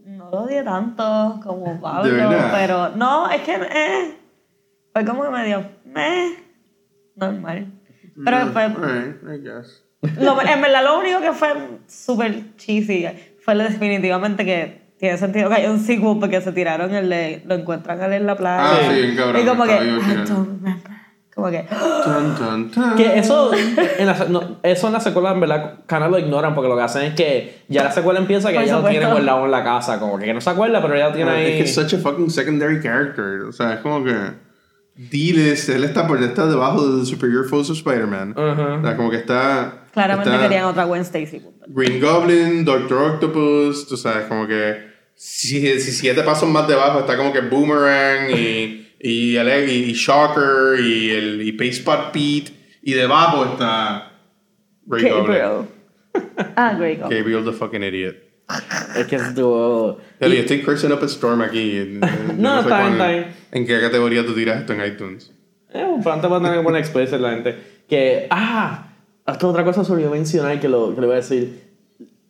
No 0.04 0.30
lo 0.30 0.40
odié 0.42 0.62
tanto 0.62 1.40
como 1.42 1.80
Pablo, 1.80 2.12
pero 2.52 2.90
no, 2.90 3.30
es 3.30 3.42
que 3.42 3.54
eh, 3.54 4.14
fue 4.92 5.04
como 5.04 5.24
que 5.24 5.30
medio 5.30 5.64
meh, 5.84 6.36
normal. 7.16 7.66
Pero 8.24 8.38
después, 8.44 8.64
Alright, 8.76 9.16
I 9.24 9.42
guess. 9.42 9.84
lo- 10.20 10.40
en 10.40 10.62
verdad 10.62 10.84
lo 10.84 10.98
único 11.00 11.20
que 11.20 11.32
fue 11.32 11.48
súper 11.86 12.56
cheesy 12.56 13.06
fue 13.40 13.54
lo 13.56 13.64
definitivamente 13.64 14.44
que 14.44 14.85
tiene 14.98 15.16
sentido 15.18 15.48
que 15.48 15.54
haya 15.56 15.70
un 15.70 15.80
sequel 15.80 16.18
porque 16.18 16.40
se 16.40 16.52
tiraron 16.52 16.94
el 16.94 17.08
de 17.08 17.42
lo 17.46 17.54
encuentran 17.54 18.00
a 18.00 18.06
él 18.06 18.12
en 18.14 18.26
la 18.26 18.36
playa. 18.36 18.64
Ah, 18.64 18.78
sí, 18.90 19.14
cabrón, 19.16 19.42
Y 19.42 19.46
como 19.46 19.64
que, 19.64 19.72
I 19.74 20.24
don't 20.26 20.48
remember. 20.62 20.96
Como 21.34 21.50
que, 21.50 21.66
Tan, 21.68 22.34
tan, 22.34 22.70
tan. 22.70 22.96
Que 22.96 23.18
eso 23.18 23.50
en, 23.98 24.06
la, 24.06 24.14
no, 24.30 24.56
eso 24.62 24.86
en 24.86 24.92
la 24.94 25.00
secuela, 25.00 25.32
en 25.32 25.40
verdad, 25.40 25.74
canal 25.84 26.10
lo 26.10 26.18
ignoran 26.18 26.54
porque 26.54 26.70
lo 26.70 26.76
que 26.76 26.82
hacen 26.82 27.02
es 27.02 27.14
que 27.14 27.58
ya 27.68 27.84
la 27.84 27.92
secuela 27.92 28.18
empieza 28.20 28.48
que 28.48 28.54
Por 28.54 28.64
ella 28.64 28.80
lo 28.80 28.88
tiene 28.88 29.04
guardado 29.04 29.44
en 29.44 29.50
la 29.50 29.62
casa. 29.62 30.00
Como 30.00 30.18
que 30.18 30.32
no 30.32 30.40
se 30.40 30.48
acuerda, 30.48 30.80
pero 30.80 30.94
ella 30.94 31.12
tiene 31.12 31.30
Ah, 31.30 31.34
ahí. 31.34 31.44
Es 31.44 31.56
que 31.56 31.62
es 31.64 31.74
such 31.74 31.92
a 31.92 31.98
fucking 31.98 32.30
secondary 32.30 32.80
character. 32.80 33.42
O 33.42 33.52
sea, 33.52 33.74
es 33.74 33.80
como 33.80 34.02
que. 34.02 34.14
Diles, 34.96 35.68
él 35.68 35.84
está, 35.84 36.06
por, 36.06 36.22
está 36.22 36.46
debajo 36.46 36.88
de 36.88 37.00
The 37.00 37.06
Superior 37.06 37.46
Force 37.46 37.70
of 37.70 37.78
Spider-Man. 37.78 38.34
Ajá. 38.36 38.78
O 38.78 38.82
sea, 38.82 38.96
como 38.96 39.10
que 39.10 39.18
está. 39.18 39.84
claramente 39.92 40.30
está 40.30 40.42
querían 40.42 40.64
otra 40.64 40.84
Gwen 40.84 41.02
Stacy. 41.02 41.42
Green 41.68 42.00
Goblin, 42.00 42.64
Doctor 42.64 43.12
Octopus, 43.12 43.86
tú 43.86 43.96
sabes, 43.96 44.26
como 44.26 44.46
que. 44.46 44.96
Si, 45.14 45.80
si 45.80 45.92
siete 45.92 46.22
pasos 46.22 46.48
más 46.48 46.66
debajo 46.66 47.00
está 47.00 47.16
como 47.16 47.32
que 47.32 47.40
Boomerang 47.40 48.30
y. 48.30 48.88
y, 49.00 49.36
el, 49.36 49.70
y, 49.70 49.92
Shocker 49.92 50.80
y 50.80 51.10
el 51.10 51.42
y 51.42 51.52
Pacepot 51.52 52.12
Pete. 52.12 52.52
Y 52.82 52.94
debajo 52.94 53.44
está. 53.44 54.12
Grey 54.86 55.10
Goblin. 55.10 55.38
Gabriel. 55.38 55.66
Ah, 56.56 56.74
Grey 56.78 56.96
Goblin. 56.96 57.18
Gabriel 57.18 57.44
the 57.44 57.52
fucking 57.52 57.82
idiot. 57.82 58.16
Es 58.96 59.06
que 59.06 59.16
estuvo. 59.16 59.98
Pero 60.18 60.32
yo 60.34 60.40
estoy 60.40 60.62
cursing 60.62 60.92
up 60.92 61.00
a 61.02 61.06
storm 61.06 61.42
aquí. 61.42 61.76
en- 61.78 61.96
en- 61.96 62.00
yo 62.00 62.32
No, 62.38 62.54
sé 62.56 62.60
está 62.62 62.80
bien, 62.80 62.92
está 62.92 63.08
bien. 63.08 63.26
¿En 63.52 63.66
qué 63.66 63.80
categoría 63.80 64.24
tú 64.24 64.34
tiras 64.34 64.60
esto 64.60 64.72
en 64.72 64.84
iTunes? 64.86 65.32
Eh, 65.72 65.84
pronto 66.02 66.30
va 66.30 66.38
a 66.38 66.42
tener 66.42 66.62
buena 66.62 66.78
experiencia 66.78 67.18
la 67.18 67.30
gente. 67.32 67.56
Que. 67.88 68.26
Ah, 68.30 68.92
hasta 69.24 69.46
otra 69.48 69.64
cosa 69.64 69.84
se 69.84 69.92
olvidó 69.92 70.10
mencionar 70.10 70.60
que 70.60 70.68
lo, 70.68 70.94
que 70.94 71.00
le 71.00 71.06
voy 71.08 71.14
a 71.14 71.18
decir. 71.18 71.65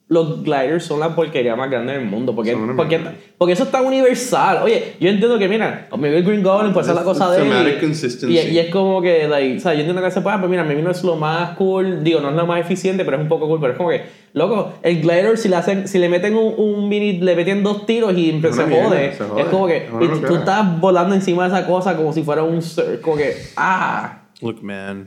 Los 0.09 0.45
gliders 0.45 0.85
son 0.85 1.01
la 1.01 1.17
porquería 1.17 1.57
más 1.57 1.69
grande 1.69 1.93
del 1.95 2.05
mundo. 2.05 2.33
Porque, 2.33 2.57
porque, 2.77 3.01
porque 3.37 3.55
eso 3.55 3.65
está 3.65 3.83
universal. 3.83 4.61
Oye, 4.63 4.95
yo 5.01 5.11
entiendo 5.11 5.37
que, 5.37 5.49
mira, 5.49 5.89
me 5.99 6.17
el 6.17 6.23
Green 6.23 6.45
Goblin 6.45 6.73
puede 6.73 6.87
ser 6.87 6.95
la 6.95 7.03
cosa 7.03 7.29
de 7.33 7.43
él. 7.43 7.93
Y, 8.29 8.35
y 8.35 8.59
es 8.61 8.71
como 8.71 9.03
que, 9.03 9.27
like, 9.27 9.57
o 9.57 9.61
sea, 9.61 9.75
yo 9.75 9.81
entiendo 9.81 10.01
que 10.01 10.13
se 10.13 10.21
puede, 10.21 10.37
pero 10.37 10.49
mira, 10.49 10.63
a 10.63 10.65
mí 10.65 10.81
no 10.81 10.93
es 10.93 11.03
lo 11.03 11.17
más 11.17 11.57
cool. 11.57 12.05
Digo, 12.05 12.21
no 12.21 12.31
es 12.31 12.37
lo 12.37 12.47
más 12.47 12.61
eficiente, 12.61 13.05
pero 13.05 13.17
es 13.17 13.23
un 13.25 13.29
poco 13.29 13.49
cool. 13.49 13.59
Pero 13.59 13.73
es 13.73 13.77
como 13.77 13.91
que, 13.91 14.05
loco, 14.33 14.75
el 14.83 15.01
glider, 15.01 15.37
si 15.39 15.49
le, 15.49 15.57
hacen, 15.57 15.89
si 15.89 15.99
le 15.99 16.09
meten 16.09 16.37
un, 16.37 16.55
un 16.57 16.89
mini, 16.89 17.19
le 17.19 17.35
meten 17.35 17.65
dos 17.65 17.85
tiros 17.85 18.17
y 18.17 18.31
se 18.31 18.67
mierda, 18.67 18.89
jode. 18.89 19.13
se 19.13 19.25
jode. 19.25 19.43
Es 19.43 19.49
como 19.49 19.67
que 19.67 19.89
y 20.03 20.21
tú 20.25 20.37
estás 20.37 20.81
volando 20.81 21.17
encima 21.17 21.49
de 21.49 21.57
esa 21.57 21.67
cosa 21.67 21.97
como 21.97 22.13
si 22.13 22.23
fuera 22.23 22.45
un. 22.45 22.61
Como 23.03 23.17
que, 23.17 23.35
ah. 23.57 24.23
Look, 24.41 24.63
man. 24.63 25.07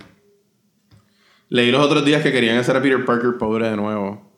Leí 1.48 1.72
los 1.72 1.84
otros 1.84 2.04
días 2.04 2.22
que 2.22 2.34
querían 2.34 2.58
hacer 2.58 2.76
a 2.76 2.82
Peter 2.82 3.06
Parker 3.06 3.38
pobre 3.40 3.70
de 3.70 3.78
nuevo. 3.78 4.29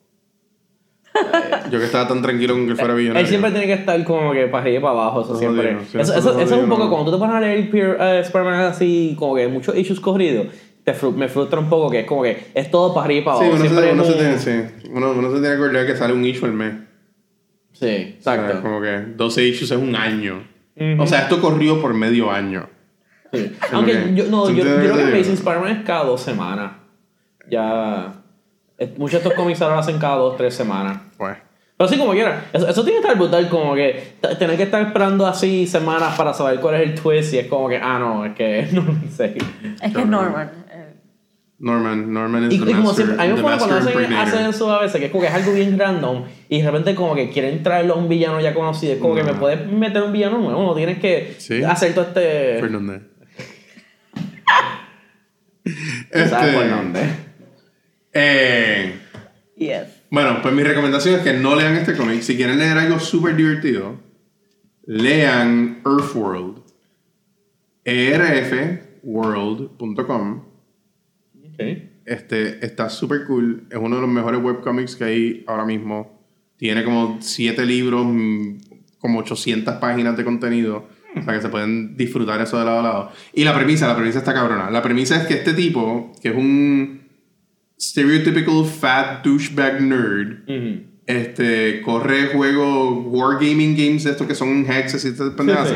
Yo 1.71 1.79
que 1.79 1.85
estaba 1.85 2.07
tan 2.07 2.21
tranquilo 2.21 2.53
con 2.53 2.65
que 2.65 2.71
él 2.71 2.77
fuera 2.77 2.93
billonario. 2.93 3.21
Él 3.21 3.27
siempre 3.27 3.51
tiene 3.51 3.67
que 3.67 3.73
estar 3.73 4.03
como 4.05 4.31
que 4.31 4.47
para 4.47 4.63
arriba 4.63 4.77
y 4.77 4.81
para 4.81 4.91
abajo, 4.93 5.21
eso 5.21 5.33
No, 5.33 5.39
siempre. 5.39 5.63
jodido, 5.73 5.79
siempre 5.81 6.01
eso, 6.03 6.13
eso, 6.17 6.39
eso 6.39 6.55
es 6.55 6.63
un 6.63 6.69
poco, 6.69 6.89
cuando 6.89 7.11
tú 7.11 7.17
te 7.17 7.19
pones 7.19 7.35
a 7.35 7.39
leer 7.41 7.69
Peter, 7.69 7.97
eh, 7.99 8.19
Spider-Man 8.21 8.61
así, 8.61 9.15
como 9.19 9.35
que 9.35 9.47
muchos 9.47 9.75
issues 9.77 9.99
corridos, 9.99 10.47
te 10.83 10.93
fru- 10.95 11.13
me 11.13 11.27
frustra 11.27 11.59
un 11.59 11.69
poco 11.69 11.89
que 11.91 11.99
es 12.01 12.05
como 12.07 12.23
que 12.23 12.47
es 12.53 12.71
todo 12.71 12.93
para 12.93 13.05
arriba 13.05 13.21
y 13.21 13.25
para 13.25 13.37
Sí, 13.37 13.43
abajo. 13.45 13.61
uno, 13.61 13.69
se, 13.81 13.91
uno, 13.91 14.03
se 14.05 14.13
tiene, 14.13 14.37
sí. 14.39 14.89
Uno, 14.91 15.11
uno 15.11 15.27
se 15.27 15.33
tiene 15.39 15.47
que 15.49 15.53
acordar 15.63 15.85
que 15.85 15.95
sale 15.95 16.13
un 16.13 16.25
issue 16.25 16.45
al 16.47 16.53
mes. 16.53 16.73
Sí, 17.73 18.15
O 18.19 18.21
sea, 18.23 18.35
exacto. 18.35 18.61
como 18.61 18.81
que 18.81 18.99
12 19.15 19.43
issues 19.43 19.71
es 19.71 19.77
un 19.77 19.95
año. 19.95 20.43
O 20.97 21.05
sea, 21.05 21.23
esto 21.23 21.39
corrió 21.41 21.79
por 21.81 21.93
medio 21.93 22.31
año. 22.31 22.67
Sí. 23.33 23.51
Aunque 23.71 23.91
que- 23.91 24.15
yo, 24.15 24.25
no, 24.29 24.43
¿tú 24.45 24.51
yo, 24.53 24.63
yo 24.63 24.75
creo 24.75 24.87
lo 24.89 24.95
que 24.97 25.03
Amazing? 25.03 25.33
Spider-Man 25.33 25.71
es 25.77 25.85
cada 25.85 26.03
dos 26.05 26.21
semanas. 26.21 26.71
Ya. 27.49 28.13
Eh, 28.83 28.93
Muchos 28.97 29.13
de 29.23 29.29
estos 29.29 29.33
cómics 29.33 29.61
ahora 29.61 29.75
lo 29.75 29.81
hacen 29.81 29.97
cada 29.99 30.15
dos, 30.15 30.37
tres 30.37 30.53
semanas. 30.53 30.99
Pues. 31.17 31.37
Pero 31.77 31.89
sí, 31.89 31.97
como 31.97 32.11
quiera. 32.11 32.45
Eso, 32.53 32.67
eso 32.67 32.83
tiene 32.83 32.99
que 32.99 33.07
estar 33.07 33.17
brutal, 33.17 33.49
como 33.49 33.73
que 33.73 34.13
tener 34.37 34.55
que 34.57 34.63
estar 34.63 34.81
esperando 34.85 35.25
así 35.25 35.65
semanas 35.65 36.15
para 36.15 36.33
saber 36.33 36.59
cuál 36.59 36.75
es 36.75 36.81
el 36.89 36.95
twist 36.95 37.33
y 37.33 37.39
es 37.39 37.47
como 37.47 37.67
que, 37.69 37.77
ah, 37.77 37.97
no, 37.97 38.23
es 38.25 38.33
que 38.35 38.67
no 38.73 38.83
sé. 39.09 39.35
Es 39.81 39.93
que 39.93 40.01
es 40.01 40.07
Norman. 40.07 40.51
eh, 40.69 40.93
Norman, 41.57 42.11
Norman 42.13 42.51
is 42.51 42.53
Y, 42.53 42.59
the 42.65 42.71
y 42.71 42.73
como 42.75 42.93
siempre, 42.93 43.15
a 43.23 43.27
mí 43.27 43.33
me 43.33 43.41
pone 43.41 43.57
cuando 43.57 43.77
hacen, 43.77 44.13
hacen 44.13 44.45
eso 44.47 44.71
a 44.71 44.81
veces, 44.81 44.99
que 44.99 45.05
es 45.07 45.11
como 45.11 45.21
que 45.23 45.27
es 45.29 45.33
algo 45.33 45.53
bien 45.53 45.77
random 45.79 46.23
y 46.49 46.61
de 46.61 46.65
repente 46.71 46.95
como 46.95 47.13
que 47.15 47.29
quieren 47.29 47.61
traerlo 47.63 47.93
a 47.95 47.97
un 47.97 48.07
villano 48.09 48.39
ya 48.41 48.53
conocido. 48.53 48.93
Es 48.93 48.99
como 48.99 49.13
que 49.15 49.23
me 49.23 49.33
puedes 49.33 49.67
meter 49.67 50.01
un 50.03 50.11
villano 50.11 50.37
nuevo, 50.39 50.63
no 50.63 50.73
tienes 50.75 50.99
que 50.99 51.35
Sí. 51.39 51.63
hacer 51.63 51.93
todo 51.93 52.05
este... 52.05 52.59
Fernández. 52.61 53.01
¿Sabes 56.11 56.31
Este, 56.31 56.53
por 56.53 56.69
dónde? 56.69 56.99
Eh, 58.13 58.99
Yes. 59.55 60.03
bueno, 60.09 60.41
pues 60.41 60.53
mi 60.55 60.63
recomendación 60.63 61.15
es 61.15 61.21
que 61.21 61.33
no 61.33 61.55
lean 61.55 61.75
este 61.75 61.95
cómic. 61.95 62.21
Si 62.21 62.35
quieren 62.35 62.57
leer 62.57 62.77
algo 62.77 62.99
súper 62.99 63.35
divertido, 63.35 63.99
lean 64.85 65.81
Earthworld. 65.85 66.61
E 67.83 68.11
erfworld.com. 69.03 70.43
Okay. 71.53 72.01
Este, 72.05 72.65
está 72.65 72.89
súper 72.89 73.25
cool. 73.25 73.67
Es 73.69 73.77
uno 73.77 73.95
de 73.95 74.01
los 74.01 74.09
mejores 74.09 74.41
webcomics 74.41 74.95
que 74.95 75.03
hay 75.03 75.43
ahora 75.47 75.65
mismo. 75.65 76.19
Tiene 76.57 76.83
como 76.83 77.17
7 77.21 77.65
libros, 77.65 78.05
mm, 78.05 78.57
como 78.99 79.19
800 79.19 79.75
páginas 79.75 80.17
de 80.17 80.23
contenido. 80.23 80.87
O 81.15 81.21
sea 81.21 81.33
que 81.33 81.41
se 81.41 81.49
pueden 81.49 81.97
disfrutar 81.97 82.39
eso 82.41 82.57
de 82.57 82.65
lado 82.65 82.79
a 82.79 82.83
lado. 82.83 83.11
Y 83.33 83.43
la 83.43 83.53
premisa, 83.53 83.87
la 83.87 83.95
premisa 83.95 84.19
está 84.19 84.33
cabrona. 84.33 84.69
La 84.69 84.81
premisa 84.81 85.17
es 85.21 85.27
que 85.27 85.35
este 85.35 85.53
tipo, 85.53 86.13
que 86.21 86.29
es 86.29 86.35
un 86.35 87.00
stereotypical 87.81 88.63
fat 88.65 89.23
douchebag 89.23 89.81
nerd, 89.81 90.43
Ujú. 90.47 90.83
este, 91.07 91.81
corre 91.81 92.27
juegos, 92.27 93.05
wargaming 93.07 93.75
games 93.75 94.05
estos 94.05 94.27
que 94.27 94.35
son 94.35 94.65
hexes 94.69 95.03
y 95.05 95.07
estas 95.09 95.31
pendejas. 95.31 95.69
sí. 95.69 95.75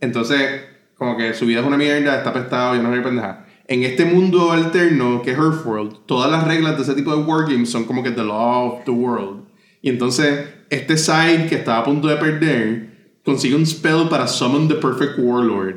Entonces, 0.00 0.62
como 0.96 1.16
que 1.16 1.34
su 1.34 1.46
vida 1.46 1.60
es 1.60 1.66
una 1.66 1.76
mierda, 1.76 2.16
está 2.18 2.30
apestado 2.30 2.76
y 2.76 2.78
no 2.78 2.94
es 2.94 3.02
pendeja. 3.02 3.46
En 3.68 3.82
este 3.84 4.04
mundo 4.04 4.50
alterno 4.52 5.22
que 5.22 5.32
es 5.32 5.38
Earthworld, 5.38 6.04
todas 6.06 6.30
las 6.30 6.46
reglas 6.46 6.76
de 6.76 6.82
ese 6.82 6.94
tipo 6.94 7.14
de 7.14 7.22
wargames 7.22 7.70
son 7.70 7.84
como 7.84 8.02
que 8.02 8.10
the 8.10 8.22
law 8.24 8.72
of 8.74 8.84
the 8.84 8.90
world. 8.90 9.44
Y 9.80 9.88
entonces, 9.88 10.46
este 10.70 10.96
side 10.96 11.46
que 11.48 11.56
estaba 11.56 11.78
a 11.80 11.84
punto 11.84 12.08
de 12.08 12.16
perder, 12.16 12.88
consigue 13.24 13.54
un 13.56 13.66
spell 13.66 14.08
para 14.08 14.26
summon 14.28 14.68
the 14.68 14.74
perfect 14.76 15.18
warlord. 15.18 15.76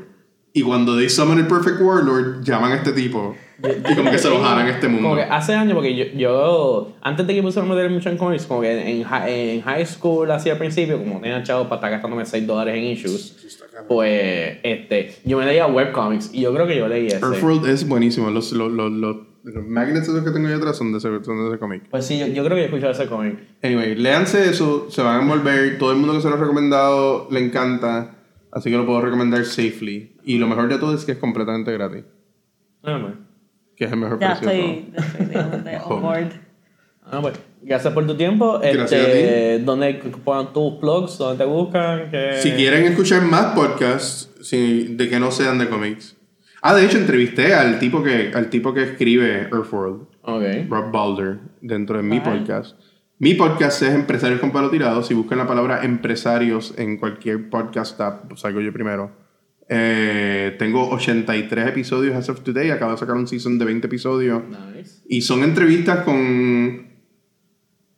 Y 0.56 0.62
cuando 0.62 0.96
they 0.96 1.10
summon 1.10 1.38
el 1.38 1.48
perfect 1.48 1.82
warlord, 1.82 2.42
llaman 2.42 2.72
a 2.72 2.76
este 2.76 2.94
tipo. 2.94 3.36
Y 3.62 3.94
como 3.94 4.10
que 4.10 4.18
se 4.18 4.30
lo 4.30 4.42
jalan 4.42 4.68
a 4.68 4.72
este 4.72 4.88
mundo. 4.88 5.10
Como 5.10 5.16
que 5.18 5.24
hace 5.24 5.54
años, 5.54 5.74
porque 5.74 5.94
yo, 5.94 6.06
yo 6.16 6.94
antes 7.02 7.28
de 7.28 7.36
que 7.36 7.42
pusiera 7.42 7.68
a 7.68 7.70
meter 7.70 7.90
mucho 7.90 8.10
en 8.10 8.18
cómics, 8.18 8.46
como 8.46 8.62
que 8.62 8.72
en, 8.72 9.06
en 9.28 9.62
high 9.62 9.86
school, 9.86 10.32
así 10.32 10.50
al 10.50 10.58
principio, 10.58 10.98
como 10.98 11.20
tenía 11.20 11.44
chavos 11.44 11.68
para 11.68 11.76
estar 11.80 11.92
gastándome 11.92 12.26
6 12.26 12.48
dólares 12.48 12.74
en 12.74 12.84
issues, 12.86 13.58
pues 13.90 14.60
este, 14.64 15.16
yo 15.26 15.38
me 15.38 15.46
leía 15.46 15.68
webcomics 15.68 16.34
y 16.34 16.40
yo 16.40 16.54
creo 16.54 16.66
que 16.66 16.78
yo 16.78 16.88
leí 16.88 17.08
ese. 17.08 17.18
Earthworld 17.18 17.68
es 17.68 17.86
buenísimo. 17.86 18.30
Los, 18.30 18.54
los, 18.54 18.72
los, 18.72 18.90
los, 18.90 19.18
los 19.44 19.66
magnets 19.66 20.08
esos 20.08 20.24
que 20.24 20.32
tengo 20.32 20.48
ahí 20.48 20.54
atrás 20.54 20.78
son 20.78 20.94
de 20.94 21.00
ese, 21.00 21.10
son 21.26 21.38
de 21.38 21.50
ese 21.50 21.60
cómic. 21.60 21.84
Pues 21.92 22.06
sí, 22.06 22.18
yo, 22.18 22.28
yo 22.28 22.46
creo 22.46 22.56
que 22.56 22.62
he 22.62 22.66
escuchado 22.68 22.94
ese 22.94 23.08
cómic. 23.08 23.40
Anyway, 23.62 23.96
léanse 23.96 24.50
eso, 24.50 24.88
se 24.90 25.02
van 25.02 25.20
a 25.20 25.22
envolver. 25.22 25.78
Todo 25.78 25.92
el 25.92 25.98
mundo 25.98 26.14
que 26.14 26.22
se 26.22 26.30
lo 26.30 26.36
ha 26.36 26.40
recomendado 26.40 27.28
le 27.30 27.44
encanta. 27.44 28.15
Así 28.56 28.72
que 28.72 28.78
lo 28.78 28.86
puedo 28.86 29.02
recomendar 29.02 29.44
safely. 29.46 30.16
Y 30.24 30.38
lo 30.40 30.48
mejor 30.48 30.70
de 30.70 30.80
todo 30.80 30.96
es 30.96 31.04
que 31.06 31.12
es 31.12 31.18
completamente 31.20 31.72
gratis. 31.74 32.06
Ah, 32.84 32.98
pues. 33.02 33.14
Que 33.76 33.86
es 33.86 33.92
el 33.92 33.98
mejor 34.00 34.18
Ya 34.20 34.30
precio 34.40 34.48
de 34.48 34.60
estoy 34.62 34.92
definitivamente 34.94 35.78
on 35.86 36.02
board. 36.02 36.30
Ah, 37.04 37.20
pues. 37.22 37.40
Gracias 37.62 37.94
por 37.94 38.08
tu 38.08 38.16
tiempo. 38.16 38.60
Gracias 38.60 38.94
este, 38.94 39.60
¿Dónde 39.60 39.94
ponen 40.24 40.54
tus 40.54 40.80
blogs? 40.80 41.18
¿Dónde 41.18 41.44
te 41.44 41.50
buscan? 41.50 42.10
¿Qué-. 42.10 42.38
Si 42.38 42.52
quieren 42.52 42.86
escuchar 42.86 43.24
más 43.24 43.54
podcasts 43.54 44.30
si- 44.42 44.96
de 44.96 45.10
que 45.10 45.20
no 45.20 45.32
sean 45.32 45.58
de 45.60 45.68
cómics. 45.68 46.16
Ah, 46.62 46.74
de 46.74 46.86
hecho, 46.86 46.98
entrevisté 46.98 47.54
al 47.54 47.78
tipo 47.78 48.02
que, 48.02 48.32
al 48.34 48.50
tipo 48.50 48.74
que 48.74 48.84
escribe 48.84 49.50
Earthworld. 49.52 50.08
Ok. 50.22 50.44
Rob 50.70 50.92
Balder 50.92 51.40
dentro 51.62 51.98
de 51.98 52.04
mi 52.04 52.16
Ay. 52.18 52.22
podcast. 52.22 52.76
Mi 53.18 53.34
podcast 53.34 53.82
es 53.82 53.94
Empresarios 53.94 54.42
con 54.42 54.52
Palo 54.52 54.70
Tirado. 54.70 55.02
Si 55.02 55.14
buscan 55.14 55.38
la 55.38 55.48
palabra 55.48 55.86
empresarios 55.86 56.74
en 56.78 56.98
cualquier 56.98 57.50
podcast 57.50 58.00
app, 58.02 58.28
pues 58.28 58.42
salgo 58.42 58.60
yo 58.60 58.74
primero. 58.74 59.10
Eh, 59.70 60.54
tengo 60.60 60.90
83 60.90 61.70
episodios 61.70 62.14
as 62.14 62.28
of 62.28 62.42
today. 62.42 62.72
Acabo 62.72 62.92
de 62.92 62.98
sacar 62.98 63.16
un 63.16 63.26
season 63.26 63.58
de 63.58 63.64
20 63.64 63.88
episodios. 63.88 64.44
Nice. 64.50 65.02
Y 65.08 65.22
son 65.22 65.44
entrevistas 65.44 66.04
con 66.04 66.90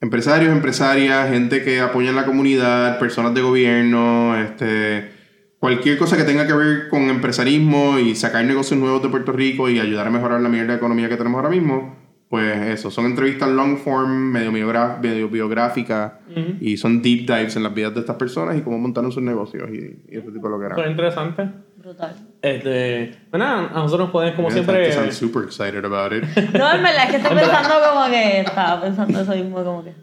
empresarios, 0.01 0.51
empresarias, 0.51 1.31
gente 1.31 1.63
que 1.63 1.79
apoya 1.79 2.11
en 2.11 2.15
la 2.15 2.25
comunidad, 2.25 2.99
personas 2.99 3.33
de 3.33 3.41
gobierno, 3.41 4.37
este, 4.39 5.09
cualquier 5.57 5.97
cosa 5.97 6.15
que 6.15 6.25
tenga 6.25 6.45
que 6.45 6.53
ver 6.53 6.89
con 6.89 7.09
empresarismo 7.09 7.97
y 7.97 8.15
sacar 8.15 8.45
negocios 8.45 8.79
nuevos 8.79 9.01
de 9.01 9.09
Puerto 9.09 9.31
Rico 9.31 9.67
y 9.67 9.79
ayudar 9.79 10.05
a 10.05 10.11
mejorar 10.11 10.41
la 10.41 10.49
mierda 10.49 10.73
de 10.73 10.77
economía 10.77 11.09
que 11.09 11.17
tenemos 11.17 11.39
ahora 11.39 11.49
mismo. 11.49 12.06
Pues 12.29 12.57
eso, 12.67 12.91
son 12.91 13.05
entrevistas 13.05 13.47
long 13.49 13.77
form, 13.77 14.11
medio, 14.11 14.51
medio 14.51 15.29
biográficas 15.29 16.11
y 16.59 16.75
son 16.75 17.01
deep 17.01 17.25
dives 17.25 17.55
en 17.55 17.63
las 17.63 17.73
vidas 17.73 17.93
de 17.93 18.01
estas 18.01 18.17
personas 18.17 18.57
y 18.57 18.61
cómo 18.61 18.77
montaron 18.77 19.11
sus 19.13 19.23
negocios 19.23 19.69
y, 19.71 19.97
y 20.13 20.17
ese 20.17 20.31
tipo 20.31 20.47
de 20.47 20.49
lo 20.49 20.59
que 20.59 20.65
era. 20.65 20.75
Fue 20.75 20.91
interesante. 20.91 21.47
Brutal. 21.77 22.15
Este, 22.41 23.15
bueno, 23.31 23.45
nada, 23.45 23.67
a 23.69 23.73
nosotros 23.79 24.07
nos 24.07 24.09
pueden, 24.11 24.35
como 24.35 24.49
Yeah, 24.49 24.55
siempre. 24.55 24.93
I'm 24.93 25.11
super 25.13 25.43
excited 25.43 25.85
about 25.85 26.11
it. 26.11 26.23
No, 26.53 26.69
en 26.75 26.83
verdad 26.83 27.05
es 27.05 27.09
que 27.11 27.15
estoy 27.17 27.35
pensando 27.39 27.75
como 27.93 28.07
que 28.09 28.39
estaba 28.41 28.81
pensando 28.81 29.21
eso 29.21 29.31
mismo, 29.35 29.63
como 29.63 29.83
que. 29.85 29.93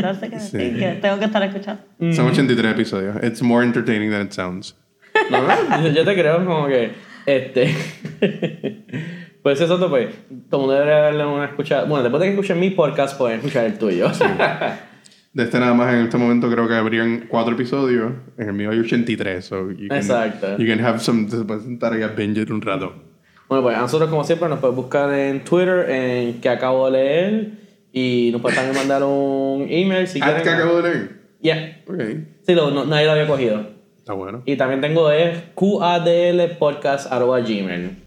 No 0.00 0.14
sé 0.14 0.30
qué 0.30 0.38
Sí. 0.38 0.56
decir, 0.58 0.78
que 0.78 0.92
tengo 1.02 1.18
que 1.18 1.24
estar 1.24 1.42
escuchando. 1.42 1.82
Son 2.12 2.26
83 2.28 2.72
episodios. 2.72 3.16
It's 3.24 3.42
more 3.42 3.64
entertaining 3.66 4.10
than 4.12 4.26
it 4.26 4.32
sounds. 4.32 4.76
No, 5.30 5.42
no, 5.42 5.82
yo- 5.82 5.88
yo 5.92 6.04
te 6.04 6.14
creo 6.14 6.44
como 6.44 6.68
que. 6.68 6.92
Este. 7.26 7.74
pues 9.46 9.60
eso, 9.60 9.78
pues. 9.88 10.08
Todo 10.50 10.62
el 10.62 10.66
mundo 10.66 10.72
debería 10.72 11.02
darle 11.02 11.24
una 11.24 11.44
escuchada. 11.44 11.84
Bueno, 11.84 12.02
después 12.02 12.20
de 12.20 12.26
que 12.26 12.32
escuchen 12.32 12.58
mi 12.58 12.70
podcast, 12.70 13.16
pueden 13.16 13.38
escuchar 13.38 13.66
el 13.66 13.78
tuyo. 13.78 14.08
De 15.32 15.44
este 15.44 15.60
nada 15.60 15.72
más 15.72 15.94
en 15.94 16.00
este 16.00 16.18
momento 16.18 16.50
creo 16.50 16.66
que 16.66 16.74
habrían 16.74 17.26
cuatro 17.28 17.54
episodios. 17.54 18.10
En 18.38 18.48
el 18.48 18.54
mío 18.54 18.72
hay 18.72 18.80
83. 18.80 19.44
So 19.44 19.70
you 19.70 19.86
can, 19.86 19.98
Exacto. 19.98 20.58
You 20.58 20.66
can 20.66 20.84
have 20.84 20.98
some. 20.98 21.28
Te 21.28 21.36
puedes 21.44 21.62
sentar 21.62 21.96
y 21.96 22.02
a 22.02 22.08
binge 22.08 22.40
it 22.40 22.50
un 22.50 22.60
rato. 22.60 22.92
bueno, 23.48 23.62
pues 23.62 23.76
a 23.76 23.82
nosotros, 23.82 24.10
como 24.10 24.24
siempre, 24.24 24.48
nos 24.48 24.58
puedes 24.58 24.74
buscar 24.74 25.14
en 25.14 25.44
Twitter, 25.44 25.90
en 25.90 26.40
que 26.40 26.48
acabo 26.48 26.86
de 26.86 26.92
leer. 26.98 27.50
Y 27.92 28.30
nos 28.32 28.40
pueden 28.40 28.56
también 28.56 28.76
mandar 28.76 29.04
un 29.04 29.64
email 29.70 30.08
si 30.08 30.20
Ad 30.20 30.24
quieren. 30.26 30.42
que 30.42 30.50
acabo 30.50 30.82
de 30.82 30.92
leer. 30.92 31.20
Yeah. 31.40 31.82
Ok. 31.86 32.00
Sí, 32.42 32.52
lo, 32.52 32.72
no, 32.72 32.84
nadie 32.84 33.06
lo 33.06 33.12
había 33.12 33.28
cogido. 33.28 33.64
Está 33.96 34.12
bueno. 34.12 34.42
Y 34.44 34.56
también 34.56 34.80
tengo 34.80 35.08
es 35.12 35.38
qadlpodcast.gmail. 35.54 38.05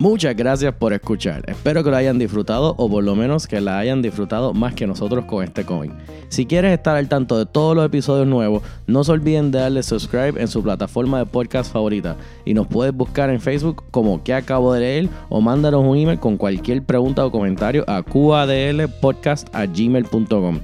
Muchas 0.00 0.36
gracias 0.36 0.72
por 0.74 0.92
escuchar. 0.92 1.42
Espero 1.48 1.82
que 1.82 1.90
lo 1.90 1.96
hayan 1.96 2.20
disfrutado 2.20 2.72
o 2.78 2.88
por 2.88 3.02
lo 3.02 3.16
menos 3.16 3.48
que 3.48 3.60
la 3.60 3.80
hayan 3.80 4.00
disfrutado 4.00 4.54
más 4.54 4.72
que 4.74 4.86
nosotros 4.86 5.24
con 5.24 5.42
este 5.42 5.64
cómic. 5.64 5.90
Si 6.28 6.46
quieres 6.46 6.72
estar 6.72 6.96
al 6.96 7.08
tanto 7.08 7.36
de 7.36 7.46
todos 7.46 7.74
los 7.74 7.84
episodios 7.84 8.28
nuevos, 8.28 8.62
no 8.86 9.02
se 9.02 9.10
olviden 9.10 9.50
de 9.50 9.58
darle 9.58 9.82
subscribe 9.82 10.40
en 10.40 10.46
su 10.46 10.62
plataforma 10.62 11.18
de 11.18 11.26
podcast 11.26 11.72
favorita 11.72 12.16
y 12.44 12.54
nos 12.54 12.68
puedes 12.68 12.94
buscar 12.94 13.28
en 13.30 13.40
Facebook 13.40 13.86
como 13.90 14.22
que 14.22 14.34
acabo 14.34 14.72
de 14.72 14.80
leer 14.80 15.08
o 15.30 15.40
mándanos 15.40 15.84
un 15.84 15.96
email 15.96 16.20
con 16.20 16.36
cualquier 16.36 16.84
pregunta 16.84 17.26
o 17.26 17.32
comentario 17.32 17.82
a 17.88 18.04
qadlpodcast@gmail.com. 18.04 20.60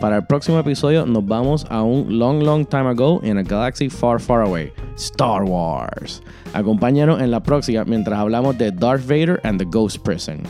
Para 0.00 0.16
el 0.16 0.26
próximo 0.26 0.60
episodio 0.60 1.06
nos 1.06 1.26
vamos 1.26 1.66
a 1.70 1.82
un 1.82 2.20
long, 2.20 2.40
long 2.44 2.64
time 2.64 2.88
ago 2.88 3.20
in 3.24 3.36
a 3.36 3.42
galaxy 3.42 3.88
far, 3.88 4.20
far 4.20 4.42
away. 4.42 4.72
Star 4.94 5.42
Wars. 5.42 6.22
Acompáñanos 6.52 7.20
en 7.20 7.32
la 7.32 7.40
próxima 7.40 7.84
mientras 7.84 8.16
hablamos 8.16 8.56
de 8.58 8.70
Darth 8.70 9.02
Vader 9.02 9.40
and 9.42 9.58
the 9.58 9.64
Ghost 9.64 10.04
Prison. 10.04 10.42